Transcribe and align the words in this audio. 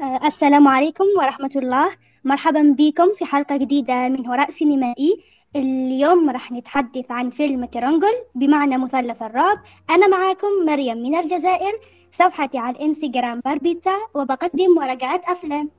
السلام 0.00 0.68
عليكم 0.68 1.04
ورحمة 1.18 1.50
الله. 1.56 1.90
مرحبا 2.24 2.74
بكم 2.78 3.14
في 3.18 3.24
حلقة 3.24 3.56
جديدة 3.56 4.08
من 4.08 4.26
هراء 4.26 4.50
سينمائي 4.50 5.24
اليوم 5.56 6.30
راح 6.30 6.52
نتحدث 6.52 7.10
عن 7.10 7.30
فيلم 7.30 7.64
Triangle 7.64 8.14
بمعنى 8.34 8.78
مثلث 8.78 9.22
الرعب 9.22 9.58
أنا 9.90 10.08
معاكم 10.08 10.46
مريم 10.66 10.98
من 10.98 11.14
الجزائر 11.14 11.72
صفحتي 12.12 12.58
على 12.58 12.76
الإنستغرام 12.76 13.40
باربيتا 13.44 13.94
وبقدم 14.14 14.74
مراجعات 14.76 15.24
أفلام. 15.24 15.70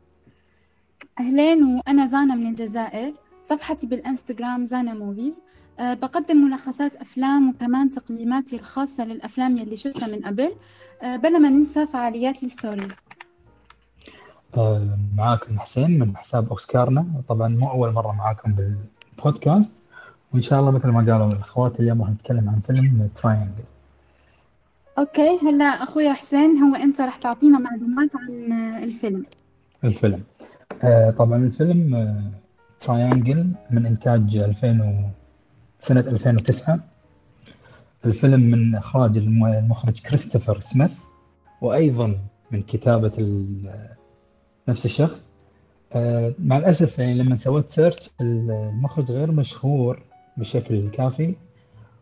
أهلين 1.19 1.63
وأنا 1.63 2.05
زانا 2.05 2.35
من 2.35 2.47
الجزائر 2.47 3.13
صفحتي 3.43 3.87
بالإنستغرام 3.87 4.65
زانا 4.65 4.93
movies. 4.93 5.41
أه 5.79 5.93
بقدم 5.93 6.37
ملخصات 6.37 6.95
أفلام 6.95 7.49
وكمان 7.49 7.89
تقييماتي 7.89 8.55
الخاصة 8.55 9.05
للأفلام 9.05 9.57
يلي 9.57 9.77
شفتها 9.77 10.07
من 10.07 10.19
قبل. 10.25 10.55
أه 11.01 11.15
بلا 11.15 11.39
ما 11.39 11.49
ننسى 11.49 11.87
فعاليات 11.87 12.43
ال 12.43 12.49
stories. 12.49 12.95
معاكم 15.17 15.59
حسين 15.59 15.99
من 15.99 16.17
حساب 16.17 16.49
أوسكارنا. 16.49 17.05
طبعا 17.29 17.47
مو 17.47 17.69
أول 17.71 17.91
مرة 17.93 18.11
معاكم 18.11 18.53
بالبودكاست 19.17 19.71
وإن 20.33 20.41
شاء 20.41 20.59
الله 20.59 20.71
مثل 20.71 20.87
ما 20.87 20.99
قالوا 21.13 21.27
الأخوات 21.31 21.79
اليوم 21.79 22.01
راح 22.01 22.09
نتكلم 22.09 22.49
عن 22.49 22.59
فيلم 22.67 23.09
Triangle 23.15 23.63
أوكي 24.99 25.37
هلا 25.43 25.65
أخويا 25.65 26.13
حسين 26.13 26.57
هو 26.57 26.75
أنت 26.75 27.01
راح 27.01 27.15
تعطينا 27.15 27.59
معلومات 27.59 28.09
عن 28.15 28.51
آه، 28.51 28.83
الفيلم. 28.83 29.25
الفيلم. 29.83 30.23
آه، 30.83 31.09
طبعا 31.11 31.37
الفيلم 31.37 32.21
Triangle 32.81 33.51
من 33.71 33.85
إنتاج 33.85 34.37
2000 34.37 34.81
و... 34.81 35.09
سنة 35.81 35.99
2009 35.99 36.79
الفيلم 38.05 38.39
من 38.41 38.75
إخراج 38.75 39.17
الم- 39.17 39.45
المخرج 39.45 39.99
كريستوفر 40.01 40.59
سميث 40.59 40.91
وأيضا 41.61 42.17
من 42.51 42.61
كتابة 42.61 43.11
ال- 43.17 43.89
نفس 44.69 44.85
الشخص. 44.85 45.29
آه، 45.93 46.33
مع 46.39 46.57
الأسف 46.57 46.99
يعني 46.99 47.13
لما 47.13 47.35
سويت 47.35 47.69
search 47.69 48.09
المخرج 48.21 49.11
غير 49.11 49.31
مشهور 49.31 50.01
بشكل 50.37 50.89
كافي 50.89 51.35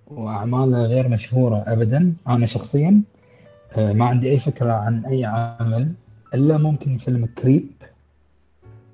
وأعماله 0.08 0.86
غير 0.86 1.08
مشهورة 1.08 1.64
ابدا 1.68 2.14
أنا 2.28 2.45
شخصيا 2.45 3.02
آه، 3.73 3.94
ما 3.94 4.06
عندي 4.06 4.30
أي 4.30 4.40
فكرة 4.40 4.73
عن 4.73 5.06
أي 5.06 5.26
عمل 5.26 5.92
إلا 6.34 6.58
ممكن 6.58 6.98
فيلم 6.98 7.26
Creep 7.26 7.70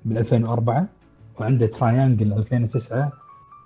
بال 0.04 0.18
2004 0.18 0.86
وعنده 1.40 1.66
Triangle 1.66 2.32
2009 2.32 3.12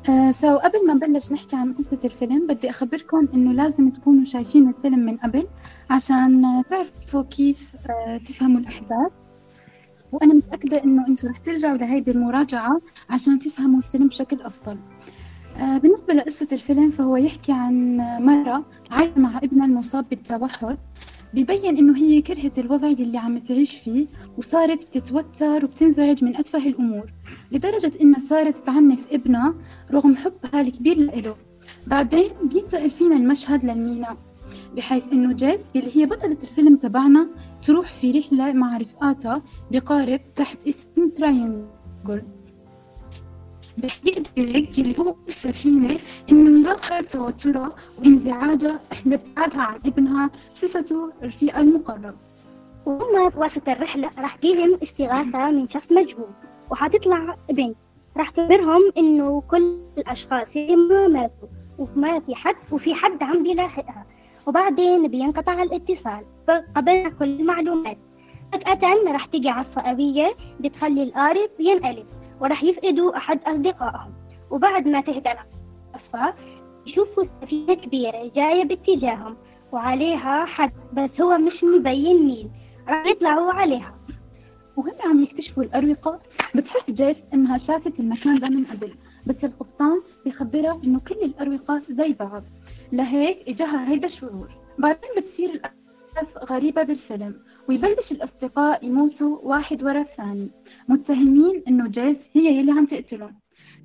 آه 0.09 0.31
so 0.31 0.57
قبل 0.57 0.87
ما 0.87 0.95
نبلش 0.95 1.33
نحكي 1.33 1.57
عن 1.57 1.75
قصة 1.75 1.99
الفيلم 2.05 2.47
بدي 2.47 2.71
أخبركم 2.71 3.29
إنه 3.35 3.53
لازم 3.53 3.91
تكونوا 3.91 4.25
شايفين 4.25 4.69
الفيلم 4.69 4.99
من 4.99 5.17
قبل 5.17 5.47
عشان 5.91 6.63
تعرفوا 6.69 7.23
كيف 7.23 7.75
آه 7.91 8.17
تفهموا 8.17 8.61
الأحداث. 8.61 9.13
وأنا 10.13 10.35
متأكدة 10.35 10.85
إنه 10.85 11.07
أنتوا 11.09 11.29
رح 11.29 11.39
ترجعوا 11.39 11.77
لهيدي 11.77 12.11
المراجعة 12.11 12.81
عشان 13.11 13.39
تفهموا 13.39 13.79
الفيلم 13.79 14.09
بشكل 14.09 14.41
أفضل. 14.41 14.79
آه 15.57 15.79
بالنسبة 15.79 16.15
لقصة 16.15 16.49
الفيلم 16.53 16.91
فهو 16.91 17.17
يحكي 17.17 17.53
عن 17.53 17.97
مرا 18.21 18.65
عايشة 18.91 19.19
مع 19.19 19.39
ابنها 19.39 19.67
المصاب 19.67 20.09
بالتوحد. 20.09 20.79
بيبين 21.35 21.79
إنه 21.79 21.97
هي 21.97 22.23
كرهت 22.23 22.59
الوضع 22.59 22.89
اللي 22.89 23.19
عم 23.19 23.39
تعيش 23.39 23.71
فيه 23.85 24.07
وصارت 24.39 24.87
بتتوتر 24.87 25.65
وبتنزعج 25.65 26.25
من 26.25 26.37
أتفه 26.37 26.67
الأمور 26.69 27.13
لدرجة 27.53 27.93
إنها 28.01 28.21
صارت 28.21 28.67
تعنف 28.67 29.07
ابنها 29.13 29.55
رغم 29.91 30.17
حبها 30.17 30.61
الكبير 30.61 30.99
له 30.99 31.37
بعدين 31.87 32.29
بينتقل 32.43 32.91
فينا 32.91 33.17
المشهد 33.17 33.65
للميناء 33.65 34.17
بحيث 34.77 35.03
إنه 35.13 35.33
جيس 35.33 35.73
اللي 35.77 35.97
هي 35.97 36.07
بطلة 36.07 36.39
الفيلم 36.43 36.77
تبعنا 36.77 37.29
تروح 37.67 37.93
في 37.93 38.11
رحلة 38.19 38.53
مع 38.53 38.77
رفقاتها 38.77 39.43
بقارب 39.71 40.21
تحت 40.35 40.67
اسم 40.69 41.09
Triangle 41.17 42.23
بيقدر 43.77 44.31
اللي 44.79 44.99
هو 44.99 45.15
السفينة 45.29 45.99
إنه 46.33 46.69
يلقى 46.69 47.03
توترها 47.03 47.73
وانزعاجها 47.99 48.81
لابتعادها 49.07 49.63
عن 49.63 49.81
ابنها 49.87 50.31
بصفته 50.55 51.13
رفيقها 51.23 51.61
المقرب 51.61 52.15
وهم 52.87 53.33
وسط 53.37 53.69
الرحلة 53.69 54.11
راح 54.19 54.37
تجيهم 54.37 54.79
استغاثة 54.83 55.51
من 55.51 55.69
شخص 55.69 55.93
مجهول 55.93 56.31
وحتطلع 56.71 57.37
بنت. 57.51 57.77
راح 58.17 58.31
تخبرهم 58.31 58.93
إنه 58.99 59.43
كل 59.51 59.79
الأشخاص 59.99 60.47
اللي 60.57 61.09
ماتوا 61.09 61.49
وما 61.79 62.21
في 62.21 62.35
حد 62.35 62.55
وفي 62.73 62.95
حد 62.95 63.23
عم 63.23 63.43
بيلاحقها. 63.43 64.07
وبعدين 64.47 65.09
بينقطع 65.09 65.63
الاتصال 65.63 66.25
قبل 66.77 67.13
كل 67.19 67.25
المعلومات. 67.41 67.99
فجأة 68.53 69.13
راح 69.13 69.27
تيجي 69.27 69.49
عصفة 69.49 69.83
قوية 69.83 70.35
بتخلي 70.61 71.03
القارب 71.03 71.51
ينقلب. 71.59 72.07
وراح 72.41 72.65
يفقدوا 72.65 73.17
أحد 73.17 73.41
أصدقائهم. 73.47 74.13
وبعد 74.51 74.89
ما 74.89 75.01
تهدى 75.01 75.31
العصفة 75.33 76.35
يشوفوا 76.87 77.25
سفينة 77.43 77.75
كبيرة 77.75 78.31
جاية 78.37 78.65
باتجاههم 78.65 79.37
وعليها 79.73 80.45
حد 80.45 80.73
بس 80.93 81.21
هو 81.21 81.39
مش 81.39 81.65
مبين 81.65 82.27
مين. 82.27 82.51
راح 82.89 83.07
يطلعوا 83.07 83.53
عليها. 83.53 83.95
وهم 84.77 84.93
عم 85.05 85.23
يكتشفوا 85.23 85.63
الأروقة. 85.63 86.21
بتحس 86.55 86.91
جيس 86.91 87.17
إنها 87.35 87.59
شافت 87.59 88.01
المكان 88.01 88.39
ده 88.39 88.49
من 88.49 88.65
قبل. 88.65 88.95
بس 89.27 89.37
القبطان 89.45 90.01
بيخبرها 90.25 90.81
إنه 90.85 91.01
كل 91.01 91.15
الأروقة 91.23 91.79
زي 91.79 92.13
بعض. 92.13 92.43
لهيك 92.93 93.49
إجاها 93.49 93.91
هيدا 93.91 94.07
الشعور. 94.07 94.49
بعدين 94.79 95.11
بتصير 95.17 95.51
الأحداث 95.51 96.51
غريبة 96.51 96.83
بالفيلم 96.83 97.35
ويبلش 97.69 98.13
الأصدقاء 98.13 98.87
يموتوا 98.87 99.39
واحد 99.43 99.83
ورا 99.83 100.01
الثاني. 100.01 100.51
متهمين 100.89 101.63
إنه 101.69 101.89
جيس 101.89 102.17
هي 102.33 102.59
يلي 102.59 102.73
عم 102.73 102.87
تقتلهم 102.87 103.33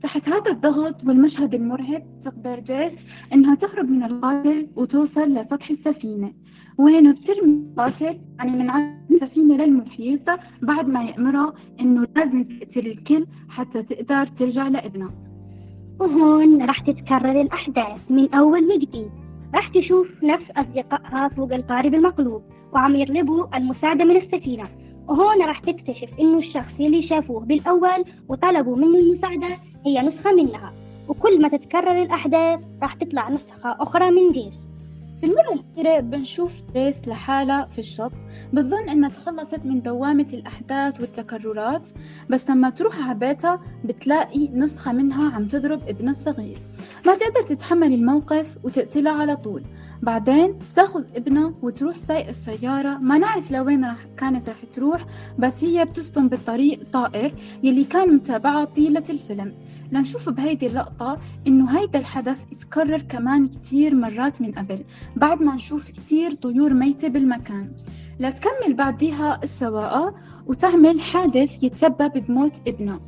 تحت 0.03 0.29
هذا 0.29 0.51
الضغط 0.51 1.03
والمشهد 1.07 1.53
المرعب 1.53 2.03
تقدر 2.25 2.59
جيس 2.59 2.99
إنها 3.33 3.55
تهرب 3.55 3.89
من 3.89 4.03
القاتل 4.03 4.67
وتوصل 4.75 5.33
لسطح 5.33 5.69
السفينة. 5.69 6.33
وين 6.77 7.13
بترمي 7.13 7.65
القاتل 7.69 8.19
يعني 8.39 8.51
من 8.51 8.69
على 8.69 8.93
السفينة 9.11 9.55
للمحيط 9.55 10.29
بعد 10.61 10.87
ما 10.87 11.03
يأمرها 11.03 11.53
إنه 11.79 12.07
لازم 12.15 12.43
تقتل 12.43 12.87
الكل 12.87 13.25
حتى 13.49 13.83
تقدر 13.83 14.25
ترجع 14.25 14.67
لابنها. 14.67 15.13
وهون 15.99 16.61
راح 16.61 16.79
تتكرر 16.79 17.41
الأحداث 17.41 18.11
من 18.11 18.33
أول 18.33 18.63
وجديد. 18.63 19.09
راح 19.55 19.67
تشوف 19.67 20.23
نفس 20.23 20.51
أصدقائها 20.57 21.27
فوق 21.27 21.53
القارب 21.53 21.93
المقلوب 21.93 22.41
وعم 22.73 22.95
يطلبوا 22.95 23.57
المساعدة 23.57 24.05
من 24.05 24.17
السفينة. 24.17 24.86
وهون 25.07 25.41
راح 25.41 25.59
تكتشف 25.59 26.19
إنه 26.19 26.37
الشخص 26.37 26.73
اللي 26.79 27.07
شافوه 27.07 27.39
بالأول 27.39 28.03
وطلبوا 28.29 28.75
منه 28.75 28.97
المساعدة 28.97 29.47
هي 29.85 30.01
نسخة 30.01 30.31
منها. 30.33 30.73
وكل 31.07 31.41
ما 31.41 31.47
تتكرر 31.47 32.01
الأحداث 32.01 32.59
راح 32.81 32.93
تطلع 32.93 33.29
نسخة 33.29 33.75
أخرى 33.79 34.11
من 34.11 34.31
جيس 34.31 34.53
في 35.19 35.25
المرة 35.25 35.53
الأخيرة 35.53 35.99
بنشوف 35.99 36.51
جريس 36.73 37.07
لحالها 37.07 37.65
في 37.65 37.79
الشط. 37.79 38.11
بتظن 38.53 38.89
إنها 38.89 39.09
تخلصت 39.09 39.65
من 39.65 39.81
دوامة 39.81 40.27
الأحداث 40.33 41.01
والتكررات 41.01 41.89
بس 42.29 42.49
لما 42.49 42.69
تروح 42.69 43.07
على 43.07 43.19
بيتها 43.19 43.61
بتلاقي 43.85 44.47
نسخة 44.47 44.91
منها 44.91 45.31
عم 45.35 45.47
تضرب 45.47 45.81
ابنها 45.87 46.11
الصغير. 46.11 46.57
ما 47.05 47.15
تقدر 47.15 47.43
تتحمل 47.43 47.93
الموقف 47.93 48.57
وتقتلها 48.63 49.11
على 49.11 49.35
طول. 49.35 49.63
بعدين 50.01 50.59
بتاخذ 50.71 51.03
ابنها 51.15 51.53
وتروح 51.61 51.97
سايق 51.97 52.27
السيارة. 52.27 52.97
ما 52.97 53.17
نعرف 53.17 53.51
لوين 53.51 53.85
راح 53.85 54.05
كانت 54.17 54.49
راح 54.49 54.65
تروح 54.71 55.05
بس 55.39 55.63
هي 55.63 55.85
بتصطن 55.85 56.27
بالطريق 56.27 56.79
طائر 56.93 57.33
يلي 57.63 57.83
كان 57.83 58.15
متابعها 58.15 58.65
طيلة 58.65 59.03
الفيلم. 59.09 59.53
لنشوف 59.91 60.29
بهيدي 60.29 60.67
اللقطة 60.67 61.17
إنه 61.47 61.79
هيدا 61.79 61.99
الحدث 61.99 62.43
يتكرر 62.51 63.01
كمان 63.01 63.47
كتير 63.47 63.95
مرات 63.95 64.41
من 64.41 64.51
قبل 64.51 64.83
بعد 65.15 65.41
ما 65.41 65.55
نشوف 65.55 65.91
كتير 65.91 66.33
طيور 66.33 66.73
ميتة 66.73 67.07
بالمكان. 67.07 67.71
لتكمل 68.19 68.73
بعديها 68.73 69.39
السواقة 69.43 70.15
وتعمل 70.45 71.01
حادث 71.01 71.63
يتسبب 71.63 72.11
بموت 72.27 72.61
ابنها 72.67 72.99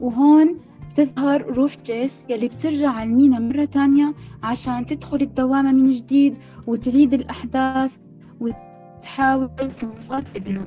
وهون 0.00 0.58
بتظهر 0.90 1.42
روح 1.42 1.76
جيس 1.84 2.26
يلي 2.30 2.48
بترجع 2.48 2.90
على 2.90 3.10
المينا 3.10 3.38
مرة 3.38 3.64
تانية 3.64 4.14
عشان 4.42 4.86
تدخل 4.86 5.16
الدوامة 5.16 5.72
من 5.72 5.92
جديد 5.92 6.38
وتعيد 6.66 7.14
الأحداث 7.14 7.96
وتحاول 8.40 9.48
تنقذ 9.78 10.24
ابنه. 10.36 10.64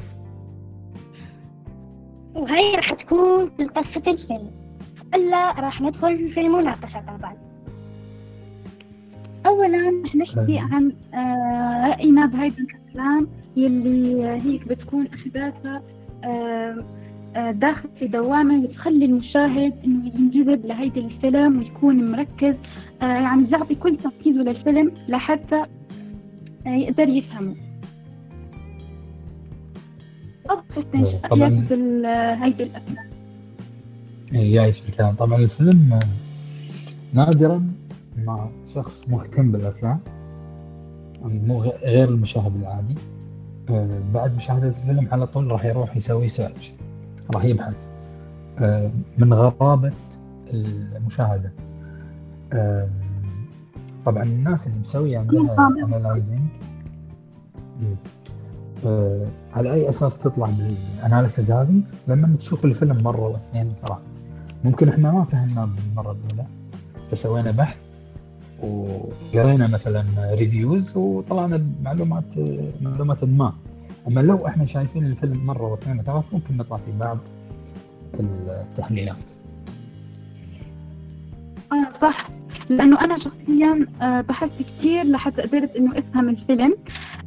وهي 2.36 2.75
راح 2.75 2.94
تكون 2.94 3.51
في 3.57 3.65
قصة 3.65 4.01
الفيلم. 4.07 4.51
إلا 5.15 5.51
راح 5.51 5.81
ندخل 5.81 6.27
في 6.27 6.42
المناقشة 6.42 7.00
طبعا. 7.00 7.38
أولا 9.45 10.01
رح 10.06 10.15
نحكي 10.15 10.59
عن 10.59 10.94
آه، 11.13 11.88
رأينا 11.88 12.25
بهيدا 12.25 12.65
الأفلام 12.95 13.27
يلي 13.57 14.25
هيك 14.25 14.68
بتكون 14.68 15.07
أحداثها 15.07 15.83
آه، 16.24 16.77
آه، 17.36 17.51
داخل 17.51 17.89
في 18.00 18.07
دوامة 18.07 18.63
بتخلي 18.68 19.06
المشاهد 19.06 19.74
إنه 19.86 20.12
ينجذب 20.15 20.65
لهيدا 20.65 21.01
الفيلم 21.01 21.57
ويكون 21.59 22.12
مركز. 22.12 22.57
يعني 23.01 23.50
يعطي 23.51 23.75
كل 23.75 23.97
تركيزه 23.97 24.42
للفيلم 24.42 24.92
لحتى 25.07 25.63
يقدر 26.65 27.09
يفهمه. 27.09 27.56
طبعا. 31.30 31.50
هيدي 32.45 32.71
يعيش 34.31 34.81
بالكلام 34.81 35.15
طبعا 35.15 35.38
الفيلم 35.39 36.00
نادرا 37.13 37.68
مع 38.25 38.50
شخص 38.75 39.09
مهتم 39.09 39.51
بالأفلام. 39.51 40.00
مو 41.25 41.62
غير 41.62 42.10
المشاهد 42.10 42.56
العادي. 42.56 42.95
آه، 43.69 44.00
بعد 44.13 44.36
مشاهدة 44.36 44.68
الفيلم 44.68 45.07
على 45.12 45.27
طول 45.27 45.51
راح 45.51 45.66
يروح 45.66 45.98
يسوي 45.98 46.30
search 46.30 46.74
راح 47.33 47.45
يبحث 47.45 47.74
آه، 48.60 48.92
من 49.18 49.33
غرابة 49.33 49.92
المشاهدة. 50.54 51.51
آه، 52.54 52.89
طبعا 54.06 54.24
الناس 54.24 54.68
اللي 54.68 54.80
مسوية 54.80 55.18
عندها 55.18 55.68
analyzing 55.68 56.42
على 59.54 59.74
أي 59.74 59.89
أساس 59.89 60.19
تطلع 60.19 60.50
بال 60.50 60.70
analysis 60.70 61.52
هذه؟ 61.51 61.81
لما 62.07 62.36
تشوف 62.39 62.66
الفيلم 62.66 63.04
مرة 63.04 63.28
واثنين 63.28 63.74
ترى. 63.86 64.00
ممكن 64.63 64.89
إحنا 64.89 65.12
ما 65.12 65.24
فهمناه 65.24 65.66
بالمرة 65.66 66.12
الأولى 66.12 66.45
فسوينا 67.12 67.51
بحث. 67.51 67.78
وقرينا 68.63 69.68
مثلا 69.68 70.04
ريفيوز 70.31 70.98
وطلعنا 70.98 71.57
بمعلومات 71.57 72.25
معلومات 72.81 73.24
ما. 73.24 73.54
أما 74.07 74.19
لو 74.19 74.48
إحنا 74.48 74.66
شايفين 74.66 75.06
الفيلم 75.06 75.46
مرة 75.46 75.72
واثنين 75.72 76.00
وثلاث 76.00 76.24
ممكن 76.34 76.57
نطلع 76.57 76.78
في 76.78 76.92
بعض 77.00 77.18
التحليلات. 78.19 79.16
آه 81.72 81.92
صح. 81.92 82.30
لأنه 82.69 83.02
أنا 83.02 83.18
شخصيا 83.18 83.88
آه، 84.02 84.22
بحثت 84.22 84.62
كثير 84.62 85.04
لحتى 85.04 85.42
قدرت 85.42 85.75
إنه 85.75 85.98
أفهم 85.98 86.30
الفيلم. 86.30 86.75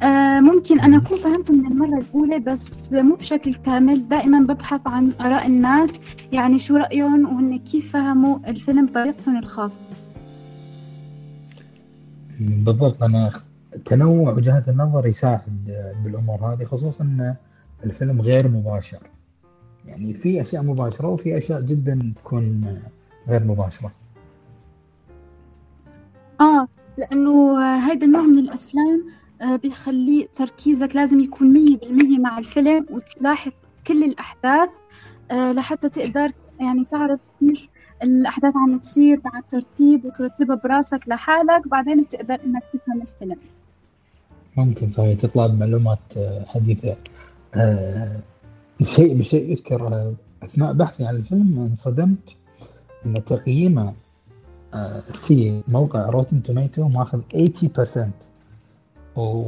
آه، 0.03 0.39
ممكن 0.39 0.79
أنا 0.79 0.97
أكون 0.97 1.17
فهمته 1.17 1.53
من 1.53 1.65
المرة 1.65 1.99
الأولى 1.99 2.39
بس 2.39 2.93
مو 2.93 3.15
بشكل 3.15 3.53
كامل. 3.53 4.07
دائما 4.07 4.39
ببحث 4.39 4.87
عن 4.87 5.11
آراء 5.21 5.47
الناس 5.47 6.01
يعني 6.31 6.59
شو 6.59 6.75
رأيهم 6.75 7.25
وهن 7.25 7.57
كيف 7.57 7.93
فهموا 7.93 8.37
الفيلم 8.47 8.85
بطريقتهم 8.85 9.37
الخاصة. 9.37 9.79
بالضبط 12.39 13.03
أنا 13.03 13.31
تنوع 13.85 14.33
وجهات 14.33 14.69
النظر 14.69 15.05
يساعد 15.05 15.41
بالأمور 16.03 16.53
هذه 16.53 16.63
خصوصا 16.63 17.03
ان 17.03 17.35
الفيلم 17.85 18.21
غير 18.21 18.47
مباشر. 18.47 18.99
يعني 19.85 20.13
في 20.13 20.41
أشياء 20.41 20.63
مباشرة 20.63 21.07
وفي 21.07 21.37
أشياء 21.37 21.61
جدا 21.61 22.13
تكون 22.17 22.79
غير 23.27 23.43
مباشرة. 23.43 23.91
آه 26.41 26.67
لأنه 26.97 27.59
هيدا 27.89 28.05
النوع 28.05 28.21
من 28.21 28.39
الأفلام 28.39 29.03
آه، 29.41 29.55
بيخلي 29.55 30.27
تركيزك 30.33 30.95
لازم 30.95 31.19
يكون 31.19 31.53
مية 31.53 31.77
بالمية 31.77 32.19
مع 32.19 32.37
الفيلم 32.37 32.85
وتلاحق 32.89 33.53
كل 33.87 34.03
الأحداث 34.03 34.69
آه، 35.31 35.51
لحتى 35.51 35.89
تقدر 35.89 36.31
يعني 36.59 36.85
تعرف 36.85 37.19
كيف 37.39 37.68
الأحداث 38.03 38.53
عم 38.55 38.77
تصير 38.77 39.21
مع 39.25 39.39
الترتيب 39.39 40.05
وترتبها 40.05 40.55
براسك 40.55 41.07
لحالك 41.07 41.67
بعدين 41.67 42.01
بتقدر 42.01 42.37
إنك 42.45 42.63
تفهم 42.73 43.01
الفيلم. 43.01 43.37
ممكن 44.57 44.91
صحيح 44.91 45.19
تطلع 45.19 45.47
بمعلومات 45.47 45.99
آه، 46.17 46.45
حديثة. 46.45 46.95
آه 47.55 48.19
شيء 48.83 49.17
بشيء 49.17 49.51
يذكر 49.51 49.87
آه، 49.87 50.13
أثناء 50.43 50.73
بحثي 50.73 51.05
عن 51.05 51.15
الفيلم 51.15 51.59
انصدمت 51.59 52.35
أن 53.05 53.25
تقييمه 53.25 53.93
آه 54.73 54.99
في 54.99 55.61
موقع 55.67 56.09
روتن 56.09 56.43
توميتو 56.43 56.87
ماخذ 56.87 57.21
80% 57.33 58.09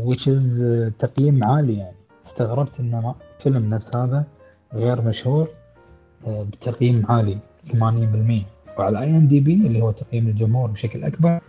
which 0.06 0.28
is 0.28 0.62
تقييم 1.00 1.44
عالي 1.44 1.78
يعني. 1.78 1.96
استغربت 2.28 2.80
إن 2.80 3.14
فيلم 3.40 3.70
نفس 3.70 3.96
هذا 3.96 4.24
غير 4.74 5.02
مشهور 5.02 5.48
بتقييم 6.28 7.06
عالي. 7.10 7.38
80% 7.70 7.76
وعلى 8.80 9.00
IMDb 9.00 9.54
اللي 9.54 9.82
هو 9.82 9.92
تقييم 9.92 10.28
الجمهور 10.28 10.72
بشكل 10.72 11.04
أكبر 11.04 11.40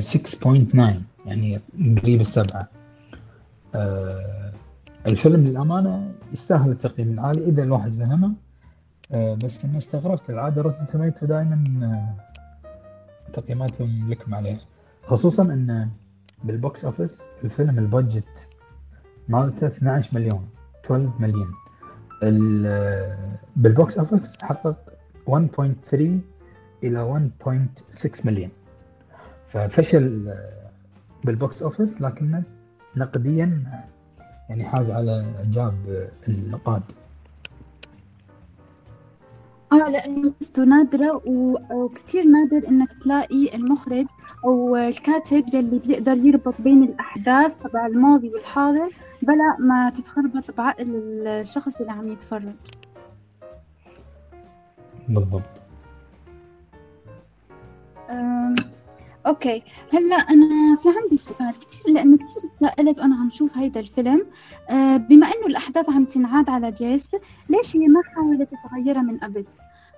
6.9 0.00 0.78
يعني 1.26 1.60
قريب 2.02 2.20
السبعة. 2.20 2.68
الفيلم 5.06 5.46
للأمانة 5.46 6.12
يستاهل 6.32 6.70
التقييم 6.70 7.12
العالي 7.12 7.44
إذا 7.44 7.62
الواحد 7.62 7.92
فهمه. 7.92 8.32
بس 9.12 9.64
أنا 9.64 9.78
استغربت 9.78 10.30
العادة 10.30 10.62
Rotten 10.62 10.86
Tomato 10.86 11.26
دائما 11.26 12.14
تقييماتهم 13.32 14.10
لكم 14.10 14.34
عليها. 14.34 14.60
خصوصا 15.06 15.42
إن 15.42 15.88
بال 16.44 16.60
box 16.60 16.84
office 16.84 17.22
الفيلم 17.44 17.78
ال 17.78 17.88
budget 17.88 18.48
مالته 19.28 19.66
12 19.66 20.10
مليون 20.18 20.48
12 20.84 21.10
مليون 21.18 21.54
بال 23.56 23.73
box 23.73 23.98
office 23.98 24.36
حقق 24.42 24.93
1.3 25.30 25.94
إلى 26.84 27.30
1.6 27.92 28.26
مليون 28.26 28.50
ففشل 29.48 30.34
بال 31.24 31.39
box 31.39 31.62
office 31.62 32.02
لكنه 32.02 32.42
نقديا 32.96 33.62
يعني 34.48 34.64
حاز 34.64 34.90
على 34.90 35.34
إعجاب 35.38 36.08
النقاد. 36.28 36.82
آه 39.72 39.90
لأنه 39.90 40.32
قصته 40.40 40.64
نادرة 40.64 41.22
وكتير 41.72 42.24
نادر 42.24 42.68
إنك 42.68 42.92
تلاقي 42.92 43.54
المخرج 43.56 44.06
أو 44.44 44.76
الكاتب 44.76 45.44
يلي 45.54 45.78
بيقدر 45.78 46.16
يربط 46.16 46.54
بين 46.60 46.82
الأحداث 46.82 47.56
تبع 47.56 47.86
الماضي 47.86 48.28
والحاضر 48.28 48.90
بلا 49.22 49.56
ما 49.58 49.90
تتخربط 49.90 50.50
بعقل 50.58 50.96
الشخص 51.26 51.76
اللي 51.76 51.92
عم 51.92 52.08
يتفرج. 52.08 52.54
بالضبط. 55.08 55.42
أوكي. 59.26 59.62
هلأ 59.92 60.16
أنا 60.16 60.76
في 60.82 60.88
عندي 61.02 61.16
سؤال 61.16 61.58
كثير 61.58 61.94
لأنه 61.94 62.16
كثير 62.16 62.50
تساءلت 62.56 62.98
وأنا 62.98 63.14
عم 63.14 63.30
شوف 63.30 63.58
هيدا 63.58 63.80
الفيلم. 63.80 64.26
أه 64.70 64.96
بما 64.96 65.26
إنه 65.26 65.46
الأحداث 65.46 65.90
عم 65.90 66.04
تنعاد 66.04 66.50
على 66.50 66.72
جيس 66.72 67.08
ليش 67.48 67.76
هي 67.76 67.88
ما 67.88 68.02
حاولت 68.14 68.50
تغيرها 68.70 69.02
من 69.02 69.18
قبل؟ 69.18 69.44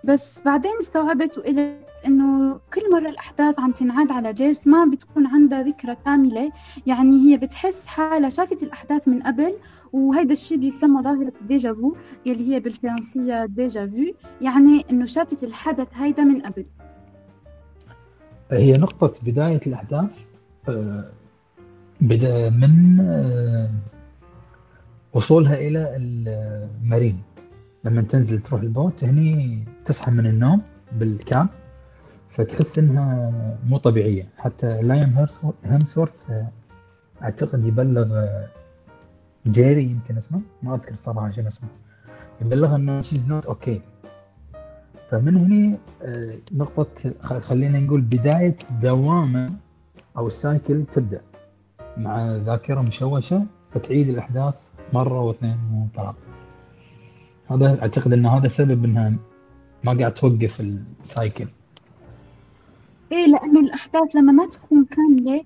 بس 0.04 0.42
بعدين 0.44 0.72
استوعبت 0.80 1.38
وقلت 1.38 1.86
إنه 2.06 2.60
كل 2.74 2.80
مرة 2.92 3.08
الأحداث 3.08 3.60
عم 3.60 3.72
تنعاد 3.72 4.12
على 4.12 4.32
جيس 4.32 4.66
ما 4.66 4.84
بتكون 4.84 5.26
عندها 5.26 5.62
ذكرى 5.62 5.96
كاملة. 6.04 6.52
يعني 6.86 7.12
هي 7.30 7.36
بتحس 7.36 7.86
حالها 7.86 8.28
شافت 8.28 8.62
الأحداث 8.62 9.08
من 9.08 9.22
قبل 9.22 9.54
وهيدا 9.92 10.32
الشيء 10.32 10.58
بيتسمى 10.58 11.02
ظاهرة 11.02 11.32
ال 11.40 11.48
déjà 11.48 11.79
vu 11.79 11.94
يلي 12.26 12.54
هي 12.54 12.60
بالفرنسية 12.60 13.44
déjà 13.46 13.85
vu 13.85 14.04
يعني 14.40 14.84
إنه 14.90 15.06
شافت 15.06 15.44
الحدث 15.44 15.88
هيدا 15.94 16.24
من 16.24 16.40
قبل. 16.40 16.66
هي 18.50 18.72
نقطة 18.78 19.14
بداية 19.22 19.60
الأحداث 19.66 20.10
آه، 20.68 21.04
بدا 22.00 22.50
من 22.50 23.00
آه، 23.00 23.70
وصولها 25.14 25.54
إلى 25.54 25.96
المارينا 25.96 27.22
لما 27.86 28.02
تنزل 28.02 28.40
تروح 28.40 28.60
ال 28.60 28.69
boat 28.69 29.04
هني 29.04 29.64
تصحى 29.84 30.10
من 30.10 30.26
النوم 30.26 30.62
بال 30.92 31.11
camp 31.11 31.48
فتحس 32.30 32.78
إنها 32.78 33.32
مو 33.66 33.78
طبيعية. 33.78 34.28
حتى 34.38 34.82
لايم 34.82 35.26
هيمسورث 35.64 36.12
أعتقد 37.22 37.66
يبلغ 37.66 38.26
جيري 39.46 39.82
يمكن 39.82 40.16
اسمه 40.16 40.40
ما 40.62 40.74
أذكر 40.74 40.94
صراحة 40.94 41.30
شنو 41.30 41.48
اسمه. 41.48 41.68
يبلغها 42.40 42.76
ان 42.76 43.02
she's 43.02 43.28
not 43.28 43.46
okay 43.46 43.80
فمن 45.10 45.36
هنا 45.36 45.78
آه، 46.02 46.34
نقطة 46.52 46.86
خلينا 47.22 47.80
نقول 47.80 48.00
بداية 48.00 48.56
دوامة 48.82 49.52
أو 50.16 50.26
ال 50.26 50.36
cycle 50.36 50.84
تبدأ 50.92 51.20
مع 51.96 52.36
ذاكرة 52.36 52.80
مشوشة 52.80 53.44
فتعيد 53.74 54.08
الأحداث 54.08 54.54
مرة 54.92 55.20
واثنين 55.20 55.58
وثلاث 55.94 56.14
هذا 57.50 57.82
أعتقد 57.82 58.12
أن 58.12 58.26
هذا 58.26 58.48
سبب 58.48 58.84
أنها 58.84 59.12
ما 59.84 59.92
قاعد 59.92 60.14
توقف 60.14 60.60
ال 60.60 60.72
cycle. 60.72 61.46
إيه 63.12 63.26
لأنه 63.26 63.60
الأحداث 63.60 64.16
لما 64.16 64.32
ما 64.32 64.46
تكون 64.46 64.84
كاملة 64.84 65.44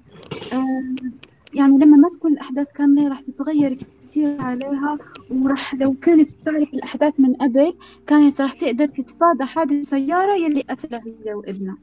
آه 0.52 1.10
يعني 1.54 1.78
لما 1.78 1.96
ما 1.96 2.08
تكون 2.18 2.32
الأحداث 2.32 2.72
كاملة 2.72 3.08
راح 3.08 3.20
تتغير 3.20 3.78
كثير 4.08 4.40
عليها 4.40 4.98
وراح 5.30 5.74
لو 5.74 5.94
كانت 6.02 6.30
تعرف 6.44 6.74
الأحداث 6.74 7.14
من 7.18 7.34
قبل 7.34 7.74
كانت 8.06 8.40
راح 8.40 8.52
تقدر 8.52 8.86
تتفادى 8.86 9.44
حادث 9.44 9.88
سياره 9.88 10.36
يلي 10.36 10.60
قتلها 10.60 11.02
هي 11.24 11.34
وابنها. 11.34 11.76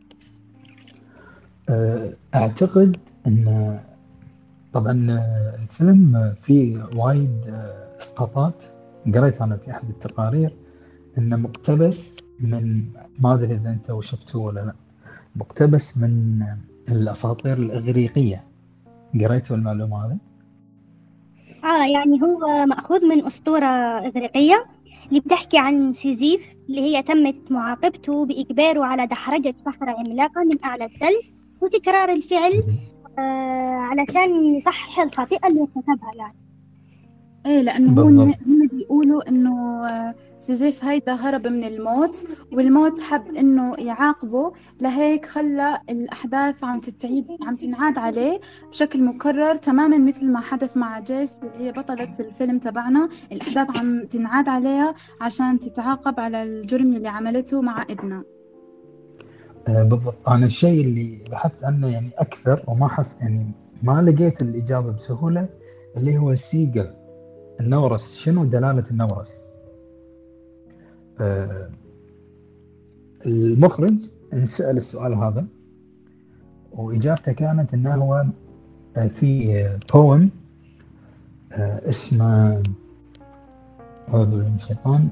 آه، 1.69 2.13
أعتقد 2.36 2.97
إن 3.27 3.79
طبعا 4.74 5.21
الفيلم 5.63 6.36
فيه 6.43 6.89
وايد 6.95 7.41
آه، 7.47 8.01
إسقاطات 8.01 8.63
قريت 9.15 9.41
أنا 9.41 9.57
في 9.57 9.71
أحد 9.71 9.89
التقارير 9.89 10.55
إنه 11.17 11.35
مقتبس 11.35 12.17
من 12.39 12.83
ما 13.19 13.33
أدري 13.33 13.55
إذا 13.55 13.69
انت 13.69 14.03
شفته 14.03 14.39
ولا 14.39 14.59
لا 14.59 14.73
مقتبس 15.35 15.97
من 15.97 16.43
الأساطير 16.89 17.57
الإغريقية. 17.57 18.43
قريتوا 19.13 19.55
المعلومة 19.55 20.05
هذه؟ 20.05 20.17
آه 21.63 21.87
يعني 21.87 22.21
هو 22.21 22.65
مأخوذ 22.65 23.05
من 23.05 23.25
أسطورة 23.25 23.65
إغريقية 24.07 24.65
اللي 25.09 25.19
بتحكي 25.19 25.57
عن 25.57 25.93
سيزيف 25.93 26.55
اللي 26.69 26.81
هي 26.81 27.03
تمت 27.03 27.51
معاقبته 27.51 28.25
بإجباره 28.25 28.85
على 28.85 29.07
دحرجة 29.07 29.55
صخرة 29.65 29.91
عملاقة 29.91 30.43
من 30.43 30.63
أعلى 30.63 30.85
الثلج 30.85 31.25
وتكرار 31.61 32.11
الفعل 32.11 32.63
آه 33.19 33.77
علشان 33.77 34.55
يصحح 34.55 34.99
الخطيئة 34.99 35.47
اللي 35.47 35.61
ارتكبها 35.61 36.13
يعني. 36.15 36.46
إيه 37.47 37.61
لأنه 37.61 38.01
هو 38.01 38.07
هم 38.07 38.67
بيقولوا 38.71 39.29
إنه 39.29 39.87
سيزيف 40.39 40.83
هيدا 40.83 41.13
هرب 41.13 41.47
من 41.47 41.63
الموت 41.63 42.27
والموت 42.51 43.01
حب 43.01 43.35
إنه 43.35 43.75
يعاقبه 43.75 44.53
لهيك 44.81 45.25
خلى 45.25 45.79
الأحداث 45.89 46.63
عم 46.63 46.79
تتعيد 46.79 47.25
عم 47.41 47.55
تنعاد 47.55 47.97
عليه 47.97 48.39
بشكل 48.69 49.03
مكرر 49.03 49.55
تماما 49.55 49.97
مثل 49.97 50.31
ما 50.31 50.39
حدث 50.39 50.77
مع 50.77 50.99
جيس 50.99 51.43
اللي 51.43 51.65
هي 51.65 51.71
بطلة 51.71 52.09
الفيلم 52.19 52.59
تبعنا. 52.59 53.09
الأحداث 53.31 53.77
عم 53.79 54.05
تنعاد 54.05 54.49
عليها 54.49 54.93
عشان 55.21 55.59
تتعاقب 55.59 56.19
على 56.19 56.43
الجرم 56.43 56.93
اللي 56.95 57.07
عملته 57.07 57.61
مع 57.61 57.81
ابنها. 57.89 58.23
آه، 59.67 59.83
بالضبط. 59.83 60.29
أنا 60.29 60.45
الشيء 60.45 60.81
اللي 60.81 61.19
بحثت 61.31 61.63
عنه 61.63 61.87
يعني 61.87 62.09
أكثر 62.17 62.63
وما 62.67 62.87
حس 62.87 63.21
يعني 63.21 63.51
ما 63.83 64.01
لقيت 64.01 64.41
الإجابة 64.41 64.91
بسهولة 64.91 65.49
اللي 65.97 66.17
هو 66.17 66.31
السيجل 66.31 66.93
النورس 67.59 68.15
شنو 68.15 68.45
دلالة 68.45 68.83
النورس؟ 68.91 69.29
آه، 71.19 71.69
المخرج 73.25 73.93
انسأل 74.33 74.77
السؤال 74.77 75.13
هذا 75.13 75.45
وإجابته 76.71 77.31
كانت 77.31 77.73
أنه 77.73 77.95
هو 77.95 78.25
آه، 78.97 79.07
في 79.07 79.69
بوم 79.93 80.29
آه، 81.51 81.89
اسمه 81.89 82.63
أعوذ 84.09 84.29
بالله 84.29 84.49
من 84.49 84.55
الشيطان 84.55 85.09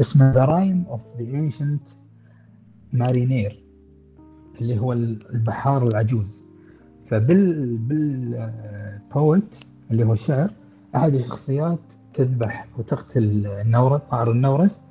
اسمه 0.00 0.32
The 0.32 0.46
Rime 0.48 0.92
of 0.94 1.00
the 1.18 1.24
Ancient 1.24 1.94
Mariner 2.98 3.52
اللي 4.60 4.78
هو 4.78 4.92
البحار 4.92 5.88
العجوز. 5.88 6.42
فبال 7.10 7.76
بالبويت 7.76 9.58
اللي 9.90 10.04
هو 10.04 10.12
الشعر 10.12 10.50
أحد 10.96 11.14
الشخصيات 11.14 11.78
تذبح 12.14 12.66
وتقتل 12.78 13.46
النورس 13.46 14.00
طائر 14.10 14.30
النورس 14.30 14.82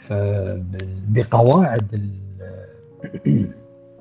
فبقواعد 0.00 2.10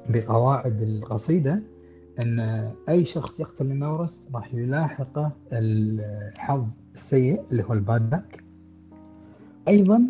بقواعد 0.10 0.82
القصيدة 0.82 1.60
أن 2.20 2.40
أي 2.90 3.06
شخص 3.06 3.40
يقتل 3.40 3.66
النورس 3.66 4.28
راح 4.34 4.54
يلاحقه 4.54 5.32
الحظ 5.52 6.66
السيء 6.96 7.42
اللي 7.52 7.64
هو 7.64 7.74
البادك 7.74 8.44
أيضا 9.68 10.02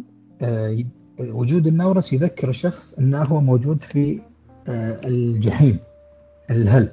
آه، 0.42 0.84
وجود 1.20 1.68
النورس 1.68 2.14
يذكر 2.14 2.50
الشخص 2.50 2.94
أنه 3.00 3.24
هو 3.24 3.42
موجود 3.42 3.84
في 3.84 4.20
آه، 4.68 5.08
الجحيم 5.08 5.78
الهل. 6.50 6.90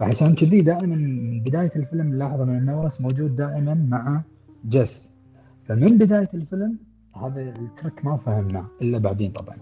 فعشان 0.00 0.34
كذي 0.34 0.60
دائما 0.60 0.96
من 0.96 1.40
بداية 1.40 1.70
الفيلم 1.76 2.14
نلاحظ 2.14 2.40
أن 2.40 2.56
النورس 2.56 3.00
موجود 3.00 3.36
دائما 3.36 3.74
مع 3.74 4.22
جيس. 4.68 5.10
فمن 5.68 5.98
بداية 5.98 6.28
الفيلم 6.34 6.76
هذا 7.22 7.40
الترك 7.40 8.04
ما 8.04 8.16
فهمناه 8.16 8.66
إلا 8.82 8.98
بعدين 8.98 9.30
طبعا. 9.30 9.56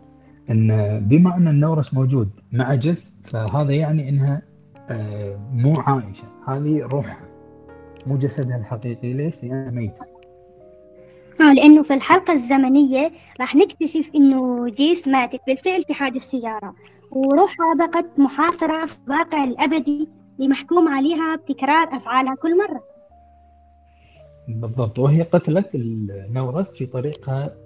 إن 0.50 1.00
بما 1.00 1.36
إن 1.36 1.48
النورس 1.48 1.94
موجود 1.94 2.30
مع 2.52 2.74
جس 2.74 3.20
فهذا 3.24 3.72
يعني 3.72 4.08
إنها 4.08 4.42
آه، 4.90 5.38
مو 5.52 5.74
عايشه 5.80 6.24
هذه 6.46 6.82
روحها. 6.82 7.20
مو 8.06 8.16
جسدها 8.16 8.56
الحقيقي. 8.56 9.12
ليش؟ 9.12 9.34
لأنها 9.42 9.70
ميتة. 9.70 10.04
آه 11.40 11.52
لأنه 11.52 11.82
في 11.82 11.94
الحلقة 11.94 12.32
الزمنية 12.32 13.12
راح 13.40 13.56
نكتشف 13.56 14.10
إنه 14.14 14.68
جيس 14.68 15.08
ماتت 15.08 15.40
بالفعل 15.46 15.84
في 15.84 15.94
حادث 15.94 16.22
سيارة 16.22 16.74
وروحها 17.10 17.74
بقت 17.78 18.20
محاصرة 18.20 18.86
في 18.86 18.96
الواقع 19.08 19.44
الأبدي. 19.44 20.08
اللي 20.38 20.48
محكوم 20.48 20.88
عليها 20.88 21.36
بتكرار 21.36 21.96
أفعالها 21.96 22.34
كل 22.34 22.58
مرة. 22.58 22.84
بالضبط. 24.48 24.98
وهي 24.98 25.22
قتلت 25.22 25.74
النورس 25.74 26.76
في 26.76 26.86
طريقها 26.86 27.56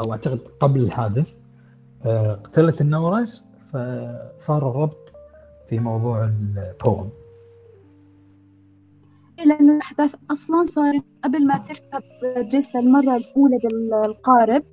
أو 0.00 0.12
أعتقد 0.12 0.40
قبل 0.60 0.80
الحادث. 0.80 1.28
آه، 2.06 2.34
قتلت 2.34 2.80
النورس 2.80 3.46
فصار 3.72 4.70
الربط 4.70 5.12
في 5.68 5.78
موضوع 5.78 6.24
البوم. 6.24 7.10
لأنه 9.46 9.76
الأحداث 9.76 10.14
أصلا 10.30 10.64
صارت 10.64 11.04
قبل 11.24 11.46
ما 11.46 11.58
تركب 11.58 12.02
جيس 12.48 12.76
المرة 12.76 13.16
الأولى 13.16 13.58
بالقارب. 13.62 14.64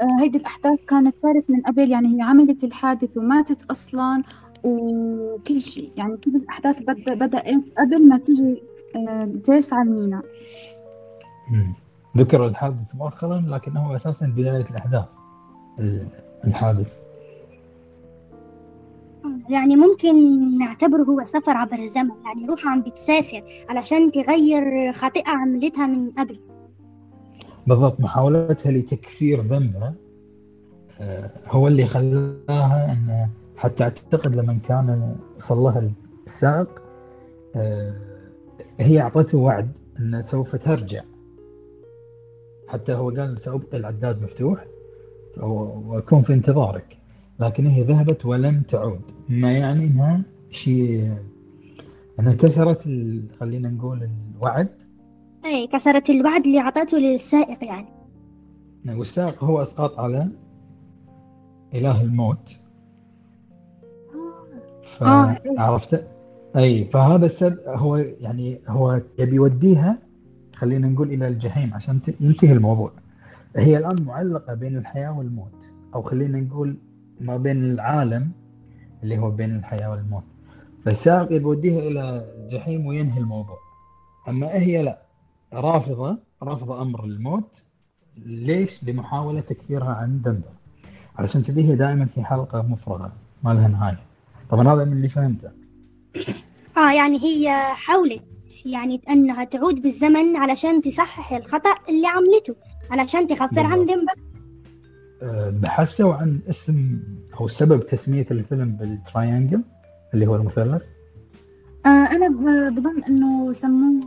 آه، 0.00 0.22
هيدي 0.22 0.38
الأحداث 0.38 0.84
كانت 0.84 1.18
صارت 1.18 1.50
من 1.50 1.60
قبل 1.62 1.90
يعني 1.90 2.16
هي 2.16 2.22
عملت 2.22 2.64
الحادث 2.64 3.16
وماتت 3.16 3.70
أصلا. 3.70 4.22
وكل 4.66 5.60
شيء. 5.60 5.90
يعني 5.96 6.16
كل 6.16 6.36
الأحداث 6.36 6.82
بدأت 6.82 7.72
قبل 7.78 8.08
ما 8.08 8.18
تيجي 8.18 8.62
آه، 8.96 9.28
جيس 9.50 9.72
على 9.72 9.88
الميناء 9.88 10.24
ذكر 12.16 12.46
الحادث 12.46 12.94
مؤخرا 12.94 13.44
لكنه 13.48 13.96
أساسا 13.96 14.26
بداية 14.26 14.66
الأحداث 14.70 15.04
الحادث. 16.44 16.86
يعني 19.48 19.76
ممكن 19.76 20.14
نعتبره 20.58 21.02
هو 21.02 21.24
سفر 21.24 21.56
عبر 21.56 21.78
الزمن. 21.78 22.10
يعني 22.26 22.46
روحها 22.46 22.70
عم 22.70 22.82
بتسافر 22.82 23.42
علشان 23.68 24.10
تغير 24.10 24.92
خطيئة 24.92 25.30
عملتها 25.30 25.86
من 25.86 26.10
قبل. 26.10 26.38
بالضبط 27.66 28.00
محاولتها 28.00 28.72
لتكفير 28.72 29.40
ذنبها 29.40 29.94
آه، 31.00 31.30
هو 31.48 31.68
اللي 31.68 31.86
خلاها 31.86 32.92
ان 32.92 33.28
حتى 33.56 33.84
أعتقد 33.84 34.36
لما 34.36 34.58
كان 34.68 35.16
وصل 35.38 35.58
لها 35.58 35.90
السائق 36.26 36.82
آه، 37.56 37.94
هي 38.78 39.00
أعطته 39.00 39.38
وعد 39.38 39.70
إنه 39.98 40.22
سوف 40.22 40.56
ترجع. 40.56 41.02
حتى 42.68 42.92
هو 42.92 43.10
قال 43.10 43.40
سأبقي 43.40 43.76
العداد 43.76 44.22
مفتوح 44.22 44.64
وأكون 45.36 46.22
في 46.22 46.32
انتظارك. 46.32 46.98
لكن 47.40 47.66
هي 47.66 47.82
ذهبت 47.82 48.26
ولم 48.26 48.62
تعود. 48.68 49.00
ما 49.28 49.52
يعني 49.52 49.84
إنها 49.84 50.22
شيء 50.50 51.14
إنها 52.20 52.34
كسرت 52.34 52.82
خلينا 53.40 53.68
نقول 53.68 54.08
الوعد. 54.36 54.68
اي 55.44 55.66
كسرت 55.66 56.10
الوعد 56.10 56.46
اللي 56.46 56.60
أعطته 56.60 56.98
للسائق 56.98 57.64
يعني. 57.64 57.88
والسائق 58.88 59.44
هو 59.44 59.62
اسقاط 59.62 59.98
على 59.98 60.28
إله 61.74 62.02
الموت. 62.02 62.65
آه. 65.02 65.36
عرفت؟ 65.58 66.06
أي 66.56 66.84
فهذا 66.84 67.26
السبب 67.26 67.58
هو 67.66 67.96
يعني 67.96 68.60
هو 68.68 69.00
يبي 69.18 69.36
يوديها 69.36 69.98
خلينا 70.54 70.88
نقول 70.88 71.12
إلى 71.12 71.28
الجحيم 71.28 71.74
عشان 71.74 72.00
ينتهي 72.20 72.52
الموضوع. 72.52 72.92
هي 73.56 73.78
الآن 73.78 74.04
معلقة 74.04 74.54
بين 74.54 74.76
الحياة 74.76 75.18
والموت 75.18 75.52
أو 75.94 76.02
خلينا 76.02 76.40
نقول 76.40 76.76
ما 77.20 77.36
بين 77.36 77.64
العالم 77.64 78.30
اللي 79.02 79.18
هو 79.18 79.30
بين 79.30 79.56
الحياة 79.56 79.90
والموت. 79.90 80.24
فالسائق 80.84 81.28
بيوديها 81.28 81.78
إلى 81.78 82.24
الجحيم 82.38 82.86
وينهي 82.86 83.20
الموضوع. 83.20 83.58
أما 84.28 84.46
هي 84.46 84.82
لا 84.82 84.98
رافضة 85.52 86.18
رافضة 86.42 86.82
أمر 86.82 87.04
الموت. 87.04 87.62
ليش؟ 88.26 88.84
لمحاولة 88.84 89.40
تكفيرها 89.40 89.94
عن 89.94 90.22
ذنبها. 90.24 90.52
علشان 91.16 91.42
هي 91.48 91.76
دائما 91.76 92.04
في 92.04 92.24
حلقة 92.24 92.62
مفرغة 92.62 93.12
ما 93.42 93.54
لها 93.54 93.68
نهاية. 93.68 93.98
طبعا 94.50 94.74
هذا 94.74 94.84
من 94.84 94.92
اللي 94.92 95.08
فهمته. 95.08 95.48
آه 96.76 96.92
يعني 96.92 97.18
هي 97.22 97.50
حاولت 97.74 98.22
يعني 98.66 99.00
إنها 99.10 99.44
تعود 99.44 99.82
بالزمن 99.82 100.36
علشان 100.36 100.82
تصحح 100.82 101.32
الخطأ 101.32 101.74
اللي 101.88 102.06
عملته 102.06 102.56
علشان 102.90 103.26
تكفر 103.26 103.66
عن 103.66 103.78
ذنبها. 103.78 104.14
أه، 105.22 105.50
بحثوا 105.50 106.14
عن 106.14 106.40
اسم 106.50 106.98
أو 107.40 107.48
سبب 107.48 107.86
تسمية 107.86 108.26
الفيلم 108.30 108.76
بال 108.76 108.93
Triangle 108.93 109.62
اللي 110.14 110.26
هو 110.26 110.36
المثلث. 110.36 110.82
آه 111.86 111.88
أنا 111.88 112.28
بظن 112.70 113.02
إنه 113.08 113.52
سموه 113.52 114.00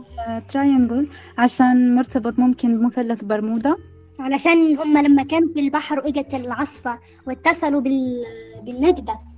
Triangle 0.48 1.08
عشان 1.38 1.94
مرتبط 1.94 2.38
ممكن 2.38 2.78
بمثلث 2.78 3.24
برمودا. 3.24 3.76
علشان 4.18 4.76
هم 4.76 4.98
لما 4.98 5.22
كانوا 5.22 5.48
في 5.54 5.60
البحر 5.60 5.98
واجت 5.98 6.34
العصفة 6.34 6.98
واتصلوا 7.26 7.80
بال... 7.80 8.24
بالنجدة. 8.62 9.29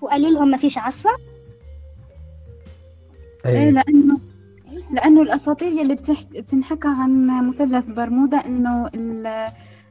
وقالوا 0.00 0.30
لهم 0.30 0.50
ما 0.50 0.56
فيش 0.56 0.78
عصفة؟ 0.78 1.10
إيه. 3.46 3.58
أي 3.58 3.70
لأنه 3.70 4.20
لأنه 4.92 5.22
الأساطير 5.22 5.72
يلي 5.72 5.94
بتحك... 5.94 6.26
بتنحكى 6.26 6.88
عن 6.88 7.26
مثلث 7.48 7.86
برمودا 7.86 8.36
إنه 8.46 8.86
ال... 8.94 9.26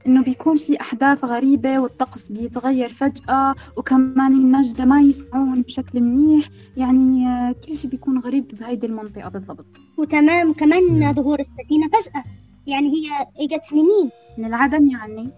إنه 0.07 0.23
بيكون 0.23 0.55
في 0.55 0.81
أحداث 0.81 1.25
غريبة 1.25 1.79
والطقس 1.79 2.31
بيتغير 2.31 2.89
فجأة 2.89 3.55
وكمان 3.77 4.33
النجدة 4.33 4.85
ما 4.85 5.01
يسمعون 5.01 5.61
بشكل 5.61 6.01
منيح 6.01 6.49
يعني 6.77 7.27
آه، 7.27 7.55
كل 7.67 7.75
شيء 7.75 7.89
بيكون 7.89 8.19
غريب 8.19 8.47
بهيدي 8.47 8.87
المنطقة 8.87 9.29
بالضبط. 9.29 9.65
وتمام 9.97 10.53
كمان. 10.53 11.13
ظهور 11.13 11.39
السفينة 11.39 11.87
فجأة 11.87 12.23
يعني 12.67 12.87
هي 12.87 13.27
إجت 13.45 13.73
منين؟ 13.73 14.09
من 14.37 14.45
العدم 14.45 14.87
يعني. 14.87 15.29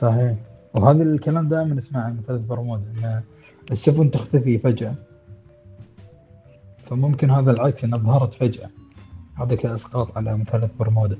صحيح. 0.00 0.34
وهذا 0.74 1.02
الكلام 1.02 1.48
دائما 1.48 1.74
نسمعه 1.74 2.02
عن 2.02 2.16
مثلث 2.16 2.40
برمودا 2.46 2.82
إن 2.98 3.22
السفن 3.72 4.10
تختفي 4.10 4.58
فجأة. 4.58 4.94
فممكن 6.86 7.30
هذا 7.30 7.50
العكس 7.52 7.84
إنها 7.84 7.98
ظهرت 7.98 8.34
فجأة. 8.34 8.70
هذا 9.34 9.54
كأسقاط 9.54 10.16
على 10.16 10.36
مثلث 10.36 10.70
برمودا 10.78 11.18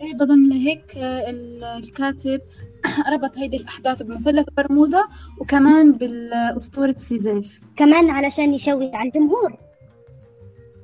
إيه 0.00 0.14
بظن 0.14 0.48
لهيك 0.48 0.96
آه، 0.96 1.30
ال- 1.30 1.64
الكاتب 1.64 2.40
ربط 3.14 3.38
هيدي 3.38 3.56
الأحداث 3.56 4.02
بمثلث 4.02 4.46
برمودا 4.56 5.04
وكمان 5.40 5.92
بالأسطورة 5.92 6.94
سيزيف. 6.98 7.60
كمان 7.76 8.10
علشان 8.10 8.54
يشوه 8.54 8.90
على 8.96 9.08
الجمهور. 9.08 9.56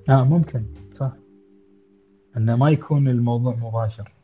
آه 0.09 0.25
ممكن 0.25 0.62
صح. 0.97 1.12
إنه 2.37 2.57
ما 2.57 2.71
يكون 2.71 3.09
الموضوع 3.09 3.54
مباشر. 3.54 4.02
آه، 4.02 4.19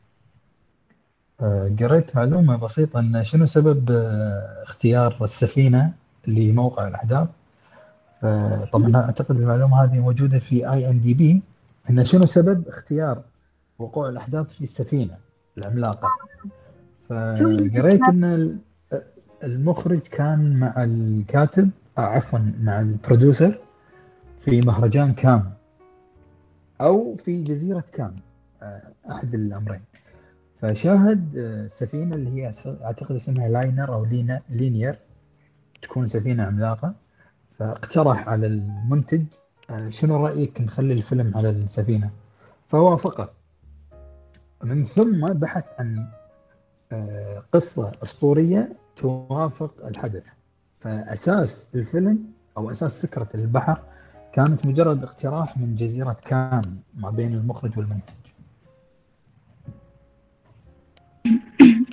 قريت 1.81 2.17
معلومة 2.17 2.57
بسيطة 2.57 3.01
إن 3.01 3.25
شنو 3.25 3.47
سبب 3.47 3.91
آه، 3.91 4.63
اختيار 4.63 5.17
السفينة 5.23 5.93
لموقع 6.27 6.89
الأحداث. 6.89 7.29
آه، 8.25 8.65
طبعا 8.73 8.97
أعتقد 8.97 9.37
المعلومة 9.37 9.85
هذه 9.85 9.99
موجودة 10.01 10.39
في 10.39 10.71
IMDb 10.73 11.43
إن 11.91 12.05
شنو 12.05 12.27
سبب 12.27 12.69
اختيار 12.69 13.23
وقوع 13.79 14.09
الأحداث 14.09 14.47
في 14.47 14.65
السفينة 14.65 15.15
العملاقة؟ 15.59 16.09
فقريت 17.09 18.01
ال- 18.09 18.59
المخرج 19.45 19.99
كان 20.01 20.57
مع 20.61 20.85
الكاتب 20.85 21.71
آه، 21.99 22.01
عفوا 22.01 22.39
مع 22.61 22.81
ال 22.81 22.89
producer 22.89 23.59
في 24.45 24.61
مهرجان 24.61 25.13
كان 25.15 25.51
أو 26.81 27.17
في 27.17 27.43
جزيرة 27.43 27.85
كان 27.93 28.17
آه، 28.63 28.83
أحد 29.11 29.35
الأمرين. 29.35 29.81
فشاهد 30.61 31.39
آه، 31.39 31.69
سفينة 31.69 32.15
اللي 32.15 32.31
هي 32.31 32.53
أعتقد 32.85 33.15
اسمها 33.15 33.49
liner 33.49 33.95
أو 33.95 34.05
لينا 34.05 34.41
liner 34.51 34.99
تكون 35.83 36.09
سفينة 36.09 36.45
عملاقة. 36.45 36.95
فاقترح 37.59 38.29
على 38.29 38.47
المنتج 38.47 39.25
آه، 39.71 39.89
شنو 39.89 40.27
رأيك 40.27 40.61
نخلي 40.61 40.93
الفيلم 40.93 41.37
على 41.37 41.51
السفينة؟ 41.51 42.11
فوافقه 42.69 43.31
من 44.65 44.85
ثم 44.85 45.27
بحث 45.27 45.65
عن 45.79 46.07
آه، 46.93 47.43
قصة 47.53 47.93
أسطورية 48.03 48.73
توافق 48.97 49.87
الحدث. 49.87 50.23
فأساس 50.81 51.75
الفيلم 51.75 52.19
أو 52.57 52.71
أساس 52.71 52.99
فكرة 52.99 53.29
البحر 53.35 53.79
كانت 54.33 54.67
مجرد 54.67 55.05
اقتراح 55.05 55.59
من 55.59 55.75
جزيرة 55.75 56.17
كان 56.25 56.63
ما 56.95 57.11
بين 57.11 57.35
المخرج 57.35 57.79
والمنتج. 57.79 58.26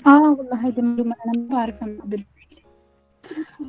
آه 0.07 0.21
والله 0.31 0.65
هيدي 0.65 0.81
معلومة 0.81 1.15
أنا 1.25 1.33
ما 1.43 1.55
بعرفها 1.55 1.87
من 1.87 2.01
قبل 2.01 2.23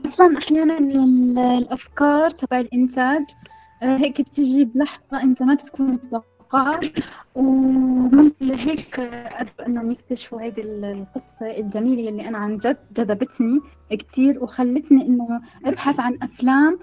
أصلا 0.06 0.38
أحيانا 0.38 0.78
ال- 0.78 1.38
الأفكار 1.38 2.30
تبع 2.30 2.60
الإنتاج 2.60 3.22
آه، 3.82 3.96
هيك 3.96 4.20
بتجي 4.20 4.64
بلحظة 4.64 5.22
أنت 5.22 5.42
ما 5.42 5.54
بتكون 5.54 5.86
متوقعها 5.86 6.80
وممكن 7.34 8.46
لهيك 8.46 9.00
قدروا 9.38 9.66
إنهم 9.66 9.90
يكتشفوا 9.90 10.40
هيدي 10.40 10.60
ال- 10.60 10.84
القصة 10.84 11.46
الجميلة 11.58 12.08
اللي 12.08 12.28
أنا 12.28 12.38
عن 12.38 12.58
جد 12.58 12.76
جذبتني 12.96 13.60
كتير 13.90 14.44
وخلتني 14.44 15.06
إنه 15.06 15.40
أبحث 15.64 16.00
عن 16.00 16.18
أفلام 16.22 16.78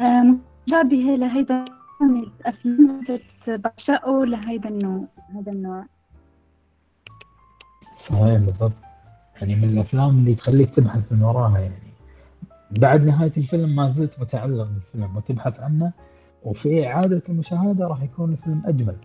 آه، 0.00 0.34
مشابهة 0.68 1.16
لهيدا 1.16 1.64
الأفلام 2.02 3.04
كنت 3.06 3.50
بعشقه 3.50 4.26
لهيدا 4.26 4.68
النوع 4.68 5.04
هذا 5.34 5.52
النوع. 5.52 5.84
صحيح 7.98 8.38
بالضبط. 8.38 8.72
يعني 9.40 9.54
من 9.54 9.64
الأفلام 9.64 10.18
اللي 10.18 10.34
تخليك 10.34 10.70
تبحث 10.70 11.02
من 11.10 11.22
وراها 11.22 11.58
يعني. 11.58 11.74
بعد 12.70 13.04
نهاية 13.04 13.32
الفيلم 13.36 13.76
ما 13.76 13.90
زلت 13.90 14.20
متعلق 14.20 14.64
بالفيلم 14.64 15.16
وتبحث 15.16 15.60
عنه 15.60 15.92
وفي 16.42 16.86
إعادة 16.86 17.22
المشاهدة 17.28 17.86
راح 17.86 18.02
يكون 18.02 18.32
الفيلم 18.32 18.62
أجمل 18.66 18.96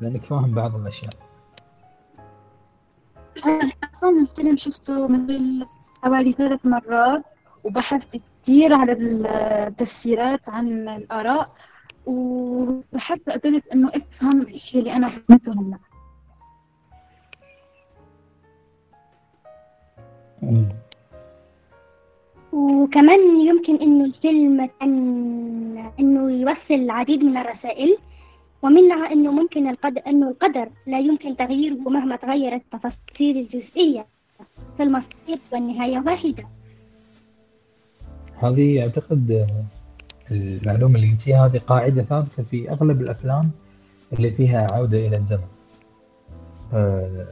لأنك 0.00 0.24
فاهم 0.24 0.54
بعض 0.54 0.74
الأشياء. 0.74 1.12
أصلا 3.94 4.20
الفيلم 4.22 4.56
شفته 4.56 5.08
مثل 5.08 5.64
حوالي 6.02 6.32
ثلاث 6.32 6.66
مرات 6.66 7.22
وبحثت 7.64 8.16
كتير 8.16 8.74
على 8.74 8.92
التفسيرات 8.92 10.48
عن 10.48 10.88
الآراء 10.88 11.50
وحتى 12.06 13.30
قدرت 13.30 13.66
إنه 13.68 13.88
أفهم 13.94 14.40
الشيء 14.42 14.80
اللي 14.80 14.92
أنا 14.92 15.08
فهمته 15.08 15.52
هلا. 15.52 15.78
وكمان 22.52 23.40
يمكن 23.40 23.76
إنه 23.76 24.04
الفيلم 24.04 24.68
كان 24.80 25.90
إنه 26.00 26.30
يوصل 26.30 26.74
العديد 26.74 27.24
من 27.24 27.36
الرسائل 27.36 27.98
ومنها 28.62 29.12
إنه 29.12 29.32
ممكن 29.32 29.68
القدر 29.68 30.02
إنه 30.06 30.28
القدر 30.28 30.68
لا 30.86 30.98
يمكن 30.98 31.36
تغييره 31.36 31.74
مهما 31.74 32.16
تغيرت 32.16 32.62
التفاصيل 32.62 33.36
الجزئية 33.38 34.06
فالمصير 34.78 35.38
والنهاية 35.52 35.98
واحدة. 36.06 36.46
هذه 38.38 38.82
أعتقد 38.82 39.30
آه، 39.30 39.64
المعلومة 40.30 40.94
اللي 40.94 41.10
قلتيها 41.10 41.46
هذه 41.46 41.58
قاعدة 41.58 42.02
ثابتة 42.02 42.42
في 42.42 42.70
أغلب 42.70 43.00
الأفلام 43.00 43.50
اللي 44.12 44.30
فيها 44.30 44.66
عودة 44.72 45.06
إلى 45.06 45.16
الزمن. 45.16 45.48
آه، 46.74 47.26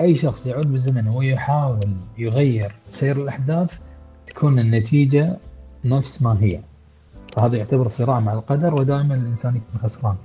أي 0.00 0.14
شخص 0.14 0.46
يعود 0.46 0.72
بالزمن 0.72 1.08
ويحاول 1.08 1.96
يغير 2.18 2.72
سير 2.90 3.16
الأحداث 3.16 3.70
تكون 4.26 4.58
النتيجة 4.58 5.36
نفس 5.84 6.22
ما 6.22 6.36
هي. 6.40 6.60
فهذا 7.36 7.56
يعتبر 7.56 7.88
صراع 7.88 8.20
مع 8.20 8.32
القدر 8.32 8.74
ودائما 8.74 9.14
الإنسان 9.14 9.56
يكون 9.56 9.80
خسران 9.82 10.16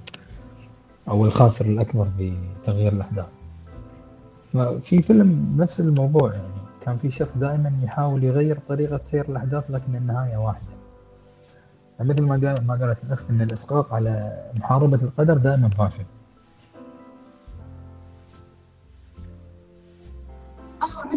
أو 1.09 1.25
الخاسر 1.25 1.65
الأكبر 1.65 2.07
بتغيير 2.19 2.93
الأحداث. 2.93 3.27
في 4.83 5.01
فيلم 5.01 5.55
نفس 5.57 5.79
الموضوع 5.79 6.33
يعني 6.33 6.47
كان 6.85 6.97
في 6.97 7.11
شخص 7.11 7.37
دائما 7.37 7.71
يحاول 7.83 8.23
يغير 8.23 8.59
طريقة 8.69 8.99
سير 9.05 9.25
الأحداث 9.29 9.63
لكن 9.71 9.95
النهاية 9.95 10.37
واحدة. 10.37 10.71
مثل 11.99 12.21
ما 12.21 12.33
قال 12.33 12.67
ما 12.67 12.75
قالت 12.75 13.03
الأخت 13.03 13.29
أن 13.29 13.41
الإسقاط 13.41 13.93
على 13.93 14.43
محاربة 14.59 14.99
القدر 15.01 15.37
دائما 15.37 15.69
فاشل. 15.69 16.03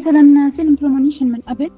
مثلا 0.04 0.52
فيلم 0.56 0.74
Premonition 0.74 1.26
من 1.26 1.40
قبل 1.40 1.70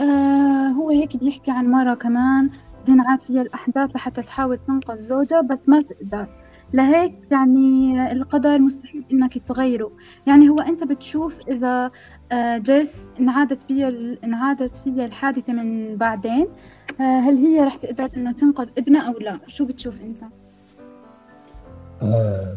آه 0.00 0.68
هو 0.68 0.90
هيك 0.90 1.16
بيحكي 1.16 1.50
عن 1.50 1.66
مرة 1.70 1.94
كمان 1.94 2.50
تنعاد 2.86 3.20
فيها 3.20 3.42
الأحداث 3.42 3.90
لحتى 3.96 4.22
تحاول 4.22 4.58
تنقذ 4.58 5.02
زوجها 5.02 5.40
بس 5.40 5.58
ما 5.66 5.82
تقدر. 5.82 6.26
لهيك 6.72 7.14
يعني 7.30 8.12
القدر 8.12 8.58
مستحيل 8.58 9.04
إنك 9.12 9.38
تغيره. 9.38 9.90
يعني 10.26 10.48
هو 10.48 10.56
أنت 10.58 10.84
بتشوف 10.84 11.40
إذا 11.48 11.90
آه، 12.32 12.58
جيس 12.58 13.08
انعادت 13.20 13.62
فيها 13.62 13.92
انعادت 14.24 14.76
فيها 14.76 15.04
الحادثة 15.04 15.52
من 15.52 15.96
بعدين 15.96 16.46
آه، 17.00 17.20
هل 17.20 17.36
هي 17.36 17.64
رح 17.64 17.76
تقدر 17.76 18.10
إنه 18.16 18.32
تنقذ 18.32 18.68
ابنها 18.78 19.08
أو 19.08 19.18
لا؟ 19.18 19.38
شو 19.46 19.64
بتشوف 19.64 20.02
أنت؟ 20.02 20.18
آه، 22.02 22.56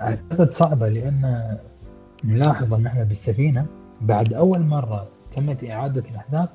أعتقد 0.00 0.52
صعبة 0.52 0.88
لأن 0.88 1.56
نلاحظ 2.24 2.74
أن 2.74 2.86
إحنا 2.86 3.02
بالسفينة 3.04 3.66
بعد 4.00 4.34
أول 4.34 4.60
مرة 4.60 5.08
تمت 5.36 5.64
إعادة 5.64 6.02
الأحداث 6.10 6.48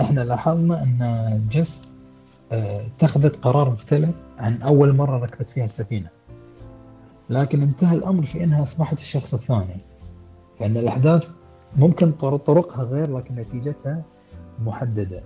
إحنا 0.00 0.20
لاحظنا 0.20 0.82
أن 0.82 1.46
جيس 1.50 1.88
اتخذت 2.52 3.36
قرار 3.36 3.70
مختلف 3.70 4.10
عن 4.38 4.62
أول 4.62 4.96
مرة 4.96 5.18
ركبت 5.18 5.50
فيها 5.50 5.64
السفينة. 5.64 6.08
لكن 7.30 7.62
انتهى 7.62 7.96
الأمر 7.96 8.26
في 8.26 8.44
أنها 8.44 8.62
أصبحت 8.62 8.98
الشخص 8.98 9.34
الثاني. 9.34 9.76
فإن 10.60 10.76
الأحداث 10.76 11.30
ممكن 11.76 12.12
طرقها 12.12 12.84
غير 12.84 13.16
لكن 13.16 13.34
نتيجتها 13.34 14.02
محددة. 14.64 15.22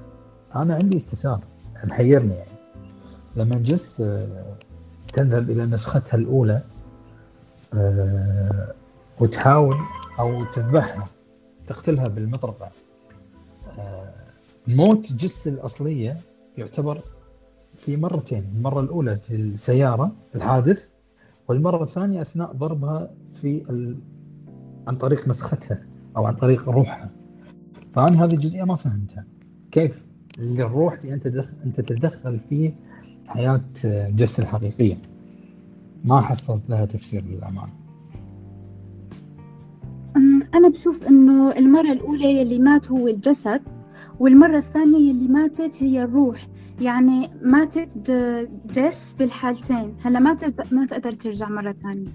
أنا 0.56 0.74
عندي 0.74 0.96
استفسار 0.96 1.40
محيرني 1.84 2.34
يعني. 2.34 2.58
لما 3.36 3.56
جس 3.56 4.00
آه، 4.00 4.56
تذهب 5.12 5.50
إلى 5.50 5.66
نسختها 5.66 6.18
الأولى 6.18 6.62
آه، 7.74 8.72
وتحاول 9.20 9.76
أو 10.18 10.44
تذبحها 10.44 11.04
تقتلها 11.68 12.08
بالمطرقة. 12.08 12.70
آه، 13.78 14.14
موت 14.66 15.12
جس 15.12 15.48
الأصلية 15.48 16.16
يعتبر 16.58 17.00
في 17.78 17.96
مرتين 17.96 18.44
المرة 18.56 18.80
الأولى 18.80 19.16
في 19.16 19.34
السيارة 19.34 20.12
الحادث 20.34 20.88
والمرة 21.48 21.84
الثانية 21.84 22.22
أثناء 22.22 22.52
ضربها 22.52 23.10
في 23.40 23.70
ال... 23.70 23.96
عن 24.88 24.96
طريق 24.96 25.28
مسختها 25.28 25.86
أو 26.16 26.26
عن 26.26 26.34
طريق 26.36 26.68
روحها. 26.68 27.10
فأنا 27.94 28.24
هذه 28.24 28.34
الجزئية 28.34 28.64
ما 28.64 28.76
فهمتها. 28.76 29.24
كيف 29.70 30.04
الروح 30.38 30.94
اللي 31.00 31.14
أنت 31.14 31.28
دخل... 31.28 31.52
أنت 31.64 31.80
تتدخل 31.80 32.40
في 32.48 32.72
حياة 33.26 33.60
جس 34.10 34.40
الحقيقية؟ 34.40 34.98
ما 36.04 36.20
حصلت 36.20 36.70
لها 36.70 36.84
تفسير 36.84 37.24
للأمانة. 37.24 37.72
أنا 40.54 40.68
بشوف 40.68 41.08
إنه 41.08 41.52
المرة 41.52 41.92
الأولى 41.92 42.40
يلي 42.40 42.58
مات 42.58 42.90
هو 42.90 43.08
الجسد 43.08 43.62
والمرة 44.20 44.58
الثانية 44.58 45.10
يلي 45.10 45.28
ماتت 45.28 45.82
هي 45.82 46.02
الروح. 46.02 46.48
يعني 46.80 47.30
ماتت 47.42 48.10
جس 48.72 49.14
بالحالتين. 49.14 49.92
هلا 50.02 50.18
ما 50.18 50.36
ما 50.72 50.86
تقدر 50.86 51.12
ترجع 51.12 51.48
مرة 51.48 51.72
ثانية. 51.72 52.08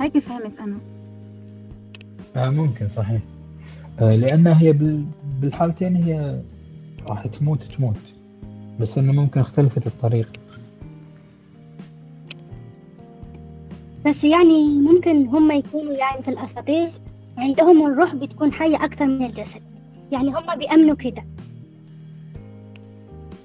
هيك 0.00 0.18
فهمت 0.18 0.58
أنا. 0.58 0.76
آه 2.36 2.50
ممكن 2.50 2.88
صحيح. 2.96 3.20
آه 4.00 4.16
لأنها 4.16 4.62
هي 4.62 4.78
بالحالتين 5.40 5.96
هي 5.96 6.42
راح 7.08 7.26
تموت 7.26 7.62
تموت. 7.62 7.96
بس 8.80 8.98
إنه 8.98 9.12
ممكن 9.12 9.40
اختلفت 9.40 9.86
الطريقة. 9.86 10.47
بس 14.06 14.24
يعني 14.24 14.78
ممكن 14.78 15.26
هم 15.26 15.50
يكونوا 15.50 15.92
يعني 15.92 16.22
في 16.22 16.30
الأساطير 16.30 16.88
عندهم 17.38 17.86
الروح 17.86 18.14
بتكون 18.14 18.52
حية 18.52 18.76
أكثر 18.84 19.06
من 19.06 19.24
الجسد. 19.24 19.60
يعني 20.12 20.28
هم 20.30 20.58
بيأمنوا 20.58 20.96
كده. 20.96 21.24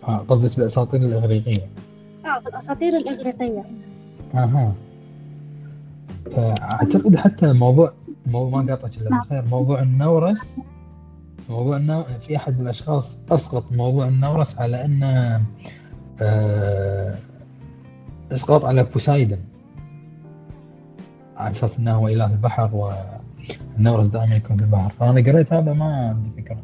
آه 0.07 0.17
قصدك 0.17 0.57
بالاساطير 0.59 1.01
الإغريقية. 1.01 1.67
آه 2.25 2.39
بالاساطير 2.39 2.97
الإغريقية. 2.97 3.63
أها. 4.33 4.73
أعتقد 6.37 7.15
حتى 7.15 7.53
موضوع 7.53 7.93
موضوع 8.25 8.61
ما 8.61 8.73
قاطعك 8.75 8.97
إلا 8.97 9.21
بخير 9.21 9.45
موضوع 9.51 9.81
النورس 9.81 10.55
موضوع 11.49 11.77
النو... 11.77 12.03
في 12.27 12.35
أحد 12.37 12.61
الأشخاص 12.61 13.17
أسقط 13.31 13.63
موضوع 13.71 14.07
النورس 14.07 14.57
على 14.57 14.85
إنه 14.85 15.41
آه... 16.21 17.15
اسقاط 18.31 18.65
على 18.65 18.83
بوسايدن. 18.83 19.37
على 21.43 21.51
أساس 21.51 21.79
إنه 21.79 21.95
هو 21.95 22.08
إله 22.08 22.32
البحر 22.32 22.69
والنورس 23.77 24.08
دائما 24.08 24.36
يكون 24.36 24.58
في 24.58 24.63
البحر. 24.63 24.89
فأنا 24.89 25.32
قريت 25.32 25.53
هذا 25.53 25.73
ما 25.73 26.08
عندي 26.10 26.41
فكرة. 26.41 26.58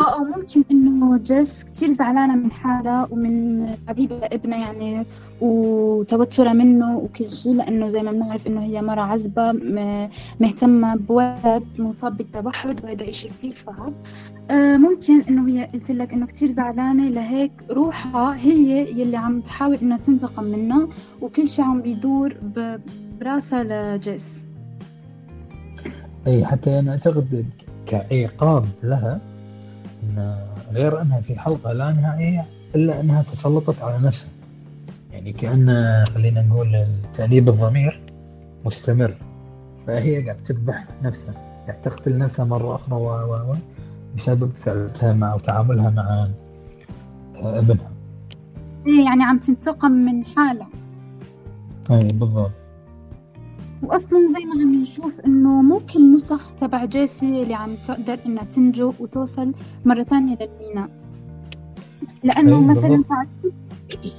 أو 0.00 0.24
ممكن 0.24 0.64
إنه 0.70 1.16
جس 1.18 1.64
كتير 1.64 1.90
زعلانة 1.90 2.36
من 2.36 2.52
حالها 2.52 3.08
ومن 3.10 3.66
عذيبة 3.88 4.18
لابنها 4.18 4.58
يعني 4.58 5.06
وتوترها 5.40 6.52
منه 6.52 6.96
وكل 6.98 7.30
شيء 7.30 7.54
لأنه 7.54 7.88
زي 7.88 8.02
ما 8.02 8.12
بنعرف 8.12 8.46
إنه 8.46 8.60
هي 8.60 8.82
مرة 8.82 9.00
عزبة 9.00 9.52
مهتمة 10.40 10.96
بولد 10.96 11.64
مصاب 11.78 12.16
بالتوحد 12.16 12.84
وهذا 12.84 13.08
إشي 13.08 13.28
كتير 13.28 13.50
صعب 13.50 13.92
ممكن 14.50 15.22
إنه 15.28 15.48
هي 15.48 15.64
قلت 15.64 15.90
لك 15.90 16.12
إنه 16.12 16.26
كتير 16.26 16.50
زعلانة 16.50 17.08
لهيك 17.08 17.52
روحها 17.70 18.36
هي 18.36 18.90
يلي 19.00 19.16
عم 19.16 19.40
تحاول 19.40 19.74
إنها 19.82 19.96
تنتقم 19.96 20.44
منه 20.44 20.88
وكل 21.20 21.48
شيء 21.48 21.64
عم 21.64 21.82
بيدور 21.82 22.36
براسها 23.20 23.96
لجيس. 23.96 24.44
أي 26.26 26.46
حتى 26.46 26.78
أنا 26.78 26.90
أعتقد 26.90 27.46
كعقاب 27.86 28.64
لها 28.82 29.20
إن 30.02 30.36
غير 30.72 31.02
أنها 31.02 31.20
في 31.20 31.40
حلقة 31.40 31.72
لا 31.72 31.92
نهائية 31.92 32.46
إلا 32.74 33.00
أنها 33.00 33.22
تسلطت 33.22 33.82
على 33.82 34.06
نفسها. 34.06 34.30
يعني 35.12 35.32
كأن 35.32 36.04
خلينا 36.14 36.42
نقول 36.42 36.86
تأنيب 37.16 37.48
الضمير 37.48 38.00
مستمر. 38.64 39.14
فهي 39.86 40.22
قاعد 40.22 40.36
تذبح 40.44 40.84
نفسها 41.02 41.34
قاعد 41.66 41.82
تقتل 41.82 42.18
نفسها 42.18 42.44
مرة 42.44 42.74
أخرى 42.74 42.96
و 42.96 43.08
و 43.08 43.52
و 43.52 43.56
بسبب 44.18 44.50
فعلتها 44.52 45.12
مع 45.12 45.34
وتعاملها 45.34 45.90
مع 45.90 46.28
ابنها. 47.58 47.90
إيه، 48.86 49.04
يعني 49.04 49.24
عم 49.24 49.38
تنتقم 49.38 49.90
من 49.90 50.24
حالها. 50.24 50.68
اي 51.90 52.08
بالضبط. 52.08 52.50
واصلا 53.82 54.18
زي 54.26 54.44
ما 54.44 54.62
عم 54.62 54.80
نشوف 54.80 55.20
إنه 55.20 55.62
مو 55.62 55.80
كل 55.94 56.16
نسخ 56.16 56.52
تبع 56.54 56.84
جيسي 56.84 57.42
اللي 57.42 57.54
عم 57.54 57.76
تقدر 57.76 58.18
إنها 58.26 58.44
تنجو 58.44 58.92
وتوصل 59.00 59.52
مرة 59.84 60.02
ثانية 60.02 60.38
للميناء 60.40 60.90
لأنه 62.24 62.60
مثلا 62.60 63.04
بعد 63.10 63.28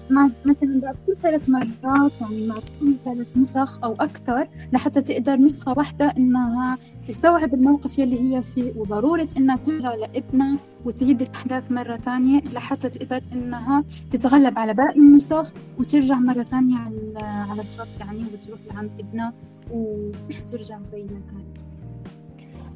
مع 0.09 0.29
مثلا 0.45 0.81
بعد 0.81 0.95
كل 1.07 1.15
ثلاث 1.15 1.49
مرات 1.49 2.11
يعني 2.21 2.47
مع 2.47 2.55
كل 2.79 2.95
ثلاث 3.05 3.37
نسخ 3.37 3.83
أو 3.83 3.93
أكثر 3.93 4.47
لحتى 4.73 5.01
تقدر 5.01 5.35
نسخة 5.35 5.73
واحدة 5.77 6.13
إنها 6.17 6.77
تستوعب 7.07 7.53
الموقف 7.53 7.99
يلي 7.99 8.19
هي 8.19 8.41
فيه 8.41 8.73
وضرورة 8.75 9.27
إنها 9.37 9.55
ترجع 9.55 9.95
لابنها 9.95 10.57
وتعيد 10.85 11.21
الأحداث 11.21 11.71
مرة 11.71 11.97
ثانية 11.97 12.41
لحتى 12.53 12.89
تقدر 12.89 13.23
إنها 13.33 13.83
تتغلب 14.11 14.59
على 14.59 14.73
باقي 14.73 14.99
النسخ 14.99 15.53
وترجع 15.79 16.15
مرة 16.15 16.43
ثانية 16.43 16.77
على 16.77 17.19
على 17.19 17.61
الخط 17.61 17.87
يعني 17.99 18.23
وتروح 18.33 18.59
لعند 18.73 18.91
ابنها 18.99 19.33
وترجع 19.71 20.79
زي 20.91 21.03
ما 21.03 21.21
كانت. 21.29 21.59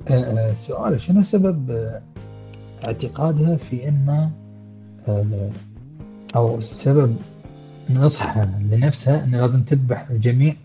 آه، 0.07 0.49
آه، 0.49 0.53
سؤال 0.53 1.01
شنو 1.01 1.23
سبب 1.23 1.71
آه، 1.71 2.01
اعتقادها 2.85 3.57
في 3.57 3.87
ان 3.87 4.29
أو 6.35 6.61
سبب 6.61 7.15
نصحها 7.89 8.45
لنفسها 8.71 9.23
إنه 9.23 9.41
لازم 9.41 9.63
تذبح 9.63 10.09
الجميع 10.09 10.55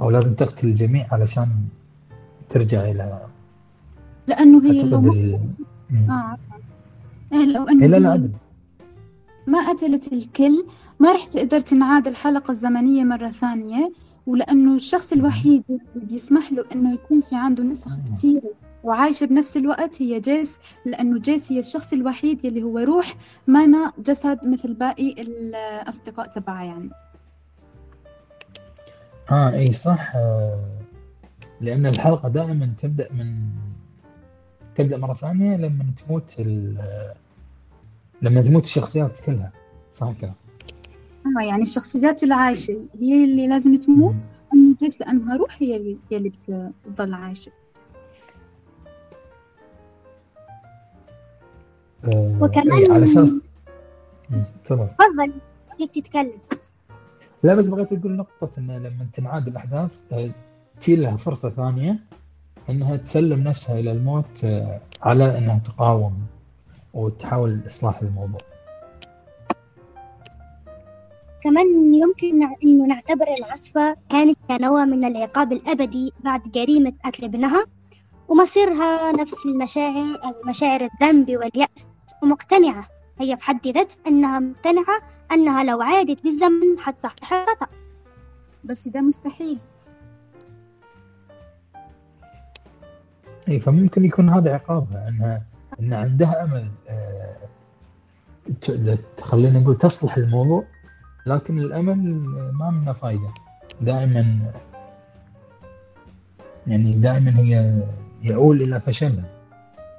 أو 0.00 0.10
لازم 0.10 0.34
تقتل 0.34 0.68
الجميع 0.68 1.06
علشان 1.12 1.48
ترجع 2.50 2.90
إلى 2.90 3.20
لأنه 4.26 4.72
هي 4.72 4.82
لو 4.82 5.12
ال... 5.12 5.38
آه 6.08 6.12
عفوا. 6.12 6.56
إيه 7.32 7.44
لو 7.44 7.68
أنه 7.68 7.86
لا 7.86 8.30
ما 9.46 9.70
قتلت 9.70 10.12
الكل 10.12 10.64
ما 11.00 11.12
رح 11.12 11.26
تقدر 11.26 11.60
تنعاد 11.60 12.06
الحلقة 12.06 12.50
الزمنية 12.50 13.04
مرة 13.04 13.28
ثانية 13.28 13.92
ولأنه 14.26 14.76
الشخص 14.76 15.12
الوحيد 15.12 15.64
اللي 15.68 16.06
بيسمح 16.06 16.52
له 16.52 16.64
إنه 16.72 16.94
يكون 16.94 17.20
في 17.20 17.36
عنده 17.36 17.64
نسخ 17.64 17.96
كثيرة 18.16 18.50
وعايشة 18.84 19.26
بنفس 19.26 19.56
الوقت. 19.56 20.02
هي 20.02 20.20
جيس 20.20 20.58
لأنه 20.86 21.18
جيس 21.18 21.52
هي 21.52 21.58
الشخص 21.58 21.92
الوحيد 21.92 22.44
يلي 22.44 22.62
هو 22.62 22.78
روح 22.78 23.14
ما 23.46 23.92
جسد 23.98 24.38
مثل 24.44 24.74
باقي 24.74 25.14
الأصدقاء 25.22 26.26
تبعها 26.26 26.64
يعني. 26.64 26.90
آه 29.30 29.50
إي 29.52 29.72
صح. 29.72 30.12
آه 30.16 30.64
لأن 31.60 31.86
الحلقة 31.86 32.28
دائما 32.28 32.74
تبدأ 32.82 33.12
من 33.12 33.36
تبدأ 34.76 34.98
مرة 34.98 35.14
ثانية 35.14 35.56
لما 35.56 35.84
تموت 36.06 36.40
لما 38.22 38.42
تموت 38.42 38.64
الشخصيات 38.64 39.20
كلها. 39.20 39.52
صح 39.92 40.12
كده؟ 40.20 40.34
آه 41.26 41.44
يعني 41.44 41.62
الشخصيات 41.62 42.22
العايشة 42.22 42.88
هي 43.00 43.24
اللي 43.24 43.46
لازم 43.46 43.76
تموت 43.76 44.16
أما 44.54 44.74
جيس 44.80 45.00
لأنها 45.00 45.36
روح 45.36 45.56
هي 45.62 45.76
اللي, 45.76 45.98
هي 46.10 46.16
اللي 46.16 46.28
بتضل 46.28 47.14
عايشة. 47.14 47.52
آه، 52.04 52.38
وكمان- 52.40 52.72
إيه، 52.72 52.92
على 52.92 53.04
أساس 53.04 53.30
تفضل. 54.64 54.88
فيك 55.78 55.90
تتكلم. 55.90 56.32
لا 57.42 57.54
بس 57.54 57.66
بغيت 57.66 57.92
أقول 57.92 58.12
نقطة 58.16 58.50
انه 58.58 58.78
لما 58.78 59.06
تنعاد 59.14 59.48
الأحداث 59.48 59.90
آه، 60.12 60.30
تجي 60.80 60.96
لها 60.96 61.16
فرصة 61.16 61.50
ثانية 61.50 61.98
إنها 62.70 62.96
تسلم 62.96 63.42
نفسها 63.42 63.78
إلى 63.78 63.92
الموت 63.92 64.44
آه، 64.44 64.80
على 65.02 65.38
إنها 65.38 65.58
تقاوم 65.66 66.14
وتحاول 66.94 67.60
إصلاح 67.66 68.00
الموضوع. 68.02 68.40
كمان 71.42 71.94
يمكن 71.94 72.42
إنه 72.64 72.86
نعتبر 72.86 73.26
العصفة 73.38 73.96
كانت 74.10 74.38
كنوع 74.48 74.84
من 74.84 75.04
العقاب 75.04 75.52
الأبدي 75.52 76.12
بعد 76.24 76.42
جريمة 76.42 76.92
قتل 77.04 77.24
ابنها 77.24 77.64
ومصيرها 78.28 79.12
نفس 79.12 79.34
المشاعر 79.46 80.18
مشاعر 80.46 80.80
الذنب 80.94 81.30
واليأس. 81.30 81.86
ومقتنعة 82.22 82.88
هي 83.18 83.36
في 83.36 83.44
حد 83.44 83.68
ذاتها 83.68 83.96
أنها 84.06 84.38
مقتنعة 84.38 85.02
أنها 85.32 85.64
لو 85.64 85.82
عادت 85.82 86.22
بالزمن 86.24 86.78
حتصحح 86.78 87.32
الخطأ. 87.32 87.66
بس 88.64 88.88
ده 88.88 89.00
مستحيل. 89.00 89.58
اي 93.48 93.60
فممكن 93.60 94.04
يكون 94.04 94.28
هذا 94.28 94.54
عقابها 94.54 95.08
انها 95.08 95.42
أن 95.80 95.94
عندها 95.94 96.44
أمل 96.44 96.70
آه، 96.88 97.36
خلينا 99.20 99.60
نقول 99.60 99.76
تصلح 99.76 100.16
الموضوع 100.16 100.64
لكن 101.26 101.58
الأمل 101.58 101.96
ما 102.52 102.70
منه 102.70 102.92
فايدة. 102.92 103.28
دائما 103.80 104.52
يعني 106.66 106.92
دائما 106.92 107.38
هي 107.38 107.82
يؤول 108.22 108.62
إلى 108.62 108.80
فشلها. 108.80 109.39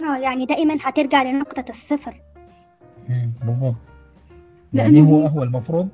آه 0.03 0.17
يعني 0.17 0.45
دائما 0.45 0.79
حترجع 0.79 1.23
لنقطة 1.23 1.65
الصفر. 1.69 2.21
لأنه 3.09 3.75
يعني 4.73 5.01
هو 5.01 5.25
هو 5.25 5.43
المفروض. 5.43 5.87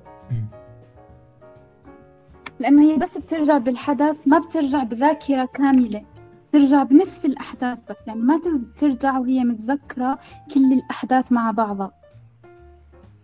لأنه 2.59 2.91
هي 2.91 2.97
بس 2.97 3.17
بترجع 3.17 3.57
بالحدث 3.57 4.27
ما 4.27 4.39
بترجع 4.39 4.83
بذاكرة 4.83 5.45
كاملة. 5.45 6.03
بترجع 6.49 6.83
بنصف 6.83 7.25
الأحداث 7.25 7.77
بس 7.89 7.95
يعني 8.07 8.19
ما 8.19 8.39
ترجع 8.77 9.19
وهي 9.19 9.43
متذكرة 9.43 10.19
كل 10.53 10.73
الأحداث 10.73 11.31
مع 11.31 11.51
بعضها. 11.51 11.91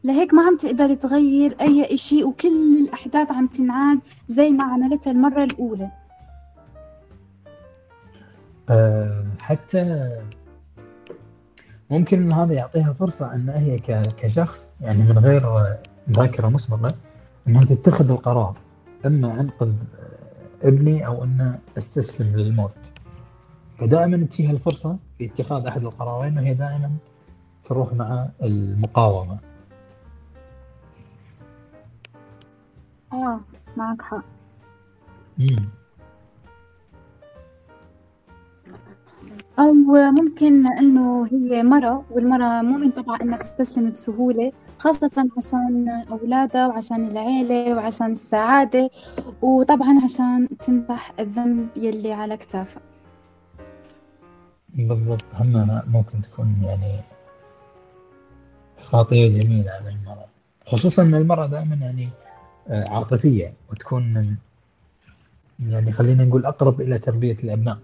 لهيك 0.03 0.33
ما 0.33 0.41
عم 0.41 0.57
تقدر 0.57 0.93
تغير 0.93 1.55
أي 1.61 1.93
إشي 1.93 2.23
وكل 2.23 2.77
الأحداث 2.83 3.31
عم 3.31 3.47
تنعاد 3.47 3.99
زي 4.27 4.49
ما 4.49 4.63
عملتها 4.63 5.11
المرة 5.11 5.43
الأولى. 5.43 5.91
آه، 8.69 9.25
حتى 9.41 10.09
ممكن 11.89 12.21
إن 12.21 12.31
هذا 12.33 12.53
يعطيها 12.53 12.93
فرصة 12.93 13.35
إن 13.35 13.49
هي 13.49 13.79
كشخص 14.17 14.75
يعني 14.81 15.03
من 15.03 15.17
غير 15.17 15.75
ذاكرة 16.09 16.47
مسبقة 16.47 16.95
انها 17.47 17.63
تتخذ 17.63 18.11
القرار 18.11 18.55
اما 19.05 19.39
أنقذ 19.39 19.73
ابني 20.63 21.07
أو 21.07 21.23
إن 21.23 21.59
استسلم 21.77 22.35
للموت. 22.35 22.71
فدائما 23.79 24.25
تجيها 24.25 24.51
الفرصة 24.51 24.97
في 25.17 25.25
اتخاذ 25.25 25.65
أحد 25.67 25.83
القرارين 25.83 26.37
وهي 26.37 26.53
دائما 26.53 26.91
تروح 27.63 27.93
مع 27.93 28.29
المقاومة. 28.43 29.39
آه 33.13 33.39
معك 33.77 34.01
حق. 34.01 34.23
مم. 35.37 35.69
أو 39.59 39.73
ممكن 40.11 40.63
لأنه 40.63 41.27
هي 41.31 41.63
مرة 41.63 42.05
والمرة 42.11 42.61
مو 42.61 42.77
من 42.77 42.91
طبعها 42.91 43.21
إنها 43.21 43.37
تستسلم 43.37 43.91
بسهولة 43.91 44.51
خاصة 44.79 45.29
عشان 45.37 45.89
أولادها 46.11 46.67
وعشان 46.67 47.07
العيلة 47.07 47.75
وعشان 47.75 48.11
السعادة 48.11 48.89
وطبعا 49.41 49.99
عشان 50.03 50.47
تمسح 50.57 51.11
الذنب 51.19 51.67
يلي 51.75 52.13
على 52.13 52.37
كتافها. 52.37 52.81
بالضبط 54.69 55.25
هم 55.33 55.81
ممكن 55.87 56.21
تكون 56.21 56.55
يعني 56.63 56.99
خاطية 58.79 59.27
جميلة 59.27 59.71
على 59.71 59.89
المرأة 59.89 60.25
خصوصا 60.67 61.03
إن 61.03 61.15
المرأة 61.15 61.47
دائما 61.47 61.75
يعني 61.75 62.09
آه، 62.67 62.89
عاطفية 62.89 63.53
وتكون 63.71 64.37
يعني 65.69 65.91
خلينا 65.91 66.25
نقول 66.25 66.45
أقرب 66.45 66.81
إلى 66.81 66.99
تربية 66.99 67.37
الأبناء. 67.43 67.77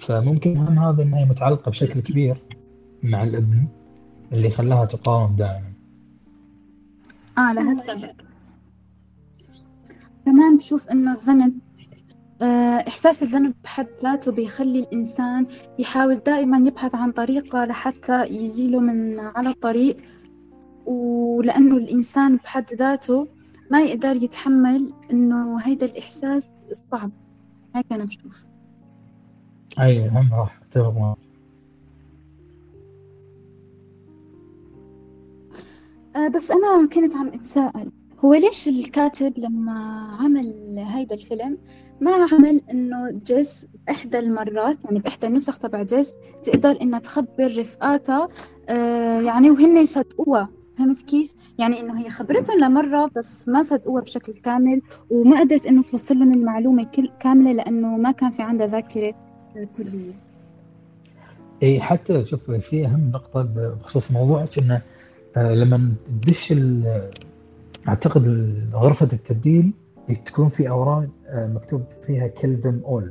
فممكن 0.00 0.56
هم 0.56 0.78
هذا 0.78 1.02
إنها 1.02 1.24
متعلقة 1.24 1.70
بشكل 1.70 2.00
كبير 2.00 2.42
مع 3.02 3.22
الابن 3.22 3.66
اللي 4.32 4.50
خلاها 4.50 4.84
تقاوم 4.84 5.36
دائما. 5.36 5.72
آه 7.38 7.52
لهالسبب 7.52 8.10
كمان 10.26 10.56
بشوف 10.56 10.88
إنه 10.88 11.12
الذنب 11.12 11.58
آه، 12.42 12.84
إحساس 12.88 13.22
الذنب 13.22 13.54
بحد 13.64 13.86
ذاته 14.02 14.32
بيخلي 14.32 14.78
الإنسان 14.78 15.46
يحاول 15.78 16.14
دائما 16.14 16.58
يبحث 16.58 16.94
عن 16.94 17.12
طريقة 17.12 17.64
لحتى 17.64 18.24
يزيله 18.24 18.80
من 18.80 19.18
على 19.18 19.48
الطريق 19.48 19.96
ولأنه 20.86 21.76
الإنسان 21.76 22.36
بحد 22.36 22.74
ذاته 22.74 23.28
ما 23.70 23.82
يقدر 23.82 24.16
يتحمل 24.16 24.92
إنه 25.10 25.58
هيدا 25.58 25.86
الإحساس 25.86 26.52
صعب 26.90 27.10
هيك 27.74 27.92
أنا 27.92 28.04
بشوف. 28.04 28.44
اي 29.80 30.08
هم 30.08 30.34
راح 30.34 30.60
اتفق 30.62 31.16
آه، 36.16 36.28
بس 36.28 36.50
أنا 36.50 36.88
كنت 36.94 37.16
عم 37.16 37.28
أتساءل 37.28 37.92
هو 38.24 38.34
ليش 38.34 38.68
الكاتب 38.68 39.38
لما 39.38 39.72
عمل 40.20 40.78
هيدا 40.78 41.14
الفيلم 41.14 41.58
ما 42.00 42.10
عمل 42.32 42.60
إنه 42.70 43.10
جيس 43.10 43.66
إحدى 43.90 44.18
المرات 44.18 44.84
يعني 44.84 44.98
بإحدى 44.98 45.26
النسخ 45.26 45.58
تبع 45.58 45.82
جيس 45.82 46.14
تقدر 46.44 46.78
إنها 46.82 46.98
تخبر 46.98 47.58
رفقاتها 47.58 48.28
آه 48.68 49.20
يعني 49.20 49.50
وهن 49.50 49.76
يصدقوها 49.76 50.48
فهمت 50.78 51.02
كيف؟ 51.02 51.34
يعني 51.58 51.80
إنه 51.80 52.00
هي 52.00 52.10
خبرتهم 52.10 52.58
لمرة 52.58 53.10
بس 53.16 53.48
ما 53.48 53.62
صدقوها 53.62 54.02
بشكل 54.02 54.32
كامل 54.32 54.82
وما 55.10 55.40
قدرت 55.40 55.66
إنه 55.66 55.82
توصل 55.82 56.18
لهم 56.18 56.32
المعلومة 56.32 56.86
كاملة 57.20 57.52
لأنه 57.52 57.96
ما 57.96 58.10
كان 58.10 58.30
في 58.30 58.42
عندها 58.42 58.66
ذاكرة 58.66 59.29
كلية 59.76 60.12
اي 61.62 61.80
حتى 61.80 62.24
شوف 62.24 62.50
في 62.50 62.86
أهم 62.86 63.10
نقطة 63.10 63.42
بخصوص 63.42 64.10
موضوعك 64.10 64.58
إنه 64.58 64.82
آه، 65.36 65.54
لما 65.54 65.92
تدش 66.22 66.54
أعتقد 67.88 68.54
غرفة 68.72 69.08
التبديل 69.12 69.72
تكون 70.26 70.48
في 70.48 70.68
أوراق 70.68 71.08
آه، 71.26 71.46
مكتوب 71.46 71.84
فيها 72.06 72.28
them 72.38 72.86
all 72.86 73.04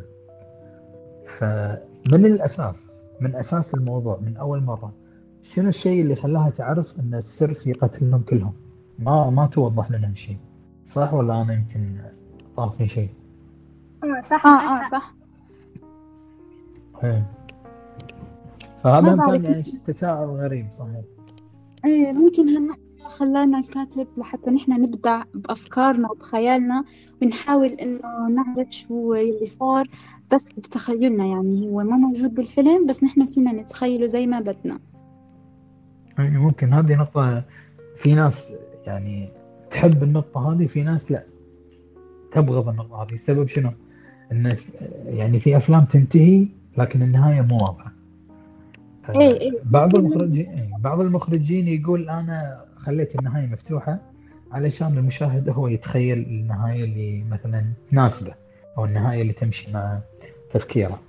فمن 1.27 2.25
الأساس 2.25 2.91
من 3.21 3.35
أساس 3.35 3.73
الموضوع 3.73 4.19
من 4.19 4.37
أول 4.37 4.63
مرة 4.63 4.93
شنو 5.43 5.69
الشيء 5.69 6.01
اللي 6.01 6.15
خلاها 6.15 6.49
تعرف 6.49 6.99
إن 6.99 7.13
السر 7.13 7.53
في 7.53 7.73
قتلهم 7.73 8.21
كلهم؟ 8.21 8.53
ما 8.99 9.29
ما 9.29 9.45
توضح 9.47 9.91
لنا 9.91 10.15
شيء 10.15 10.37
صح 10.93 11.13
ولا 11.13 11.41
أنا 11.41 11.53
يمكن 11.53 12.01
طافني 12.57 12.87
شيء؟ 12.87 13.09
آه 14.03 14.21
صح. 14.21 14.45
آه 14.45 14.79
آه 14.79 14.89
صح. 14.91 15.18
فهذا 18.83 19.13
هم 19.13 19.17
بعرف. 19.17 19.31
كان 19.31 19.43
يعني 19.43 19.63
تساؤل 19.87 20.29
غريب 20.29 20.67
صحيح. 20.73 21.01
إيه 21.85 22.13
ممكن 22.13 22.47
هالنقطة 22.49 22.89
خلانا 23.07 23.59
الكاتب 23.59 24.07
لحتى 24.17 24.51
نحن 24.51 24.71
نبدع 24.71 25.23
بأفكارنا 25.33 26.11
وبخيالنا 26.11 26.83
ونحاول 27.21 27.67
إنه 27.67 28.27
نعرف 28.29 28.71
شو 28.71 29.15
اللي 29.15 29.45
صار 29.45 29.87
بس 30.31 30.45
بتخيلنا 30.57 31.25
يعني. 31.25 31.67
هو 31.67 31.83
ما 31.83 31.97
موجود 31.97 32.35
بالفيلم 32.35 32.85
بس 32.85 33.03
نحن 33.03 33.25
فينا 33.25 33.51
نتخيله 33.51 34.05
زي 34.05 34.27
ما 34.27 34.39
بدنا. 34.39 34.79
يعني 36.17 36.37
ممكن 36.37 36.73
هذه 36.73 36.95
نقطة 36.95 37.43
في 37.97 38.15
ناس 38.15 38.51
يعني 38.87 39.29
تحب 39.71 40.03
النقطة 40.03 40.53
هذه 40.53 40.67
في 40.67 40.83
ناس 40.83 41.11
لا 41.11 41.23
تبغض 42.31 42.69
النقطة 42.69 43.03
هذه. 43.03 43.13
السبب 43.13 43.47
شنو؟ 43.47 43.71
انه 44.31 44.57
يعني 45.05 45.39
في 45.39 45.57
أفلام 45.57 45.85
تنتهي 45.85 46.47
لكن 46.77 47.01
النهاية 47.01 47.41
مو 47.41 47.57
واضحة. 47.57 47.91
آه، 49.09 49.19
إيه 49.19 49.39
إيه 49.41 49.51
بعض 49.65 49.95
المخرجين 49.95 50.49
إيه، 50.49 50.69
بعض 50.79 50.99
المخرجين 51.01 51.67
يقول 51.67 52.09
أنا 52.09 52.65
خليت 52.75 53.19
النهاية 53.19 53.47
مفتوحة 53.47 53.99
علشان 54.51 54.97
المشاهد 54.97 55.49
هو 55.49 55.67
يتخيل 55.67 56.17
النهاية 56.17 56.83
اللي 56.83 57.23
مثلا 57.31 57.65
تناسبه 57.91 58.33
أو 58.77 58.85
النهاية 58.85 59.21
اللي 59.21 59.33
تمشي 59.33 59.71
مع 59.73 59.99
تفكيره. 60.53 60.99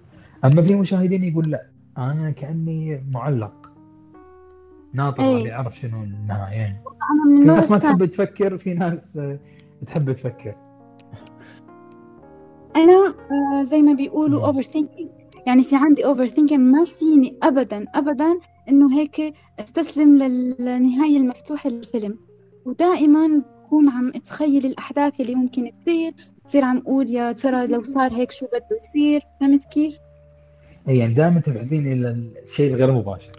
أما 0.45 0.63
في 0.63 0.75
مشاهدين 0.75 1.25
يقول 1.25 1.51
لا 1.51 1.67
أنا 1.99 2.31
كأني 2.31 3.05
معلق 3.11 3.53
ناطر 4.93 5.23
إيه. 5.23 5.37
اللي 5.37 5.49
يعرف 5.49 5.79
شنو 5.79 6.03
النهاية 6.03 6.57
يعني. 6.57 6.81
في 7.39 7.45
ناس 7.45 7.71
ما 7.71 7.79
تحب 7.79 8.05
تفكر 8.05 8.59
في 8.59 8.75
ناس 8.75 8.99
آه، 9.19 9.39
تحب 9.87 10.13
تفكر 10.13 10.55
أنا 12.77 13.15
آه 13.31 13.63
زي 13.63 13.83
ما 13.83 13.93
بيقولوا 13.93 14.39
مم. 14.39 14.45
أوفر 14.45 14.63
ثينكينج 14.63 15.11
يعني 15.47 15.63
في 15.63 15.77
عندي 15.77 16.05
أوفر 16.05 16.29
ثينكينج 16.29 16.61
ما 16.61 16.85
فيني 16.85 17.39
أبدا 17.43 17.87
أبدا 17.95 18.39
إنه 18.69 18.99
هيك 18.99 19.35
أستسلم 19.61 20.17
للنهاية 20.17 21.17
المفتوحة 21.17 21.71
للفيلم. 21.71 22.19
ودائما 22.65 23.43
بكون 23.65 23.89
عم 23.89 24.13
أتخيل 24.15 24.67
الأحداث 24.67 25.21
اللي 25.21 25.35
ممكن 25.35 25.71
تصير. 25.81 26.13
بصير 26.45 26.65
عم 26.65 26.79
أقول 26.79 27.11
يا 27.11 27.33
ترى 27.33 27.67
لو 27.67 27.83
صار 27.83 28.13
هيك 28.13 28.31
شو 28.31 28.47
بده 28.47 28.79
يصير؟ 28.83 29.23
فهمت 29.41 29.65
كيف؟ 29.65 29.99
يعني 30.87 31.15
دائما 31.15 31.41
تبعدين 31.41 31.93
إلى 31.93 32.31
الشيء 32.45 32.75
الغير 32.75 32.93
مباشر. 32.93 33.33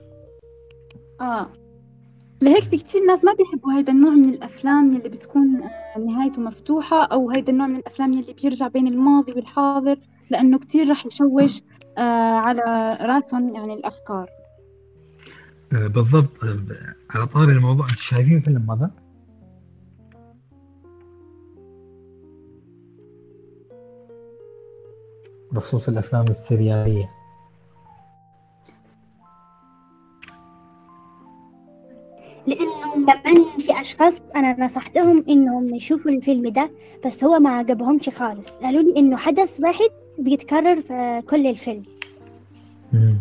آه. 1.22 1.50
لهيك 2.42 2.64
في 2.64 2.78
كتير 2.78 3.02
ناس 3.02 3.24
ما 3.24 3.34
بيحبوا 3.34 3.74
هيدا 3.74 3.92
النوع 3.92 4.12
من 4.12 4.30
الأفلام 4.30 4.94
يلي 4.94 5.10
بتكون 5.10 5.62
آه، 5.64 6.00
نهايته 6.00 6.42
مفتوحة 6.42 7.04
أو 7.04 7.30
هيدا 7.30 7.52
النوع 7.52 7.68
من 7.68 7.76
الأفلام 7.76 8.14
يلي 8.14 8.34
بيرجع 8.34 8.68
بين 8.68 8.88
الماضي 8.88 9.32
والحاضر 9.32 10.00
لأنه 10.30 10.60
كتير 10.60 10.90
رح 10.90 11.06
يشوش. 11.06 11.62
على 12.38 12.98
رأسهم 13.02 13.50
يعني 13.56 13.74
الأفكار. 13.74 14.30
آه، 15.74 15.88
بالضبط. 15.88 16.44
آه، 16.44 16.58
على 17.10 17.28
طاري 17.28 17.52
الموضوع. 17.52 17.90
انت 17.90 18.00
شايفين 18.00 18.42
فيلم 18.42 18.66
ماذا؟ 18.68 18.92
بخصوص 25.52 25.90
الأفلام 25.90 26.26
السريالية. 26.30 27.10
لأنه 32.48 33.06
كمان 33.06 33.60
في 33.60 33.82
أشخاص 33.82 34.22
أنا 34.36 34.66
نصحتهم 34.66 35.26
إنهم 35.30 35.76
يشوفوا 35.76 36.12
الفيلم 36.12 36.48
ده 36.50 36.72
بس 37.06 37.24
هو 37.24 37.40
ما 37.40 37.50
عجبهمش 37.50 38.10
خالص. 38.10 38.50
قالوا 38.50 38.82
لي 38.82 39.00
إنه 39.00 39.18
حدث 39.18 39.60
واحد 39.60 39.90
بيتكرر 40.20 40.82
في 40.82 41.22
كل 41.30 41.48
الفيلم. 41.48 41.84
مم. 42.94 43.18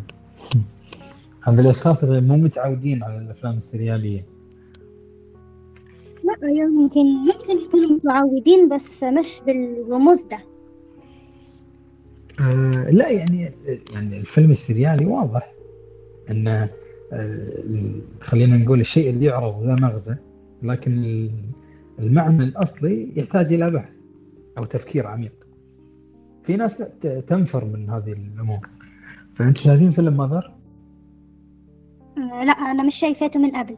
هذا 1.45 1.61
الاشخاص 1.61 2.03
اللي 2.05 2.21
مو 2.21 2.37
متعودين 2.37 3.03
على 3.03 3.19
الأفلام 3.19 3.57
السريالية. 3.59 4.25
لا 6.25 6.49
يمكن 6.49 7.01
ممكن 7.05 7.65
يكونوا 7.65 7.91
متعودين 7.91 8.69
بس 8.69 9.03
مش 9.05 9.41
بالرموز 9.47 10.23
ده. 10.23 10.39
آه 12.41 12.91
لا 12.91 13.11
يعني 13.11 13.53
يعني 13.93 14.17
الفيلم 14.19 14.51
السريالي 14.51 15.07
واضح 15.07 15.53
انه 16.31 16.69
آه 17.13 17.47
خلينا 18.21 18.57
نقول 18.57 18.81
الشيء 18.81 19.11
اللي 19.11 19.25
يعرض 19.27 19.63
ذا 19.65 19.75
مغزى 19.81 20.15
لكن 20.63 20.99
ال- 21.05 21.31
المعنى 21.99 22.45
الأصلي 22.45 23.13
يحتاج 23.17 23.53
إلى 23.53 23.71
بحث 23.71 23.93
أو 24.59 24.65
تفكير 24.65 25.07
عميق. 25.07 25.40
في 26.45 26.57
ناس 26.57 26.77
تنفر 27.27 27.65
من 27.65 27.91
هذه 27.91 28.13
الأمور. 28.13 28.69
فأنت 29.35 29.57
شايفين 29.59 29.91
فيلم 29.91 30.17
Mother؟ 30.17 30.53
آه، 32.19 32.45
لا 32.45 32.53
أنا 32.53 32.83
مش 32.83 32.95
شايفاته 32.95 33.41
من 33.41 33.57
قبل. 33.57 33.77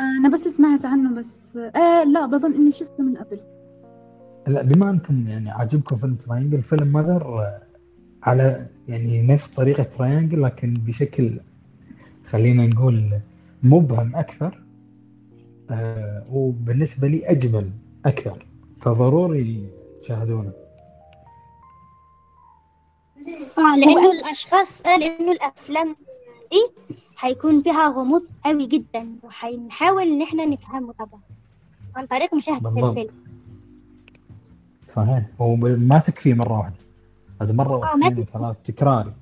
أنا 0.00 0.28
بس 0.28 0.48
سمعت 0.48 0.84
عنه 0.84 1.14
بس 1.14 1.56
آه 1.56 2.04
لا 2.04 2.26
بظن 2.26 2.54
إني 2.54 2.70
شفته 2.70 3.02
من 3.02 3.16
قبل. 3.16 3.40
لا 4.46 4.62
بما 4.62 4.90
أنكم 4.90 5.26
يعني 5.28 5.50
عاجبكم 5.50 5.96
فيلم 5.96 6.14
Triangle 6.14 6.62
فيلم 6.62 6.92
Mother 6.92 7.44
على 8.22 8.66
يعني 8.88 9.22
نفس 9.22 9.54
طريقة 9.54 9.82
Triangle 9.82 10.42
لكن 10.42 10.74
بشكل 10.74 11.40
خلينا 12.26 12.66
نقول 12.66 13.10
مبهم 13.62 14.16
أكثر 14.16 14.62
آه 15.70 16.24
وبالنسبة 16.32 17.08
لي 17.08 17.30
أجمل 17.30 17.70
أكثر 18.06 18.46
فضروري 18.80 19.68
تشاهدونه. 20.02 20.52
آه 23.58 23.76
لأنه 23.76 24.10
الأشخاص 24.12 24.80
آه 24.86 24.96
لأنه 24.96 25.32
الأفلام 25.32 25.96
دي 26.50 26.66
هيكون 27.20 27.62
فيها 27.62 27.88
غموض 27.88 28.22
قوي 28.44 28.66
جدا 28.66 29.16
وهنحاول 29.22 30.02
إن 30.02 30.22
إحنا 30.22 30.44
نفهمه 30.46 30.92
طبعا 30.92 31.20
عن 31.96 32.06
طريق 32.06 32.34
مشاهدة 32.34 32.70
بالضبط. 32.70 32.98
الفيلم. 32.98 33.24
صحيح. 34.96 35.22
وما 35.38 35.98
تكفي 35.98 36.34
مرة 36.34 36.58
واحدة 36.58 36.74
لازم 37.40 37.56
مرة 37.56 37.74
آه، 37.76 37.94
واثنين 37.94 38.16
تكفي. 38.24 38.38
وثلاث 38.38 38.56
تكراري. 38.64 39.12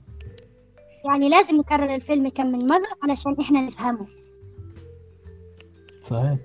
يعني 1.04 1.28
لازم 1.28 1.56
نكرر 1.56 1.94
الفيلم 1.94 2.28
كم 2.28 2.46
من 2.46 2.66
مرة 2.66 2.88
علشان 3.02 3.36
إحنا 3.40 3.60
نفهمه. 3.60 4.06
صحيح. 6.10 6.36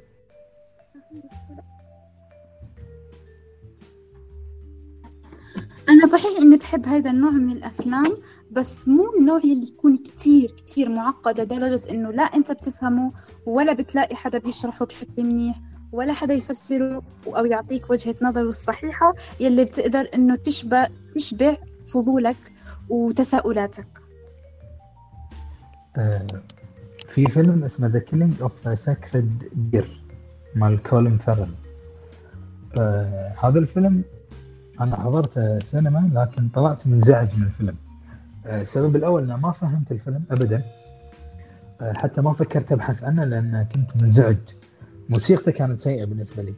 أنا 5.89 6.05
صحيح 6.05 6.37
إني 6.41 6.57
بحب 6.57 6.85
هذا 6.85 7.11
النوع 7.11 7.31
من 7.31 7.51
الأفلام 7.51 8.17
بس 8.51 8.87
مو 8.87 9.13
النوع 9.19 9.37
اللي 9.37 9.67
يكون 9.67 9.97
كتير 9.97 10.51
كتير 10.51 10.89
معقد 10.89 11.39
لدرجة 11.39 11.81
إنه 11.89 12.11
لا 12.11 12.23
أنت 12.23 12.51
بتفهمه 12.51 13.11
ولا 13.45 13.73
بتلاقي 13.73 14.15
حدا 14.15 14.37
بيشرحه 14.37 14.85
بشكل 14.85 15.23
منيح 15.23 15.61
ولا 15.91 16.13
حدا 16.13 16.33
يفسره 16.33 17.01
أو 17.27 17.45
يعطيك 17.45 17.89
وجهة 17.89 18.15
نظره 18.21 18.49
الصحيحة 18.49 19.13
يلي 19.39 19.65
بتقدر 19.65 20.09
إنه 20.13 20.35
تشبع 20.35 20.87
تشبع 21.15 21.57
فضولك 21.87 22.37
وتساؤلاتك. 22.89 23.87
آه 25.97 26.27
في 27.09 27.27
فيلم 27.27 27.63
اسمه 27.63 27.87
The 27.87 27.99
Killing 27.99 28.33
of 28.41 28.79
a 28.79 28.88
Sacred 28.88 29.43
Deer 29.71 30.01
مال 30.55 30.83
كولين 30.83 31.17
فيرل. 31.17 31.51
آه 32.77 33.33
هذا 33.43 33.59
الفيلم 33.59 34.03
أنا 34.81 34.95
حضرته 35.03 35.59
سينما 35.59 36.09
لكن 36.13 36.49
طلعت 36.49 36.87
منزعج 36.87 37.35
من 37.37 37.43
الفيلم. 37.43 37.75
آه، 38.45 38.61
السبب 38.61 38.95
الأول 38.95 39.23
انه 39.23 39.37
ما 39.37 39.51
فهمت 39.51 39.91
الفيلم 39.91 40.23
ابدا. 40.31 40.63
آه، 41.81 41.93
حتى 41.93 42.21
ما 42.21 42.33
فكرت 42.33 42.71
أبحث 42.71 43.03
عنه 43.03 43.23
لأن 43.23 43.67
كنت 43.75 44.03
منزعج 44.03 44.37
موسيقته 45.09 45.51
كانت 45.51 45.79
سيئة 45.79 46.05
بالنسبة 46.05 46.43
لي. 46.43 46.53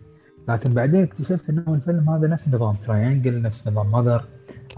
لكن 0.48 0.74
بعدين 0.74 1.04
اكتشفت 1.04 1.50
إنه 1.50 1.64
الفيلم 1.68 2.10
هذا 2.10 2.28
نفس 2.28 2.48
نظام 2.48 2.76
Triangle 2.76 3.42
نفس 3.42 3.68
نظام 3.68 3.92
Mother 3.92 4.26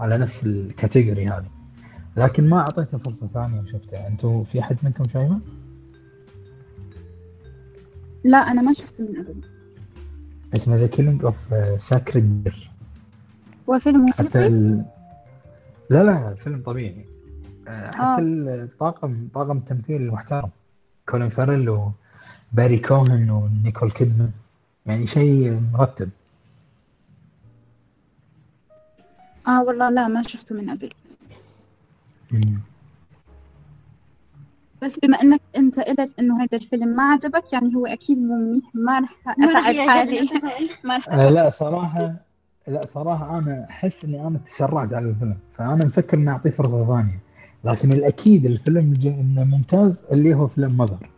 على 0.00 0.18
نفس 0.18 0.46
ال 0.46 0.55
category 0.55 1.28
هذا 1.28 1.46
لكن 2.16 2.48
ما 2.48 2.58
أعطيته 2.60 2.98
فرصة 2.98 3.26
ثانية 3.26 3.60
وشفته. 3.60 4.06
أنتم 4.06 4.44
في 4.44 4.60
أحد 4.60 4.76
منكم 4.82 5.04
شايفه؟ 5.08 5.40
لا 8.24 8.38
أنا 8.38 8.62
ما 8.62 8.72
شفته 8.72 9.04
من 9.04 9.24
قبل 9.24 9.42
اسمه 10.54 10.76
The 10.76 10.86
Killing 10.86 11.24
of 11.24 11.36
a 11.82 11.92
Sacred 11.92 12.52
هو 13.70 13.78
فيلم 13.78 14.06
حتى 14.12 14.22
موسيقي 14.22 14.46
ال... 14.46 14.84
لا 15.90 16.02
لا 16.04 16.28
الفيلم 16.28 16.62
طبيعي. 16.66 17.06
آه، 17.68 17.86
حتى 17.86 18.02
آه. 18.02 18.18
الطاقم 18.64 19.28
طاقم 19.34 19.56
التمثيل 19.56 20.02
المحترم 20.02 20.50
كولين 21.08 21.28
فارل 21.28 21.92
وباري 22.52 22.78
كوهن 22.78 23.30
ونيكول 23.30 23.90
كيدمان. 23.90 24.30
يعني 24.86 25.06
شيء 25.06 25.60
مرتب. 25.72 26.10
آه 29.48 29.62
والله 29.62 29.90
لا 29.90 30.08
ما 30.08 30.22
شفته 30.22 30.54
من 30.54 30.70
قبل. 30.70 30.90
مم. 32.30 32.60
بس 34.82 34.98
بما 34.98 35.22
إنك 35.22 35.40
أنت 35.56 35.80
قلت 35.80 36.18
إنه 36.18 36.42
هذا 36.42 36.56
الفيلم 36.58 36.88
ما 36.88 37.02
عجبك 37.02 37.52
يعني 37.52 37.74
هو 37.74 37.86
أكيد 37.86 38.22
مو 38.22 38.36
منيح. 38.36 38.64
ما 38.74 38.98
رح 38.98 39.16
أتعب 39.28 39.88
حالي. 39.88 40.28
ما 40.84 40.96
رح 40.96 41.08
آه 41.08 41.30
لا 41.30 41.50
صراحة 41.50 42.14
لا 42.66 42.86
صراحة 42.86 43.38
أنا 43.38 43.66
أحس 43.70 44.04
إني 44.04 44.26
أنا 44.26 44.38
تسرعت 44.38 44.92
على 44.92 45.08
الفيلم 45.08 45.38
فأنا 45.54 45.84
مفكر 45.84 46.16
إني 46.16 46.30
أعطيه 46.30 46.50
فرصة 46.50 46.86
ثانية. 46.86 47.18
لكن 47.64 47.92
الأكيد 47.92 48.46
الفيلم 48.46 48.94
إنه 49.04 49.44
ممتاز 49.44 49.94
اللي 50.12 50.34
هو 50.34 50.48
فيلم 50.48 50.76
مذر 50.76 51.08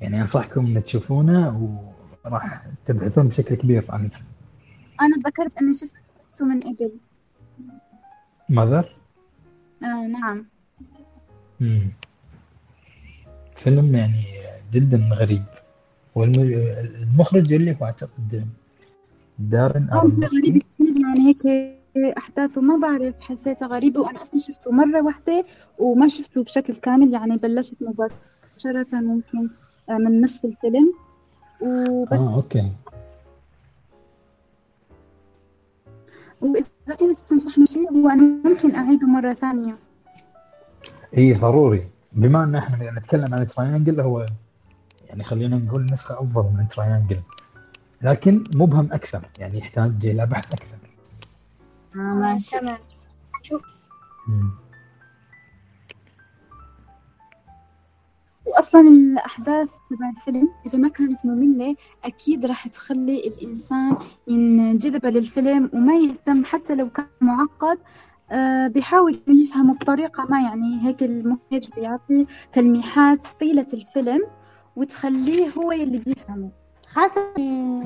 يعني 0.00 0.20
أنصحكم 0.20 0.66
إن 0.66 0.84
تشوفونه 0.84 1.78
وراح 2.24 2.66
تبحثون 2.86 3.28
بشكل 3.28 3.54
كبير 3.54 3.84
عن 3.88 4.04
الفيلم. 4.04 4.26
أنا 5.00 5.16
تذكرت 5.16 5.58
إني 5.58 5.74
شفته 5.74 6.44
من 6.44 6.60
قبل. 6.60 6.92
مذر 8.48 8.96
آه 9.82 10.06
نعم. 10.06 10.46
مم. 11.60 11.90
فيلم 13.56 13.94
يعني 13.94 14.24
جدا 14.72 15.08
غريب. 15.12 15.44
والمخرج 16.14 17.52
اللي 17.52 17.76
هو 17.80 17.84
أعتقد 17.84 18.48
دارن 19.38 19.88
آه 19.92 19.94
هو 19.94 20.08
غريب 20.08 20.58
كثير 20.58 21.00
يعني 21.00 21.20
هيك 21.28 21.42
أحداثه 22.18 22.60
ما 22.60 22.76
بعرف 22.76 23.14
حسيتها 23.20 23.68
غريبة 23.68 24.00
وأنا 24.00 24.22
أصلا 24.22 24.40
شفته 24.40 24.70
مرة 24.72 25.02
واحدة 25.02 25.44
وما 25.78 26.08
شفته 26.08 26.42
بشكل 26.42 26.74
كامل 26.74 27.12
يعني 27.12 27.36
بلشت 27.36 27.76
مباشرة 27.82 29.00
ممكن 29.00 29.48
آه، 29.90 29.98
من 29.98 30.20
نصف 30.20 30.44
الفيلم. 30.44 30.92
وبس. 31.60 32.12
آه 32.18 32.34
أوكي. 32.34 32.72
وإذا 36.40 36.66
كنت 37.00 37.22
بتنصحني 37.22 37.66
شيء 37.66 37.92
هو 37.92 38.08
أنا 38.08 38.22
ممكن 38.44 38.74
أعيده 38.74 39.06
مرة 39.06 39.32
ثانية. 39.32 39.76
اي 41.16 41.34
ضروري. 41.34 41.86
بما 42.12 42.44
إن 42.44 42.54
إحنا 42.54 42.90
نتكلم 42.90 43.34
عن 43.34 43.48
Triangle 43.48 44.00
هو 44.00 44.26
يعني 45.08 45.24
خلينا 45.24 45.56
نقول 45.56 45.86
نسخة 45.92 46.14
أفضل 46.14 46.42
من 46.42 46.68
Triangle 46.68 47.20
لكن 48.04 48.44
مبهم 48.54 48.88
أكثر 48.92 49.28
يعني 49.38 49.58
يحتاج 49.58 50.06
إلى 50.06 50.26
بحث 50.26 50.46
أكثر. 50.52 50.76
تمام 51.94 52.78
شوف. 53.42 53.62
مم. 54.28 54.50
وأصلا 58.46 58.80
الأحداث 58.80 59.70
تبع 59.90 60.08
الفيلم 60.08 60.48
إذا 60.66 60.78
ما 60.78 60.88
كانت 60.88 61.26
مملة 61.26 61.76
أكيد 62.04 62.46
راح 62.46 62.68
تخلي 62.68 63.18
الإنسان 63.28 63.96
ينجذب 64.28 65.06
للفيلم 65.06 65.70
وما 65.72 65.94
يهتم 65.94 66.44
حتى 66.44 66.74
لو 66.74 66.90
كان 66.90 67.06
معقد 67.20 67.78
آه 68.30 68.66
بيحاول 68.66 69.20
يفهمه 69.28 69.74
بطريقة 69.74 70.24
ما. 70.30 70.42
يعني 70.42 70.86
هيك 70.86 71.02
المخرج 71.02 71.68
بيعطي 71.76 72.26
تلميحات 72.52 73.26
طيلة 73.40 73.66
الفيلم 73.74 74.20
وتخليه 74.76 75.48
هو 75.58 75.72
اللي 75.72 75.98
بيفهمه. 75.98 76.63
خاصة 76.94 77.34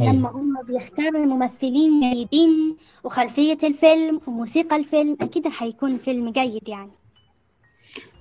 لما 0.00 0.30
هم 0.30 0.62
بيختاروا 0.62 1.24
الممثلين 1.24 2.00
جيدين 2.00 2.76
وخلفية 3.04 3.58
الفيلم 3.62 4.20
وموسيقى 4.26 4.76
الفيلم 4.76 5.16
أكيد 5.20 5.48
حيكون 5.48 5.98
فيلم 5.98 6.30
جيد 6.30 6.68
يعني. 6.68 6.90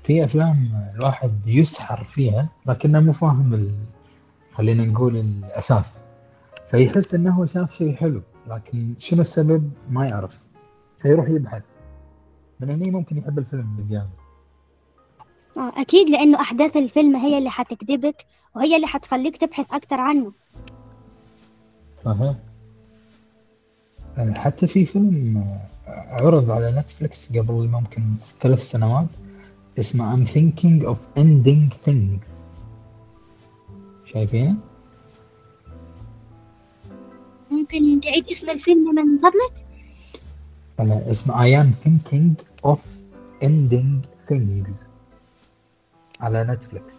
في 0.04 0.24
أفلام 0.24 0.70
الواحد 0.96 1.48
يسحر 1.48 2.04
فيها 2.04 2.50
لكنه 2.66 3.00
مو 3.00 3.14
فاهم 3.14 3.54
ال... 3.54 3.72
خلينا 4.54 4.86
نقول 4.86 5.16
الأساس. 5.16 6.00
فيحس 6.72 7.16
هو 7.16 7.46
شاف 7.46 7.78
شيء 7.78 7.96
حلو 7.96 8.22
لكن 8.48 8.94
شنو 9.00 9.22
السبب؟ 9.22 9.72
ما 9.90 10.08
يعرف. 10.08 10.40
فيروح 11.02 11.30
يبحث. 11.30 11.64
من 12.60 12.70
هني 12.70 12.92
ممكن 12.92 13.18
يحب 13.18 13.40
الفيلم 13.40 13.78
بزيادة. 13.80 14.10
آه، 15.58 15.82
أكيد 15.82 16.10
لأنه 16.10 16.42
أحداث 16.42 16.78
الفيلم 16.78 17.16
هي 17.16 17.38
اللي 17.38 17.50
حتجذبك 17.50 18.26
وهي 18.56 18.76
اللي 18.76 18.88
حتخليك 18.88 19.38
تبحث 19.38 19.74
أكتر 19.74 20.00
عنه. 20.00 20.32
صحيح 22.08 22.36
حتى 24.18 24.68
في 24.68 24.86
فيلم 24.86 25.48
عرض 25.88 26.52
على 26.52 26.72
نتفلكس 26.72 27.38
قبل 27.38 27.68
ممكن 27.68 28.16
ثلاث 28.42 28.62
سنوات 28.62 29.08
اسمه 29.80 30.16
I'm 30.16 30.28
thinking 30.30 30.88
of 30.88 30.98
ending 31.20 31.90
things 31.90 32.28
شايفينه؟ 34.06 34.56
ممكن 37.52 38.00
تعيد 38.00 38.28
اسم 38.28 38.50
الفيلم 38.50 38.96
من 38.96 39.18
فضلك؟ 39.18 39.66
لا 40.80 41.12
اسمه 41.12 41.34
I 41.36 41.66
am 41.66 41.74
thinking 41.86 42.44
of 42.66 42.80
ending 43.44 44.08
things 44.30 44.72
على 46.20 46.44
نتفلكس 46.44 46.96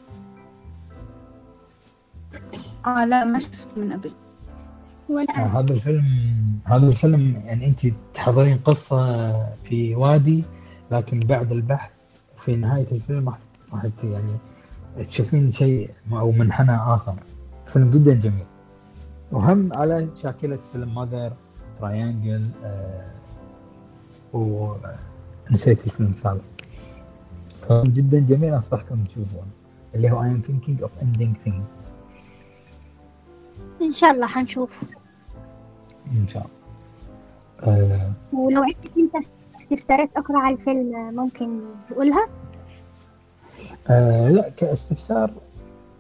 آه 2.87 3.05
لا 3.05 3.25
ما 3.25 3.39
شفته 3.39 3.81
من 3.81 3.93
قبل 3.93 4.13
ولا 5.09 5.45
آه، 5.45 5.61
هذا 5.61 5.73
الفيلم 5.75 6.05
هذا 6.65 6.87
الفيلم 6.87 7.43
يعني 7.45 7.67
أنت 7.67 7.87
تحضرين 8.15 8.59
قصة 8.59 9.33
في 9.65 9.95
وادي 9.95 10.45
لكن 10.91 11.21
بعد 11.21 11.53
البحث 11.53 11.91
في 12.39 12.57
نهاية 12.57 12.87
الفيلم 12.93 13.29
راح 13.73 13.85
يعني 14.05 14.37
تشوفين 15.09 15.53
شيء 15.53 15.91
أو 16.13 16.33
منحنى 16.33 16.77
آخر. 16.77 17.15
فيلم 17.67 17.91
جدا 17.91 18.15
جميل. 18.15 18.47
وهم 19.33 19.73
على 19.73 20.09
شاكلة 20.23 20.59
فيلم 20.73 20.95
ماذر 20.95 21.33
تراينجل 21.81 22.49
آه 22.65 23.11
ونسيت 24.33 25.87
الفيلم 25.87 26.11
الثالث. 26.11 26.43
فيلم 27.69 27.83
جدا 27.83 28.21
جميل 28.21 28.55
أنصحكم 28.55 29.05
تشوفونه. 29.05 29.51
اللي 29.95 30.11
هو 30.11 30.23
I 30.23 30.27
am 30.27 30.43
thinking 30.49 30.85
of 30.85 30.91
ending 31.03 31.49
things. 31.49 31.69
إن 33.83 33.93
شاء 33.93 34.11
الله 34.11 34.27
حنشوف. 34.27 34.98
إن 36.07 36.29
شاء 36.29 36.47
الله 37.63 37.73
آه 37.75 38.13
ولو 38.33 38.63
عندك 38.63 38.99
أنت 38.99 39.15
استفسارات 39.61 40.11
أخرى 40.17 40.37
على 40.37 40.55
الفيلم 40.55 41.15
ممكن 41.15 41.61
تقولها؟ 41.91 42.29
آه 43.89 44.29
لا 44.29 44.49
كاستفسار 44.49 45.31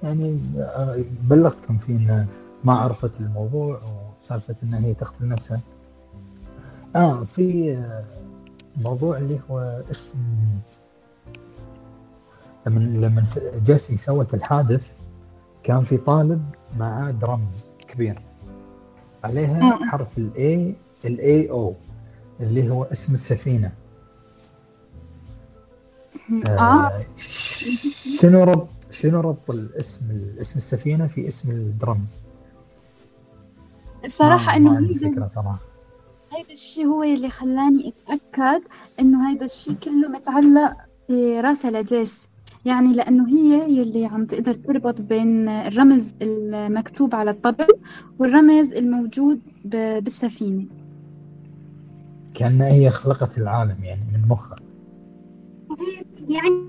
يعني 0.02 0.40
آه، 0.58 0.96
بلغتكم 1.22 1.78
فيه 1.78 1.96
انه 1.96 2.26
ما 2.64 2.72
عرفت 2.72 3.10
الموضوع 3.20 3.80
وسالفة 4.22 4.54
انها 4.62 4.80
هي 4.80 4.94
تقتل 4.94 5.28
نفسها. 5.28 5.60
آه 6.96 7.24
في 7.24 7.72
آه، 7.72 8.04
موضوع 8.76 9.16
اللي 9.18 9.38
هو 9.50 9.82
اسم 9.90 10.18
لما 12.66 12.80
لما 12.80 13.24
جيسي 13.64 13.96
سوت 13.96 14.34
الحادث 14.34 14.82
كان 15.62 15.82
في 15.82 15.96
طالب 15.96 16.42
معاه 16.78 17.10
درمز 17.10 17.70
كبير 17.88 18.22
عليها. 19.24 19.78
حرف 19.90 20.18
ال 20.18 20.74
A 21.04 21.20
ال 21.20 21.35
A 21.35 21.50
أو 21.50 21.74
اللي 22.40 22.70
هو 22.70 22.84
اسم 22.84 23.14
السفينة. 23.14 23.72
آه 26.46 26.48
آه 26.48 27.04
شنو 28.20 28.44
ربط 28.44 28.68
شنو 28.90 29.20
ربط 29.20 29.50
الاسم 29.50 30.04
اسم 30.40 30.58
السفينة 30.58 31.06
في 31.06 31.28
اسم 31.28 31.50
الدرمز؟ 31.50 32.10
ما 34.58 34.76
عندي 34.76 35.06
هيدا 35.06 35.28
صراحة 35.34 35.58
هيدا 36.32 36.52
الشيء 36.52 36.86
هو 36.86 37.02
اللي 37.02 37.30
خلاني 37.30 37.88
أتأكد 37.88 38.62
إنه 39.00 39.30
هيدا 39.30 39.44
الشيء 39.44 39.74
كله 39.74 40.08
متعلق 40.08 40.76
براسها 41.08 41.70
لجيس 41.70 42.28
يعني 42.68 42.92
لأنه 42.92 43.28
هي 43.28 43.78
يلي 43.78 44.06
عم 44.06 44.26
تقدر 44.26 44.54
تربط 44.54 45.00
بين 45.00 45.48
الرمز 45.48 46.14
المكتوب 46.22 47.14
على 47.14 47.30
الطبل 47.30 47.66
والرمز 48.18 48.72
الموجود 48.72 49.40
ب- 49.64 50.04
بالسفينة. 50.04 50.64
كأنها 52.34 52.68
هي 52.68 52.90
خلقت 52.90 53.38
العالم 53.38 53.84
يعني 53.84 54.00
من 54.14 54.28
مخها. 54.28 54.56
يعني 56.28 56.68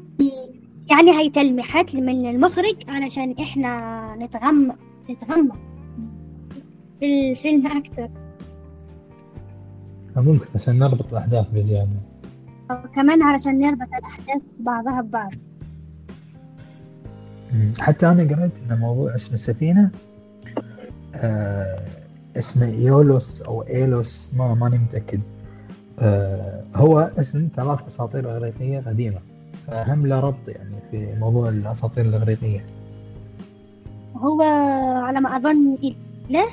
يعني 0.90 1.12
هي 1.12 1.30
تلميحات 1.30 1.96
من 1.96 2.30
المخرج 2.30 2.76
علشان 2.88 3.36
إحنا 3.40 4.16
نتغمق 4.16 4.76
نتغمق 5.10 5.58
في 7.00 7.30
الفيلم 7.30 7.68
أكتر 7.68 8.10
ممكن 10.16 10.46
عشان 10.56 10.80
نربط 10.80 11.12
الأحداث 11.12 11.46
بزيادة. 11.54 11.90
وكمان 12.72 13.22
علشان 13.24 13.58
نربط 13.60 13.88
الأحداث 13.98 14.42
بعضها 14.60 15.02
ببعض. 15.02 15.32
حتى 17.80 18.08
أنا 18.08 18.24
قريت 18.36 18.52
إن 18.70 18.80
موضوع 18.80 19.16
اسم 19.16 19.34
السفينة 19.34 19.90
آه 21.16 21.80
اسمه 22.38 22.66
إيولوس 22.66 23.42
أو 23.42 23.62
إيلوس 23.62 24.30
ما 24.38 24.54
ماني 24.54 24.78
متأكد. 24.78 25.22
آه 26.00 26.64
هو 26.76 27.00
اسم 27.18 27.48
ثلاث 27.56 27.88
أساطير 27.88 28.32
إغريقية 28.32 28.80
قديمة. 28.80 29.20
فهم 29.68 30.08
له 30.08 30.20
ربط 30.20 30.48
يعني 30.48 30.76
في 30.92 31.16
موضوع 31.20 31.50
الأساطير 31.50 32.06
الإغريقية. 32.06 32.66
هو 34.16 34.42
على 35.06 35.22
ما 35.22 35.38
أظن 35.38 35.78
إله؟ 36.30 36.46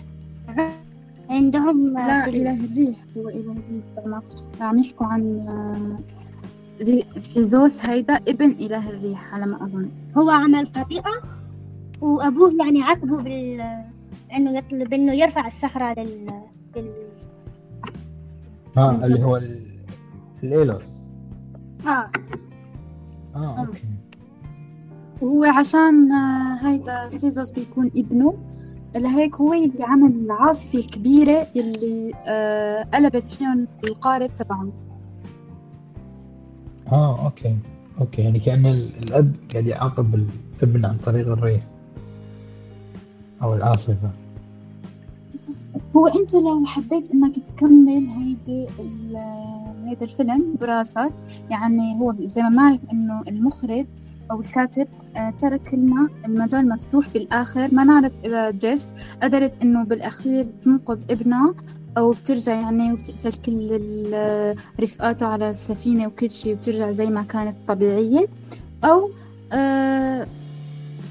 عندهم 1.30 1.92
لا 1.94 2.24
في 2.24 2.30
ال- 2.30 2.36
إله 2.36 2.64
الريح. 2.64 2.97
هو 3.16 3.28
إله 3.28 3.53
الريح 3.53 3.84
طبعا. 4.05 4.22
عم 4.61 4.78
يحكوا 4.78 5.07
عن 5.07 5.47
آه، 6.81 7.18
سيزوس 7.18 7.79
هيدا 7.87 8.14
ابن 8.14 8.51
إله 8.51 8.91
الريح 8.91 9.35
على 9.35 9.47
ما 9.47 9.57
أظن. 9.64 9.89
هو 10.18 10.31
عمل 10.31 10.68
خطيئة 10.77 11.11
وأبوه 12.01 12.53
يعني 12.64 12.83
عاقبه 12.83 13.22
بال 13.22 13.61
إنه 14.37 14.59
يطلب 14.59 14.95
إنه 14.95 15.12
يرفع 15.14 15.47
الصخرة 15.47 15.95
لل, 16.01 16.27
لل... 16.77 16.93
ها 18.77 18.93
من 18.93 19.05
اللي. 19.05 19.24
هو 19.24 19.37
ال- 19.37 19.66
الإيلوس. 20.45 20.83
آه 21.87 22.11
آه. 23.37 23.66
okay. 23.66 23.82
وهو 25.22 25.45
عشان 25.45 26.12
آه، 26.12 26.57
هيدا 26.68 27.11
سيزوس 27.11 27.51
بيكون 27.51 27.91
ابنه 27.97 28.39
لهيك 28.97 29.35
هو 29.37 29.53
اللي 29.53 29.85
عمل 29.85 30.12
العاصفة 30.12 30.79
الكبيرة 30.79 31.47
اللي 31.57 32.12
آه، 32.27 32.83
قلبت 32.83 33.22
فيهم 33.22 33.66
القارب 33.85 34.31
تبعهم. 34.39 34.72
آه 36.93 37.24
okay. 37.24 37.57
okay 38.01 38.22
يعني 38.47 38.70
ال- 38.70 38.91
الأب 39.03 39.32
قاعد 39.53 39.66
يعاقب 39.66 40.26
الابن 40.62 40.84
عن 40.84 40.97
طريق 41.07 41.26
الريح. 41.28 41.62
أو 43.43 43.55
العاصفة. 43.55 44.11
هو 45.97 46.07
أنت 46.07 46.34
لو 46.34 46.64
حبيت 46.66 47.11
إنك 47.11 47.34
تكمل 47.39 48.07
هيدي 48.07 48.66
هيدا 49.84 50.05
الفيلم 50.05 50.55
براسك 50.61 51.12
يعني 51.51 52.01
هو 52.01 52.14
زي 52.20 52.43
ما 52.43 52.49
بنعرف 52.49 52.80
إنه 52.93 53.22
المخرج 53.28 53.87
أو 54.30 54.41
الكاتب 54.41 54.87
آه، 55.16 55.30
ترك 55.30 55.74
لنا 55.74 56.09
المجال 56.24 56.68
مفتوح 56.68 57.09
بالآخر. 57.14 57.74
ما 57.74 57.84
نعرف 57.84 58.12
إذا 58.24 58.51
جيس 58.51 58.95
قدرت 59.22 59.62
إنه 59.62 59.84
بالأخير 59.84 60.47
تنقذ 60.64 60.99
ابنها 61.11 61.55
أو 61.97 62.11
بترجع 62.11 62.55
يعني 62.55 62.92
وبتقتل 62.92 63.32
كل 63.32 63.68
ال- 63.72 64.57
رفقاته 64.80 65.26
على 65.26 65.51
السفينة 65.51 66.07
وكل 66.07 66.30
شيء 66.30 66.53
وبترجع 66.55 66.90
زي 66.90 67.07
ما 67.07 67.22
كانت 67.22 67.57
طبيعية. 67.68 68.26
أو 68.84 69.11
آه، 69.53 70.26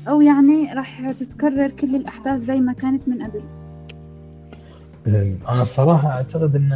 أو 0.08 0.22
يعني 0.22 0.74
راح 0.74 1.12
تتكرر 1.12 1.70
كل 1.70 1.96
الأحداث 1.96 2.40
زي 2.42 2.60
ما 2.60 2.74
كانت 2.74 3.10
من 3.10 3.24
قبل. 3.24 3.42
أنا 5.50 5.62
الصراحة 5.62 6.08
أعتقد 6.10 6.56
إن 6.56 6.70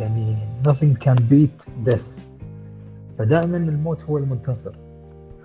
يعني 0.00 0.36
nothing 0.68 1.04
can 1.08 1.18
beat 1.30 1.88
death. 1.90 2.08
فدائما 3.18 3.56
الموت 3.56 4.02
هو 4.02 4.18
المنتصر. 4.18 4.72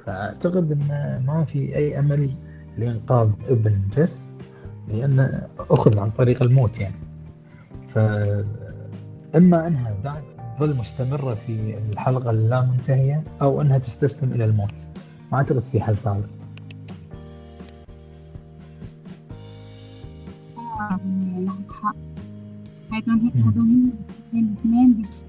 فأعتقد 0.05 0.71
إن 0.71 0.88
ما 1.27 1.45
في 1.45 1.75
أي 1.75 1.99
أمل 1.99 2.29
لإنقاذ 2.77 3.29
ابن 3.49 3.77
جس 3.97 4.23
لأنه 4.88 5.47
أخذ 5.59 5.99
عن 5.99 6.09
طريق 6.11 6.43
الموت 6.43 6.79
يعني. 6.79 6.95
فاما 7.93 9.67
أنها 9.67 10.21
تظل 10.57 10.77
مستمرة 10.77 11.33
في 11.47 11.77
الحلقة 11.91 12.31
اللامنتهية 12.31 13.23
أو 13.41 13.61
أنها 13.61 13.77
تستسلم 13.77 14.31
إلى 14.31 14.45
الموت. 14.45 14.73
ما 15.31 15.37
أعتقد 15.37 15.63
في 15.63 15.81
حل 15.81 15.95
ثالث. 15.95 16.25
معك 21.39 21.71
حق 21.71 21.95
الاثنين 24.33 25.01
بس 25.01 25.25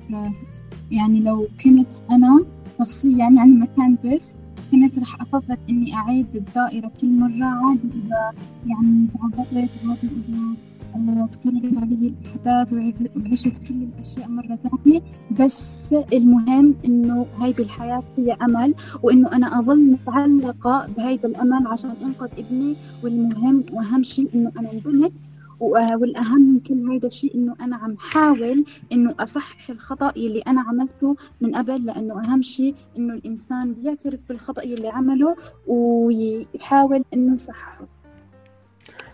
يعني 0.90 1.20
لو 1.20 1.48
كنت 1.64 1.88
أنا 2.10 2.44
شخصيا 2.78 3.28
يعني 3.30 3.54
مكان 3.54 3.98
بس 4.04 4.34
كنت 4.70 4.98
رح 4.98 5.20
أفضل 5.20 5.56
إني 5.70 5.94
أعيد 5.94 6.36
الدائرة 6.36 6.92
كل 7.00 7.18
مرة 7.20 7.44
عادي 7.44 7.88
إذا 7.88 8.32
يعني 8.66 9.06
تعرضت 9.06 9.54
عادي 9.54 10.06
إذا 10.06 10.56
تكررت 10.94 11.78
علي 11.78 12.14
الأحداث 12.14 12.72
وعشت 13.16 13.68
كل 13.68 13.74
الأشياء 13.74 14.28
مرة 14.28 14.58
ثانية. 14.84 15.00
بس 15.40 15.94
المهم 16.12 16.74
إنه 16.84 17.26
هيدي 17.38 17.62
الحياة 17.62 18.02
هي 18.16 18.32
أمل 18.32 18.74
وإنه 19.02 19.32
أنا 19.32 19.58
أظل 19.58 19.90
متعلقة 19.92 20.88
بهيدا 20.96 21.28
الأمل 21.28 21.66
عشان 21.66 21.90
أنقذ 21.90 22.28
ابني. 22.38 22.76
والمهم 23.04 23.64
وأهم 23.72 24.02
شيء 24.02 24.30
إنه 24.34 24.52
أنا 24.58 24.74
ندمت 24.74 25.12
والأهم 25.60 26.40
من 26.52 26.60
كل 26.60 26.90
هيدا 26.90 27.06
الشيء 27.06 27.34
إنه 27.34 27.54
أنا 27.60 27.76
عم 27.76 27.96
حاول 27.98 28.64
إنه 28.92 29.14
أصحح 29.20 29.70
الخطأ 29.70 30.10
اللي 30.10 30.40
أنا 30.40 30.60
عملته 30.60 31.16
من 31.40 31.54
قبل. 31.54 31.84
لأنه 31.84 32.24
أهم 32.24 32.42
شيء 32.42 32.74
إنه 32.98 33.14
الإنسان 33.14 33.72
بيعترف 33.72 34.20
بالخطأ 34.28 34.62
اللي 34.62 34.88
عمله 34.88 35.36
ويحاول 35.66 37.04
إنه 37.14 37.32
يصححه. 37.32 37.86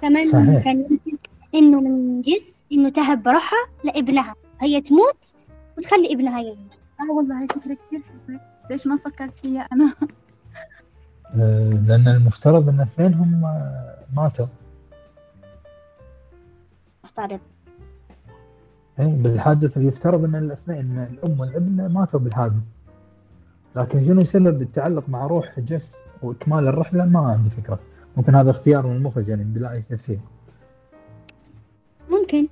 كمان 0.02 0.24
صحيح. 0.24 0.64
كان 0.64 0.78
يمكن 0.78 1.29
إنه 1.54 1.80
من 1.80 2.20
جس 2.20 2.64
إنه 2.72 2.88
تهب 2.88 3.28
روحها 3.28 3.58
لابنها. 3.84 4.34
هي 4.60 4.80
تموت 4.80 5.34
وتخلي 5.78 6.12
ابنها 6.12 6.42
يعيش. 6.42 6.74
آه 7.00 7.12
والله 7.12 7.40
هاي 7.40 7.46
فكرة 7.46 7.74
كثير 7.74 8.02
حلوة. 8.26 8.40
ليش 8.70 8.86
ما 8.86 8.96
فكرت 8.96 9.34
فيها 9.34 9.60
أنا؟ 9.60 9.94
آه، 11.34 11.70
لأن 11.70 12.08
المفترض 12.08 12.68
إن 12.68 12.80
اثنينهم 12.80 13.44
آه، 13.44 13.98
ماتوا. 14.16 14.46
افترض 17.04 17.40
إيه، 18.98 19.22
بالحادث 19.22 19.76
اللي 19.76 19.88
يفترض 19.88 20.24
إن 20.24 20.34
الاثنين 20.34 20.78
إن 20.78 21.08
الأم 21.12 21.40
والابن 21.40 21.92
ماتوا 21.92 22.20
بالحادث. 22.20 22.62
لكن 23.76 24.04
شنو 24.04 24.24
سبب 24.24 24.62
التعلق 24.62 25.08
مع 25.08 25.26
روح 25.26 25.60
جس 25.60 25.94
وإكمال 26.22 26.68
الرحلة؟ 26.68 27.04
ما 27.04 27.20
عندي 27.20 27.50
فكرة. 27.50 27.78
ممكن 28.16 28.34
هذا 28.34 28.50
اختيار 28.50 28.86
من 28.86 28.96
المخرج 28.96 29.28
يعني 29.28 29.44
بلا 29.44 29.72
أي 29.72 29.82
تفسير. 29.90 30.18
ممكن. 32.10 32.48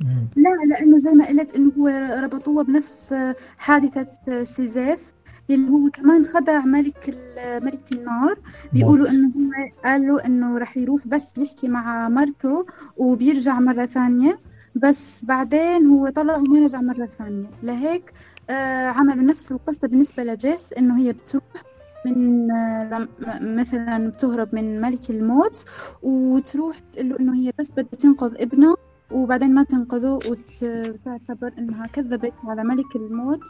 مم. 0.00 0.28
لا 0.36 0.50
لأنه 0.74 0.96
زي 0.96 1.10
ما 1.12 1.26
قلت 1.28 1.56
إنه 1.56 1.72
هو 1.78 1.88
ربطوها 2.22 2.62
بنفس 2.62 3.14
حادثة 3.58 4.06
سيزيف 4.42 5.12
اللي 5.50 5.70
هو 5.70 5.90
كمان 5.90 6.24
خدع 6.24 6.64
ملك 6.64 7.14
ملك 7.62 7.92
النار. 7.92 8.36
بيقولوا 8.72 9.08
إنه 9.08 9.28
هو 9.28 9.50
قالوا 9.84 10.26
إنه 10.26 10.58
رح 10.58 10.76
يروح 10.76 11.06
بس 11.08 11.38
يحكي 11.38 11.68
مع 11.68 12.08
مرته 12.08 12.66
وبيرجع 12.96 13.60
مرة 13.60 13.86
ثانية 13.86 14.38
بس 14.74 15.24
بعدين 15.24 15.86
هو 15.86 16.08
طلع 16.08 16.36
وما 16.36 16.60
رجع 16.60 16.80
مرة 16.80 17.06
ثانية. 17.06 17.46
لهيك 17.62 18.12
آه 18.50 18.86
عملوا 18.86 19.22
نفس 19.24 19.52
القصة 19.52 19.88
بالنسبة 19.88 20.24
لجيس 20.24 20.72
إنه 20.72 20.98
هي 20.98 21.12
بتروح 21.12 21.44
من 22.06 22.50
آه، 22.50 23.08
مثلا 23.40 24.10
بتهرب 24.10 24.54
من 24.54 24.80
ملك 24.80 25.10
الموت 25.10 25.64
وتروح 26.02 26.78
تقول 26.78 27.08
له 27.08 27.18
إنه 27.20 27.34
هي 27.36 27.52
بس 27.58 27.72
بدها 27.72 27.84
تنقذ 27.98 28.34
ابنها 28.42 28.74
وبعدين 29.10 29.54
ما 29.54 29.62
تنقذه 29.62 30.12
وت- 30.12 30.62
وتعتبر 30.62 31.52
إنها 31.58 31.86
كذبت 31.86 32.32
على 32.44 32.64
ملك 32.64 32.96
الموت 32.96 33.40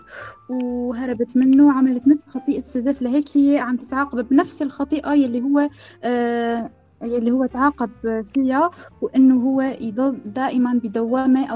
وهربت 0.51 1.37
منه 1.37 1.67
وعملت 1.67 2.07
نفس 2.09 2.27
خطيئة 2.29 2.63
سيزيف 2.63 3.03
لهيك 3.03 3.37
هي 3.37 3.59
عم 3.59 3.77
تتعاقب 3.77 4.29
بنفس 4.29 4.63
الخطيئة 4.63 5.13
يلي 5.13 5.41
هو 5.43 5.69
آه 6.05 6.71
يلي 7.03 7.31
هو 7.31 7.47
تعاقب 7.47 7.91
فيها 8.35 8.71
وإنه 9.01 9.35
هو 9.45 9.61
يضل 9.61 10.19
دائما 10.25 10.81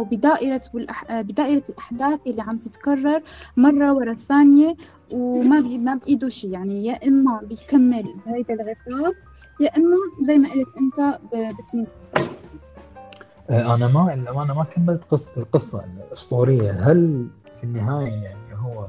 بدائرة 0.02 0.60
والأح... 0.74 1.10
آه، 1.10 1.22
بدائرة 1.22 1.62
الأحداث 1.68 2.20
اللي 2.26 2.42
عم 2.42 2.58
تتكرر 2.58 3.22
مرة 3.56 3.92
ورا 3.92 4.12
الثانية 4.12 4.76
وما. 5.12 5.60
ما 5.60 5.94
بإيده 5.94 6.28
شيء 6.28 6.50
يعني 6.50 6.86
يا 6.86 7.08
إما 7.08 7.40
بيكمل 7.42 8.04
بهيدا 8.26 8.54
العقاب 8.54 9.14
يا 9.60 9.76
إما 9.76 9.96
زي 10.22 10.38
ما 10.38 10.48
قلت 10.52 10.68
أنت 10.78 11.18
ب- 11.32 11.56
بتموت 11.62 11.88
آه، 13.50 13.74
أنا 13.74 13.88
ما 13.88 14.14
الامانه 14.14 14.54
ما 14.54 14.64
كملت 14.64 15.04
قصه 15.10 15.30
القصة 15.36 15.84
الأسطورية 16.08 16.70
هل 16.72 17.26
في 17.60 17.64
النهاية 17.64 18.12
يعني 18.12 18.54
هو 18.54 18.86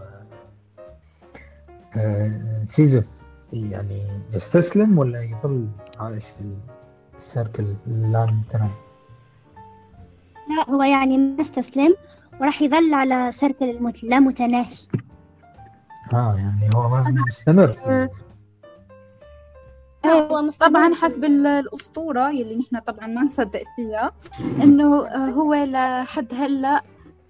آه، 1.98 2.64
سيزف 2.70 3.06
يعني 3.54 4.04
يستسلم 4.34 4.98
ولا 4.98 5.22
يظل 5.24 5.68
عايش 6.00 6.24
في 6.24 6.56
السيركل 7.18 7.76
اللامتناهي؟ 7.88 8.70
لا 10.50 10.74
هو 10.76 10.84
يعني 10.84 11.18
ما 11.18 11.42
استسلم 11.42 11.96
وراح 12.42 12.62
يظل 12.62 12.94
على 12.94 13.32
سيركل 13.32 13.70
الموت 13.70 14.04
لا 14.04 14.20
متناهي. 14.20 14.76
آه 16.14 16.36
يعني 16.36 16.70
هو 16.76 16.90
ما 16.90 17.04
مستمر. 17.28 17.76
آه، 17.86 18.10
لا، 20.06 20.12
هو 20.12 20.50
طبعا 20.60 20.94
حسب 20.96 21.24
ال- 21.24 21.48
الأسطورة 21.48 22.30
يلي 22.30 22.56
نحن 22.56 22.80
طبعا 22.80 23.08
ما 23.08 23.22
نصدق 23.22 23.64
فيها 23.76 24.12
إنه 24.64 25.08
آه، 25.08 25.18
هو 25.30 25.54
لحد 25.54 26.34
هلأ 26.34 26.82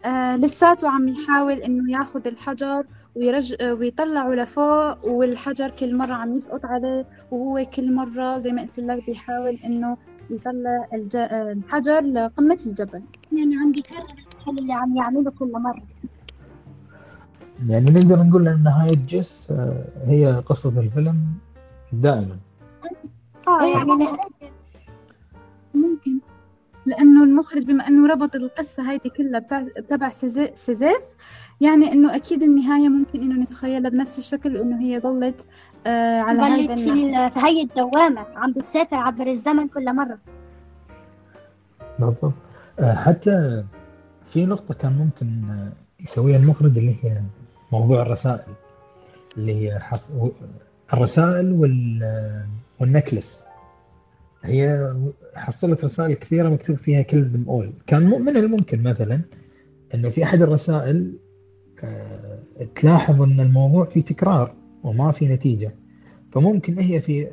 آه، 0.05 0.35
لساته 0.35 0.89
عم 0.89 1.07
يحاول 1.07 1.53
إنه 1.53 1.91
ياخذ 1.99 2.27
الحجر 2.27 2.83
ويرج 3.17 3.55
ويطلعه 3.61 4.29
لفوق 4.29 5.05
والحجر 5.05 5.69
كل 5.69 5.95
مرة 5.95 6.13
عم 6.13 6.33
يسقط 6.33 6.65
عليه 6.65 7.05
وهو 7.31 7.65
كل 7.65 7.93
مرة 7.93 8.39
زي 8.39 8.51
ما 8.51 8.61
قلت 8.61 8.79
لك 8.79 9.05
بيحاول 9.05 9.59
إنه 9.65 9.97
يطلع 10.29 10.87
الج... 10.93 11.15
الحجر 11.31 12.01
لقمة 12.01 12.59
الجبل. 12.65 13.01
يعني 13.31 13.55
عم 13.55 13.71
بيكرر 13.71 13.97
الفعل 13.99 14.57
اللي 14.57 14.73
عم 14.73 14.97
يعمله 14.97 15.31
كل 15.31 15.51
مرة. 15.51 15.83
يعني 17.67 17.91
نقدر 17.91 18.23
نقول 18.23 18.47
إن 18.47 18.63
نهاية 18.63 18.97
جس 19.07 19.51
آه، 19.51 19.85
هي 20.05 20.43
قصة 20.45 20.79
الفيلم 20.79 21.15
دائما. 21.93 22.37
آه. 23.47 23.65
يعني 23.65 24.07
ممكن. 25.73 26.19
لأنه 26.87 27.23
المخرج 27.23 27.63
بما 27.63 27.87
إنه 27.87 28.07
ربط 28.07 28.35
القصة 28.35 28.91
هيدي 28.91 29.09
كلها 29.09 29.39
تبع 29.89 30.09
سيزي- 30.09 30.51
سيزيف 30.53 31.01
يعني 31.61 31.91
إنه 31.91 32.15
أكيد 32.15 32.43
النهاية 32.43 32.89
ممكن 32.89 33.19
إنه 33.21 33.41
نتخيلها 33.43 33.89
بنفس 33.89 34.19
الشكل 34.19 34.57
وإنه 34.57 34.81
هي 34.81 34.99
ظلت 34.99 35.47
آه 35.87 36.19
على 36.19 36.39
ظلت 36.67 36.79
في, 36.79 36.85
في 37.29 37.39
هي 37.39 37.61
الدوامة 37.63 38.25
عم 38.35 38.51
بتسافر 38.53 38.95
عبر 38.95 39.27
الزمن 39.27 39.67
كل 39.67 39.95
مرة. 39.95 40.17
بالضبط. 41.99 42.33
آه، 42.79 42.93
حتى 42.95 43.63
في 44.33 44.45
نقطة 44.45 44.73
كان 44.73 44.93
ممكن 44.93 45.49
آه، 45.49 46.03
يسويها 46.03 46.37
المخرج 46.37 46.77
اللي 46.77 46.95
هي 47.03 47.21
موضوع 47.71 48.01
الرسائل 48.01 48.53
اللي 49.37 49.55
هي 49.69 49.79
حص... 49.79 50.11
الرسائل 50.93 51.51
وال... 51.51 52.45
والنكلس. 52.79 53.43
هي 54.47 54.93
حصلت 55.35 55.83
رسائل 55.83 56.13
كثيرة 56.13 56.49
مكتوب 56.49 56.77
فيها 56.77 57.01
كلمة 57.01 57.43
أول 57.47 57.73
كان 57.87 58.03
من 58.03 58.37
الممكن 58.37 58.83
مثلا 58.83 59.21
أنه 59.93 60.09
في 60.09 60.23
أحد 60.23 60.41
الرسائل 60.41 61.17
آه، 61.83 62.39
تلاحظ 62.75 63.21
أن 63.21 63.39
الموضوع 63.39 63.85
فيه 63.85 64.01
تكرار 64.01 64.53
وما 64.83 65.11
في 65.11 65.27
نتيجة. 65.27 65.75
فممكن 66.31 66.79
هي 66.79 67.01
في 67.01 67.27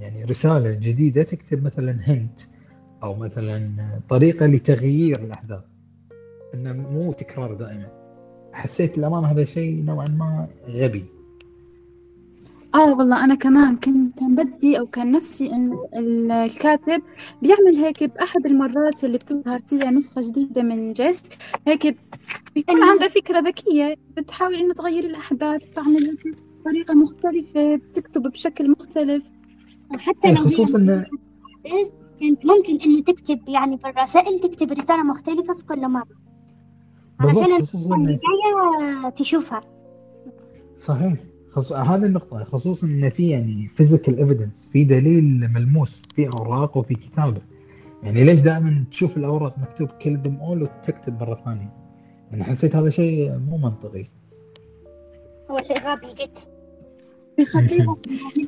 يعني 0.00 0.24
رسالة 0.24 0.74
جديدة 0.74 1.22
تكتب 1.22 1.64
مثلا 1.64 1.96
هنت 2.02 2.40
أو 3.02 3.14
مثلا 3.14 3.70
طريقة 4.08 4.46
لتغيير 4.46 5.20
الأحداث. 5.20 5.64
إنه 6.54 6.72
مو 6.72 7.12
تكرار 7.12 7.54
دائما. 7.54 7.88
حسيت 8.52 8.98
الأمانة 8.98 9.26
هذا 9.26 9.44
شيء 9.44 9.84
نوعا 9.84 10.08
ما 10.08 10.48
غبي. 10.68 11.04
آه 12.74 12.94
والله 12.94 13.24
أنا 13.24 13.34
كمان 13.34 13.76
كان 13.76 14.10
كان 14.18 14.34
بدي 14.34 14.78
أو 14.78 14.86
كان 14.86 15.12
نفسي 15.12 15.52
إنه 15.52 15.84
ال- 15.96 16.30
الكاتب 16.32 17.02
بيعمل 17.42 17.76
هيك 17.76 18.04
بأحد 18.04 18.46
المرات 18.46 19.04
اللي 19.04 19.18
بتظهر 19.18 19.60
فيها 19.66 19.90
نسخة 19.90 20.22
جديدة 20.22 20.62
من 20.62 20.92
جيس 20.92 21.22
هيك 21.66 21.96
بيكون 22.54 22.82
عندها 22.82 23.08
فكرة 23.08 23.40
ذكية 23.40 23.96
بتحاول 24.16 24.54
إنه 24.54 24.74
تغير 24.74 25.04
الأحداث 25.04 25.66
بتعمل 25.66 25.96
هيك 26.06 26.36
بطريقة 26.60 26.94
مختلفة 26.94 27.76
بتكتب 27.76 28.22
بشكل 28.22 28.70
مختلف. 28.70 29.24
وحتى 29.94 30.28
إيه، 30.28 30.34
لو 30.34 30.44
خصوصا 30.44 30.78
كانت 32.20 32.46
ممكن 32.46 32.78
إنه 32.86 33.00
تكتب 33.02 33.48
يعني 33.48 33.76
بالرسائل 33.76 34.38
تكتب 34.40 34.72
رسالة 34.72 35.02
مختلفة 35.02 35.54
في 35.54 35.64
كل 35.64 35.84
اللي 37.94 38.18
إن- 38.18 38.20
جاية 38.20 39.10
تشوفها. 39.10 39.60
صحيح. 40.84 41.14
خص... 41.52 41.72
هذه 41.72 42.04
النقطة 42.04 42.44
خصوصا 42.44 42.86
إن 42.86 43.10
في 43.10 43.28
يعني 43.28 43.70
physical 43.76 44.18
evidence 44.18 44.68
في 44.72 44.84
دليل 44.84 45.48
ملموس 45.54 46.02
في 46.16 46.28
أوراق 46.28 46.76
وفي 46.76 46.94
كتابة. 46.94 47.40
يعني 48.02 48.24
ليش 48.24 48.40
دائما 48.40 48.84
تشوف 48.90 49.16
الأوراق 49.16 49.58
مكتوب 49.58 49.88
كل 49.88 50.20
them 50.24 50.42
all 50.42 50.62
وتكتب 50.62 51.20
مرة 51.20 51.42
ثانية؟ 51.44 51.72
أنا 52.32 52.44
حسيت 52.44 52.76
هذا 52.76 52.90
شيء 52.90 53.38
مو 53.38 53.56
منطقي. 53.56 54.06
هو 55.50 55.62
شيء 55.62 55.78
غبي 55.78 56.06
جدا. 56.06 56.42
بيخليهم 57.38 57.96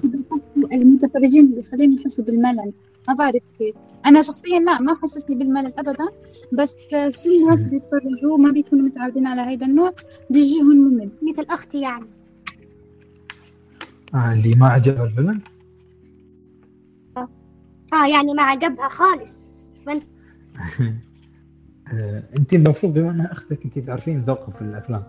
بيحسوا 0.05 0.73
المتفرجين 0.83 1.55
بيخليهم 1.55 1.93
يحسوا 1.93 2.25
بالملل. 2.25 2.73
ما 3.09 3.15
بعرف 3.15 3.43
كيف. 3.59 3.75
أنا 4.07 4.23
شخصيا 4.23 4.61
لا 4.61 4.81
ما 4.81 4.95
حسسني 5.03 5.37
بالملل 5.37 5.73
أبدا. 5.79 6.07
بس 6.53 6.77
في 7.11 7.45
ناس 7.49 7.65
بيتفرجوا 7.65 8.39
ما 8.39 8.51
بيكونوا 8.51 8.85
متعودين 8.85 9.27
على 9.27 9.41
هذا 9.41 9.67
النوع 9.67 9.93
بيجيهم 10.31 10.77
ممل. 10.77 11.11
مثل 11.23 11.47
أختي 11.51 11.81
يعني. 11.81 12.22
آه 14.15 14.33
اللي 14.33 14.55
ما 14.55 14.67
عجبه 14.67 15.05
الفيلم؟ 15.05 15.41
آه 17.93 18.07
يعني 18.07 18.35
ما 18.35 18.43
عجبها 18.43 18.89
خالص. 18.89 19.43
آه، 21.93 22.23
انت 22.39 22.55
المفروض 22.55 22.95
بما 22.95 23.11
انها 23.11 23.33
أختك 23.33 23.65
انت 23.65 23.79
تعرفين 23.79 24.23
ذوقها 24.23 24.51
في 24.51 24.63
الأفلام 24.63 25.03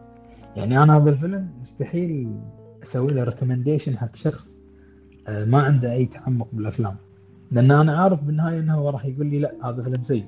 يعني 0.55 0.83
أنا 0.83 0.97
هذا 0.97 1.09
الفيلم 1.09 1.49
مستحيل 1.61 2.37
أسوي 2.83 3.07
له 3.07 3.23
ريكومنديشن 3.23 3.97
حق 3.97 4.15
شخص 4.15 4.51
آه، 5.27 5.45
ما 5.45 5.61
عنده 5.61 5.93
أي 5.93 6.05
تعمق 6.05 6.47
بالأفلام. 6.53 6.95
لأن 7.51 7.71
أنا 7.71 7.97
عارف 7.97 8.23
بالنهاية 8.23 8.59
إنه 8.59 8.75
هو 8.75 8.89
راح 8.89 9.05
يقول 9.05 9.27
لي 9.27 9.39
لا 9.39 9.69
هذا 9.69 9.83
فيلم 9.83 10.03
سيء. 10.03 10.25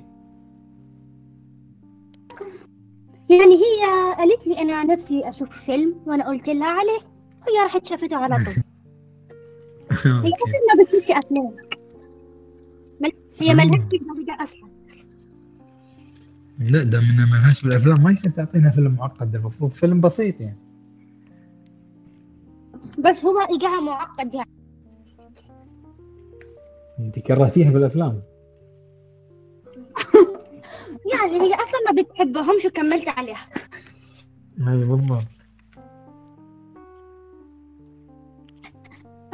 يعني 3.30 3.55
هي 3.55 4.13
قالت 4.17 4.47
لي 4.47 4.61
أنا 4.61 4.84
نفسي 4.84 5.30
أشوف 5.30 5.49
فيلم 5.49 5.95
وأنا 6.05 6.28
قلت 6.28 6.49
لها 6.49 6.67
عليه. 6.67 7.14
وهي 7.48 7.64
راحت 7.64 7.86
شافته 7.86 8.16
على 8.18 8.36
طول. 8.46 8.54
هي 10.26 10.32
أصلا 10.32 10.76
ما 10.76 10.84
بتشوفش 10.84 11.12
أفلام 11.12 11.56
مل- 13.02 13.12
هي 13.39 13.54
ملهاش 13.54 13.70
في 13.89 13.96
الدرجة 13.98 14.43
أصلا. 14.43 14.70
لا 16.60 16.84
ده 16.84 17.00
من 17.00 17.16
ما 17.32 17.36
لهاش 17.38 17.64
بالافلام 17.66 18.04
ما 18.04 18.12
يصير 18.12 18.32
تعطينا 18.32 18.72
فيلم 18.72 18.91
معقد 18.96 19.32
ده 19.32 19.39
المفروض 19.39 19.72
فيلم 19.72 20.02
بسيط 20.02 20.41
يعني. 20.41 20.58
بس 23.00 23.26
هو 23.26 23.39
إجاها 23.39 23.82
معقد 23.82 24.34
يعني. 24.34 24.50
أنت 27.00 27.20
كرهتيها 27.20 27.72
بالافلام 27.72 28.22
يعني 31.14 31.32
هي 31.41 31.54
أصلا 31.56 31.80
ما 31.91 32.02
بتحبهمش 32.02 32.66
وكملت 32.66 33.10
عليها. 33.10 33.46
اي 34.60 34.86
بالضبط. 34.86 35.24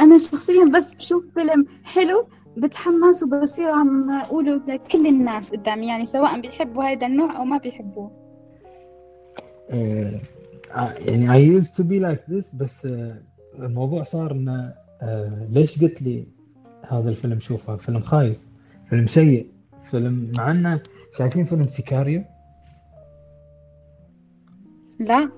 أنا 0.02 0.18
شخصيا 0.18 0.66
بس 0.66 0.94
بشوف 0.94 1.34
فيلم 1.34 1.66
حلو 1.84 2.28
بتحمس 2.58 3.24
وبصير 3.24 3.70
عم 3.70 4.12
أقوله 4.12 4.62
لكل 4.68 5.08
الناس 5.08 5.52
قدامي 5.52 5.88
يعني 5.88 6.06
سواء 6.06 6.42
بيحبوا 6.42 6.84
هذا 6.84 7.08
النوع 7.08 7.38
أو 7.38 7.46
ما 7.46 7.58
بيحبوه. 7.58 8.12
آه، 9.70 10.22
آه، 10.76 10.94
يعني 11.00 11.28
I 11.28 11.62
used 11.62 11.70
to 11.70 11.84
be 11.84 12.00
like 12.10 12.34
this 12.34 12.56
بس 12.56 12.86
آه، 12.86 13.22
الموضوع 13.60 14.04
صار 14.04 14.32
إنه 14.32 14.74
ليش 15.50 15.82
قلت 15.82 16.02
لي 16.02 16.28
هذا 16.88 17.10
الفيلم؟ 17.10 17.40
شوفه 17.40 17.76
فيلم 17.76 18.00
خايس 18.00 18.48
فيلم 18.90 19.08
سيء 19.08 19.48
فيلم 19.92 20.32
مع 20.38 20.52
إنه 20.52 20.82
شايفين 21.18 21.46
فيلم 21.46 21.68
سيكاريو. 21.68 22.24
لا. 25.00 25.30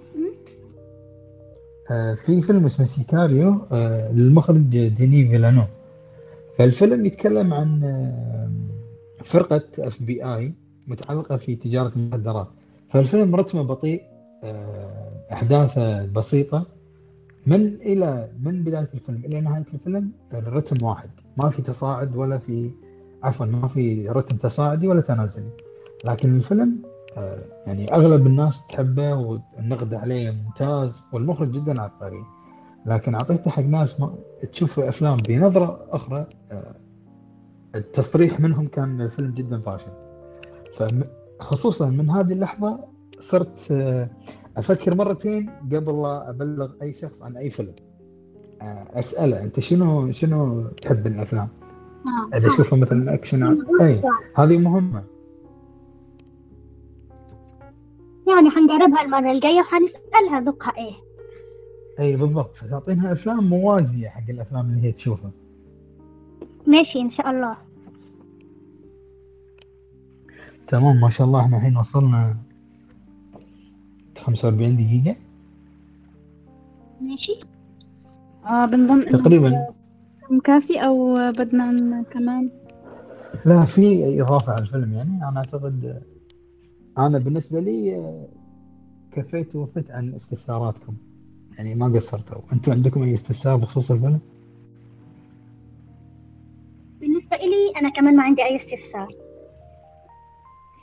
في 2.25 2.41
فيلم 2.41 2.65
اسمه 2.65 2.86
سيكاريو 2.86 3.61
آه، 3.71 4.11
للمخرج 4.11 4.88
ديني 4.88 5.27
فيلانو. 5.27 5.63
فالفيلم 6.57 7.05
يتكلم 7.05 7.53
عن 7.53 7.84
آه، 7.84 8.49
فرقة 9.23 9.61
FBI 9.79 10.53
متعلقة 10.88 11.38
في 11.38 11.55
تجارة 11.55 11.91
المخدرات. 11.95 12.47
فالفيلم 12.89 13.36
رتمه 13.36 13.61
بطيء 13.61 14.01
آه، 14.43 15.11
أحداثه 15.34 16.05
بسيطة. 16.05 16.65
من 17.47 17.65
إلى 17.65 18.29
من 18.43 18.63
بداية 18.63 18.89
الفيلم؟ 18.93 19.21
إلى 19.25 19.41
نهاية 19.41 19.65
الفيلم 19.73 20.11
الرتم 20.34 20.86
واحد. 20.86 21.09
ما 21.38 21.49
في 21.49 21.61
تصاعد 21.61 22.15
ولا 22.15 22.38
في 22.38 22.69
عفوا 23.23 23.45
ما 23.45 23.67
في 23.67 24.09
رتم 24.09 24.38
تصاعدي 24.38 24.88
ولا 24.88 25.01
تنازلي. 25.01 25.49
لكن 26.05 26.36
الفيلم 26.36 26.77
آه، 26.86 26.92
يعني 27.68 27.93
أغلب 27.93 28.28
الناس 28.28 28.68
تحبه 28.68 29.14
والنقد 29.14 29.93
عليه 29.93 30.32
ممتاز 30.32 31.01
والمخرج 31.14 31.51
جدا 31.51 31.82
عبقري. 31.82 32.24
لكن 32.86 33.16
أعطيته 33.16 33.51
حق 33.51 33.64
ناس 33.64 33.99
ما 33.99 34.16
تشوف 34.51 34.80
أفلام 34.80 35.18
بنظرة 35.18 35.86
أخرى 35.89 36.26
آه، 36.51 36.76
التصريح 37.76 38.39
منهم 38.39 38.68
كان 38.68 39.01
الفيلم 39.01 39.32
جدا 39.32 39.59
فاشل. 39.59 39.91
فخصوصا 41.39 41.89
من 41.89 42.09
هذه 42.09 42.34
اللحظة 42.34 42.80
صرت 43.20 43.72
آه، 43.72 44.09
أفكر 44.57 44.95
مرتين 44.95 45.49
قبل 45.72 46.01
لا 46.01 46.30
أبلغ 46.30 46.72
أي 46.82 46.93
شخص 46.93 47.22
عن 47.22 47.38
أي 47.38 47.49
فيلم. 47.49 47.74
آه، 48.61 48.99
أسأله 48.99 49.43
أنت 49.43 49.59
شنو 49.59 50.11
شنو 50.11 50.68
تحب 50.68 51.07
الأفلام؟ 51.07 51.47
آه. 52.34 52.38
إذا 52.38 52.47
أشوفه 52.47 52.78
مثلا 52.78 53.14
أكشن 53.14 53.43
أي 53.82 54.01
هذه 54.36 54.57
مهمة. 54.57 55.03
يعني 58.28 58.49
حنجربها 58.49 59.01
المرة 59.05 59.32
الجاية 59.32 59.59
وحنسألها 59.59 60.39
ذوقها 60.39 60.74
إيه. 60.78 60.93
أي 61.99 62.15
بالضبط 62.15 62.55
فتعطينها 62.55 63.13
أفلام 63.13 63.49
موازية 63.49 64.07
حق 64.09 64.30
الأفلام 64.30 64.65
اللي 64.69 64.88
هي 64.88 64.91
تشوفها. 64.91 65.32
ماشي 66.67 66.99
إن 66.99 67.11
شاء 67.11 67.32
الله. 67.32 67.57
تمام 70.67 71.01
ما 71.01 71.09
شاء 71.09 71.28
الله 71.28 71.41
إحنا 71.41 71.57
الحين 71.57 71.78
وصلنا 71.78 72.38
45 74.19 74.76
دقيقة. 74.76 75.15
ماشي. 77.01 77.36
آه 78.45 78.65
بنظن 78.65 79.05
تقريبا. 79.05 79.67
كافي 80.43 80.80
أو 80.80 81.15
بدنا 81.32 82.03
كمان؟ 82.11 82.49
لا 83.45 83.65
في 83.65 84.21
إضافة 84.21 84.51
على 84.51 84.61
الفيلم 84.61 84.93
يعني 84.93 85.30
أنا 85.30 85.38
أعتقد 85.38 86.01
أنا 86.97 87.19
بالنسبة 87.19 87.59
لي 87.59 88.03
كفيت 89.11 89.55
ووفيت 89.55 89.91
عن 89.91 90.13
استفساراتكم. 90.13 90.93
يعني 91.57 91.75
ما 91.75 91.87
قصرتوا 91.95 92.41
أنتم 92.53 92.71
عندكم 92.71 93.03
أي 93.03 93.13
استفسار 93.13 93.55
بخصوص 93.55 93.91
الفيلم؟ 93.91 94.19
بالنسبة 96.99 97.37
إلي 97.37 97.73
أنا 97.81 97.89
كمان 97.89 98.15
ما 98.15 98.23
عندي 98.23 98.43
أي 98.43 98.55
استفسار. 98.55 99.07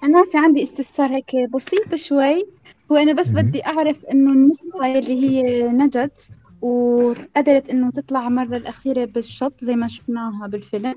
أنا 0.04 0.24
في 0.24 0.38
عندي 0.38 0.62
استفسار 0.62 1.10
هيك 1.10 1.50
بسيط 1.54 1.94
شوي. 1.94 2.46
هو 2.92 2.96
أنا 2.96 3.12
بس. 3.12 3.30
بدي 3.30 3.66
أعرف 3.66 4.04
إنه 4.04 4.32
النسخة 4.32 4.98
اللي 4.98 5.30
هي 5.30 5.68
نجت 5.72 6.32
وقدرت 6.62 7.70
إنه 7.70 7.90
تطلع 7.90 8.28
مرة 8.28 8.56
الأخيرة 8.56 9.04
بالشط 9.04 9.64
زي 9.64 9.76
ما 9.76 9.88
شفناها 9.88 10.46
بالفيلم 10.46 10.94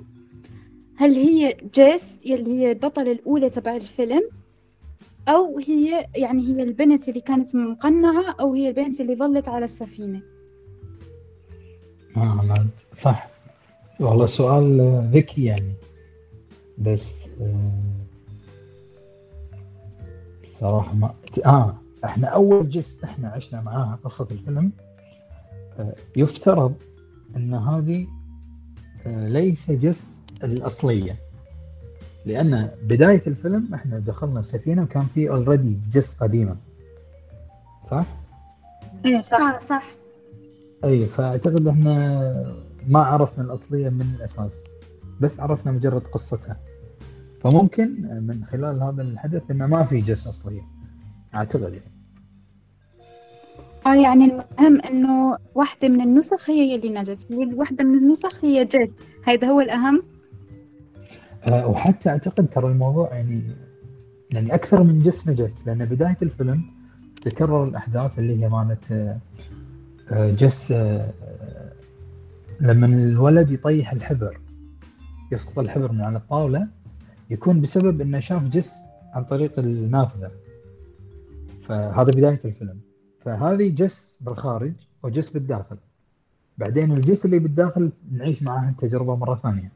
هل 0.95 1.13
هي 1.13 1.57
جيس 1.75 2.25
يلي 2.25 2.59
هي 2.59 2.71
البطلة 2.71 3.11
الأولى 3.11 3.49
تبع 3.49 3.75
الفيلم؟ 3.75 4.21
أو 5.27 5.59
هي 5.59 6.07
يعني 6.15 6.41
هي 6.47 6.63
البنت 6.63 7.09
اللي 7.09 7.21
كانت 7.21 7.55
مقنعة 7.55 8.35
أو 8.39 8.53
هي 8.53 8.69
البنت 8.69 9.01
اللي 9.01 9.15
ظلت 9.15 9.49
على 9.49 9.65
السفينة. 9.65 10.21
آه 12.17 12.65
صح. 12.97 13.27
والله 13.99 14.25
سؤال 14.25 14.81
آه، 14.81 15.09
ذكي 15.13 15.43
يعني. 15.43 15.73
بس 16.77 17.05
آه، 17.41 17.71
صراحة 20.59 20.93
ما 20.93 21.13
آه 21.45 21.77
إحنا 22.05 22.27
أول 22.27 22.69
جس 22.69 23.03
إحنا 23.03 23.27
عشنا 23.29 23.61
معاها 23.61 23.99
قصة 24.03 24.27
الفيلم. 24.31 24.71
آه، 25.79 25.95
يفترض 26.15 26.73
أن 27.35 27.53
هذه 27.53 28.07
ليس 29.05 29.71
جس 29.71 30.07
الأصلية. 30.43 31.22
لأن 32.25 32.69
بداية 32.83 33.21
الفيلم 33.27 33.73
إحنا 33.73 33.99
دخلنا 33.99 34.39
السفينة 34.39 34.83
وكان 34.83 35.03
في 35.13 35.29
already 35.29 35.77
جس 35.93 36.13
قديمة. 36.13 36.55
صح؟ 37.91 38.05
إيه 39.05 39.21
صح. 39.21 39.59
صح 39.59 39.85
اي 40.83 41.05
فأعتقد 41.05 41.67
إحنا 41.67 42.55
ما 42.87 42.99
عرفنا 42.99 43.43
الأصلية 43.43 43.89
من 43.89 44.15
الأساس 44.17 44.51
بس 45.21 45.39
عرفنا 45.39 45.71
مجرد 45.71 46.01
قصتها. 46.01 46.57
فممكن 47.43 47.89
من 48.27 48.45
خلال 48.51 48.83
هذا 48.83 49.01
الحدث 49.01 49.41
إنه 49.51 49.67
ما 49.67 49.83
في 49.83 49.99
جس 49.99 50.27
أصلية 50.27 50.61
أعتقد. 51.35 51.61
يعني 51.73 51.93
آه 53.87 53.95
يعني 53.95 54.25
المهم 54.25 54.81
إنه 54.81 55.37
واحدة 55.55 55.87
من 55.87 56.01
النسخ 56.01 56.49
هي 56.49 56.73
يلي 56.73 56.89
نجت 56.89 57.27
والواحدة 57.31 57.83
من 57.83 57.97
النسخ 57.97 58.45
هي 58.45 58.65
جيس 58.65 58.95
هيدا 59.25 59.47
هو 59.47 59.61
الأهم. 59.61 59.97
أه 59.97 60.12
وحتى 61.51 62.09
أعتقد 62.09 62.47
ترى 62.47 62.67
الموضوع 62.67 63.13
يعني 63.13 63.41
يعني 64.31 64.55
أكثر 64.55 64.83
من 64.83 64.99
جس 64.99 65.29
نجت 65.29 65.53
لأن 65.65 65.85
بداية 65.85 66.17
الفيلم 66.21 66.63
تكرر 67.21 67.63
الأحداث 67.63 68.19
اللي 68.19 68.43
هي 68.43 68.49
مالت 68.49 68.91
آه، 68.91 69.17
آه، 70.11 70.31
جس 70.31 70.71
آه، 70.71 71.11
لما 72.61 72.85
الولد 72.85 73.51
يطيح 73.51 73.91
الحبر 73.91 74.39
يسقط 75.31 75.59
الحبر 75.59 75.91
من 75.91 76.01
على 76.01 76.17
الطاولة 76.17 76.67
يكون 77.29 77.61
بسبب 77.61 78.01
إنه 78.01 78.19
شاف 78.19 78.43
جس 78.43 78.73
عن 79.13 79.23
طريق 79.23 79.59
النافذة. 79.59 80.31
فهذا 81.67 82.11
بداية 82.11 82.39
الفيلم. 82.45 82.79
فهذه 83.25 83.69
جس 83.69 84.15
بالخارج 84.21 84.73
وجس 85.03 85.29
بالداخل. 85.29 85.77
بعدين 86.57 86.91
الجس 86.91 87.25
اللي 87.25 87.39
بالداخل 87.39 87.91
نعيش 88.11 88.43
معاه 88.43 88.69
التجربة 88.69 89.15
مرة 89.15 89.35
ثانية. 89.35 89.71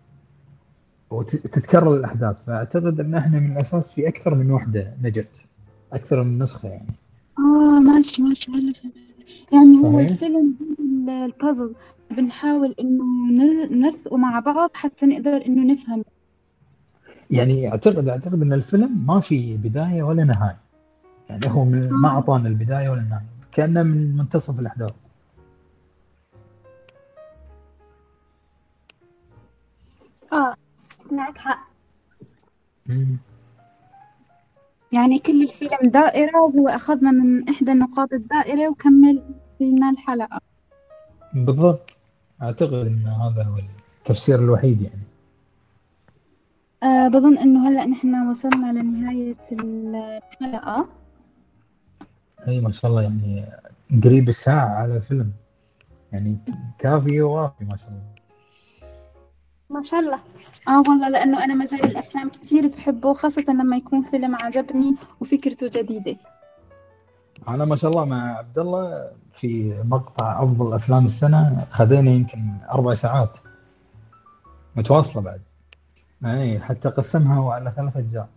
وتتكرر 1.10 1.94
الأحداث. 1.96 2.44
فأعتقد 2.48 3.00
أن 3.00 3.16
إحنا 3.16 3.40
من 3.40 3.52
الأساس 3.52 3.92
في 3.92 4.08
أكثر 4.08 4.36
من 4.36 4.52
وحدة 4.52 4.94
نجت. 5.04 5.30
أكثر 5.94 6.24
من 6.24 6.40
نسخة 6.40 6.70
يعني. 6.70 6.88
آه 7.40 7.80
ماشي 7.80 8.22
ماشي 8.22 8.52
هلا 8.52 8.74
يعني 9.54 9.78
هو 9.84 9.94
صحيح. 10.00 10.12
الفيلم 10.12 10.56
زي 11.08 11.26
البازل 11.26 11.76
بنحاول 12.12 12.76
إنه 12.80 13.04
نر- 13.32 13.70
نرسقه 13.74 14.18
مع 14.18 14.40
بعض 14.40 14.70
حتى 14.74 15.06
نقدر 15.06 15.46
إنه 15.46 15.74
نفهم. 15.74 16.04
يعني 17.32 17.72
أعتقد 17.72 18.08
أعتقد 18.08 18.42
أن 18.42 18.54
الفيلم 18.54 19.04
ما 19.08 19.20
في 19.20 19.58
بداية 19.58 20.04
ولا 20.04 20.24
نهاية. 20.24 20.58
يعني 21.30 21.48
هو 21.52 21.66
من 21.66 21.90
ما 21.90 22.10
أعطانا 22.10 22.48
البداية 22.48 22.90
ولا 22.90 23.02
النهاية. 23.02 23.26
كأنه 23.52 23.84
من 23.84 24.18
منتصف 24.18 24.60
الأحداث. 24.60 24.92
آه. 30.34 30.56
معك 31.14 31.38
حق. 31.38 31.68
مم. 32.86 33.18
يعني 34.94 35.20
كل 35.20 35.44
الفيلم 35.44 35.78
دائرة 35.84 36.42
وأخذنا 36.56 37.12
من 37.12 37.50
إحدى 37.50 37.74
نقاط 37.74 38.14
الدائرة 38.14 38.70
وكمل 38.70 39.24
فينا 39.58 39.90
الحلقة. 39.90 40.42
بالضبط. 41.34 41.90
أعتقد 42.42 42.74
أن 42.74 43.08
هذا 43.08 43.44
هو 43.44 43.60
التفسير 44.00 44.40
الوحيد 44.40 44.82
يعني. 44.82 45.02
أه 46.84 47.08
بظن 47.08 47.38
إنه 47.38 47.70
هلأ 47.70 47.86
نحن 47.86 48.28
وصلنا 48.30 48.80
لنهاية 48.80 49.36
الحلقة. 49.52 50.90
أي 52.48 52.62
ما 52.62 52.72
شاء 52.72 52.92
الله 52.92 53.02
يعني 53.02 53.46
قريب 54.04 54.30
الساعة 54.30 54.70
على 54.70 55.02
فيلم 55.02 55.32
يعني 56.12 56.38
كافي 56.80 57.22
ووافي 57.22 57.66
ما 57.66 57.78
شاء 57.78 57.90
الله. 57.90 58.17
ما 59.70 59.82
شاء 59.84 60.00
الله. 60.00 60.20
آه 60.68 60.80
والله 60.88 61.10
لأنه 61.10 61.44
أنا 61.44 61.54
مجال 61.54 61.84
الأفلام 61.84 62.30
كتير 62.30 62.68
بحبه 62.68 63.14
خاصة 63.14 63.44
لما 63.54 63.78
يكون 63.78 64.04
فيلم 64.04 64.36
عجبني 64.36 64.96
وفكرته 65.22 65.82
جديدة. 65.82 66.18
أنا 67.48 67.66
ما 67.66 67.76
شاء 67.76 67.92
الله 67.92 68.06
مع 68.06 68.38
عبد 68.38 68.60
الله 68.60 69.12
في 69.34 69.82
مقطع 69.84 70.44
أفضل 70.44 70.74
أفلام 70.74 71.06
السنة 71.06 71.66
خذينا 71.72 72.12
يمكن 72.12 72.58
أربع 72.72 72.96
ساعات. 72.96 73.32
متواصلة 74.76 75.22
بعد. 75.22 75.42
اي 76.26 76.60
حتى 76.60 76.90
قسمها 76.90 77.54
على 77.54 77.74
ثلاث 77.76 77.98
أجزاء. 77.98 78.30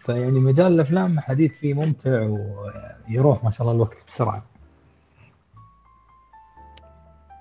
فيعني 0.00 0.40
مجال 0.40 0.72
الأفلام 0.72 1.20
حديث 1.20 1.52
فيه 1.52 1.74
ممتع 1.74 2.36
ويروح 3.08 3.44
ما 3.44 3.50
شاء 3.50 3.62
الله 3.62 3.72
الوقت 3.72 3.96
بسرعة. 4.08 4.42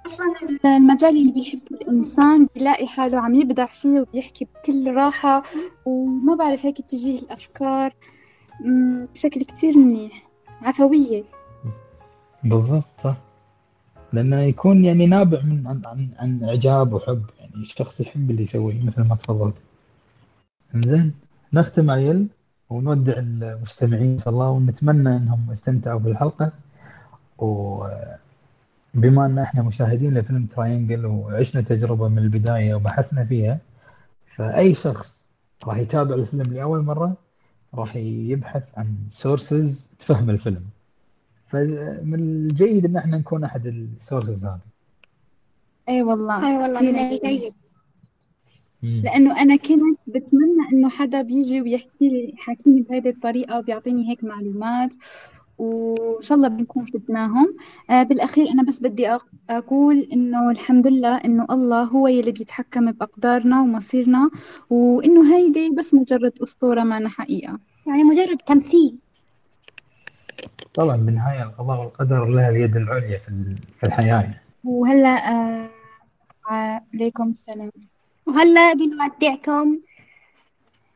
أصلا 0.06 0.26
المجال 0.66 1.18
اللي 1.18 1.32
بيحبه 1.32 1.62
الإنسان 1.82 2.48
بيلاقي 2.56 2.88
حاله 2.88 3.18
عم 3.20 3.36
يبدع 3.36 3.66
فيه 3.66 4.00
وبيحكي 4.02 4.46
بكل 4.56 4.94
راحة 4.94 5.44
وما 5.86 6.36
بعرف 6.36 6.66
هيك 6.66 6.82
بتجيه 6.82 7.20
الأفكار 7.20 7.94
مم، 8.60 9.08
بشكل 9.14 9.44
كتير 9.44 9.78
منيح 9.78 10.28
عفوية. 10.62 11.24
بالضبط 12.44 12.84
صح. 13.04 13.16
لأنه 14.14 14.40
يكون 14.40 14.86
يعني 14.86 15.06
نابع 15.08 15.42
من 15.42 15.68
عن 15.68 15.82
عن, 15.86 16.10
عن 16.20 16.44
إعجاب 16.44 16.94
وحب 16.94 17.24
يعني 17.40 17.56
الشخص 17.56 18.02
يحب 18.02 18.32
اللي 18.32 18.44
يسويه 18.44 18.84
مثل 18.84 19.02
ما 19.10 19.16
تفضلت. 19.16 19.54
زين 20.76 21.14
نختم 21.54 21.92
عيل 21.92 22.28
ونودع 22.70 23.14
المستمعين 23.18 24.12
ان 24.12 24.20
شاء 24.20 24.30
الله 24.30 24.50
ونتمنى 24.50 25.18
إنهم 25.18 25.52
استمتعوا 25.52 26.00
بالحلقة 26.00 26.52
وبما 28.98 29.26
أن 29.26 29.40
إحنا 29.40 29.62
مشاهدين 29.64 30.18
لفيلم 30.18 30.46
Triangle 30.46 31.06
وعشنا 31.06 31.62
تجربة 31.62 32.08
من 32.08 32.18
البداية 32.18 32.76
وبحثنا 32.76 33.26
فيها 33.26 33.60
فأي 34.36 34.76
شخص 34.76 35.24
راح 35.66 35.78
يتابع 35.78 36.16
الفيلم 36.16 36.54
لأول 36.54 36.82
مرة 36.84 37.18
راح 37.74 37.96
يبحث 37.96 38.64
عن 38.78 38.96
sources 39.12 39.92
تفهم 40.00 40.30
الفيلم 40.30 40.64
فمن 41.48 42.20
الجيد 42.20 42.86
إن 42.86 42.98
إحنا 42.98 43.18
نكون 43.18 43.44
أحد 43.44 43.66
ال 43.68 43.77
sources 43.78 44.46
هذه 44.46 44.60
أي 45.90 46.04
والله 46.04 46.48
إي 46.48 46.58
والله 46.58 46.82
من. 46.82 46.96
الجيد 46.96 47.54
مم. 48.84 49.02
لأنه 49.06 49.42
أنا 49.42 49.56
كنت 49.56 50.00
بتمنى 50.08 50.70
إنه 50.74 50.90
حدا 50.90 51.22
بيجي 51.22 51.62
ويحكي 51.62 52.10
لي 52.10 52.34
حاكيني 52.38 52.82
بهيدي 52.82 53.10
الطريقة 53.10 53.60
وبيعطيني 53.60 54.10
هيك 54.10 54.24
معلومات 54.24 54.94
وإن 55.58 56.22
شاء 56.24 56.36
الله 56.38 56.48
بنكون 56.48 56.86
فدناهم 56.86 57.56
آه 57.90 58.04
بالأخير 58.04 58.50
أنا 58.50 58.64
بس 58.64 58.80
بدي 58.80 59.18
أق- 59.18 59.26
أقول 59.50 60.00
إنه 60.14 60.52
الحمد 60.52 60.88
لله 60.88 61.18
إنه 61.18 61.46
الله 61.52 61.84
هو 61.84 62.08
يلي 62.08 62.32
بيتحكم 62.32 62.92
بأقدارنا 62.92 63.62
ومصيرنا 63.62 64.30
وإنه 64.70 65.36
هيدي 65.36 65.70
بس 65.78 65.94
مجرد 65.94 66.34
أسطورة 66.42 66.84
معنا 66.84 67.10
حقيقة. 67.10 67.60
يعني 67.88 68.04
مجرد 68.04 68.38
تمثيل. 68.38 68.96
طبعا 70.74 70.98
بالنهاية 70.98 71.44
القضاء 71.44 71.80
والقدر 71.82 72.26
لها 72.26 72.50
اليد 72.50 72.76
العليا 72.76 73.18
في 73.18 73.28
ال- 73.30 73.58
في 73.80 73.84
الحياة. 73.88 74.06
يعني. 74.22 74.42
وهلأ 74.64 75.32
آه 75.32 75.70
عليكم 76.94 77.30
السلام. 77.30 77.72
وهلأ 78.26 78.74
بنودعكم 78.74 79.80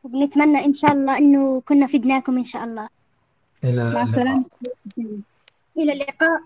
وبنتمنى 0.04 0.64
إن 0.64 0.74
شاء 0.74 0.92
الله 0.92 1.18
إنه 1.18 1.60
كنا 1.60 1.86
فدناكم 1.86 2.38
إن 2.38 2.44
شاء 2.44 2.64
الله. 2.64 2.88
إلى 3.64 3.76
مع 3.76 3.88
اللقاء. 3.88 4.02
السلامة. 4.02 4.44
إلى 5.78 5.92
اللقاء. 5.92 6.40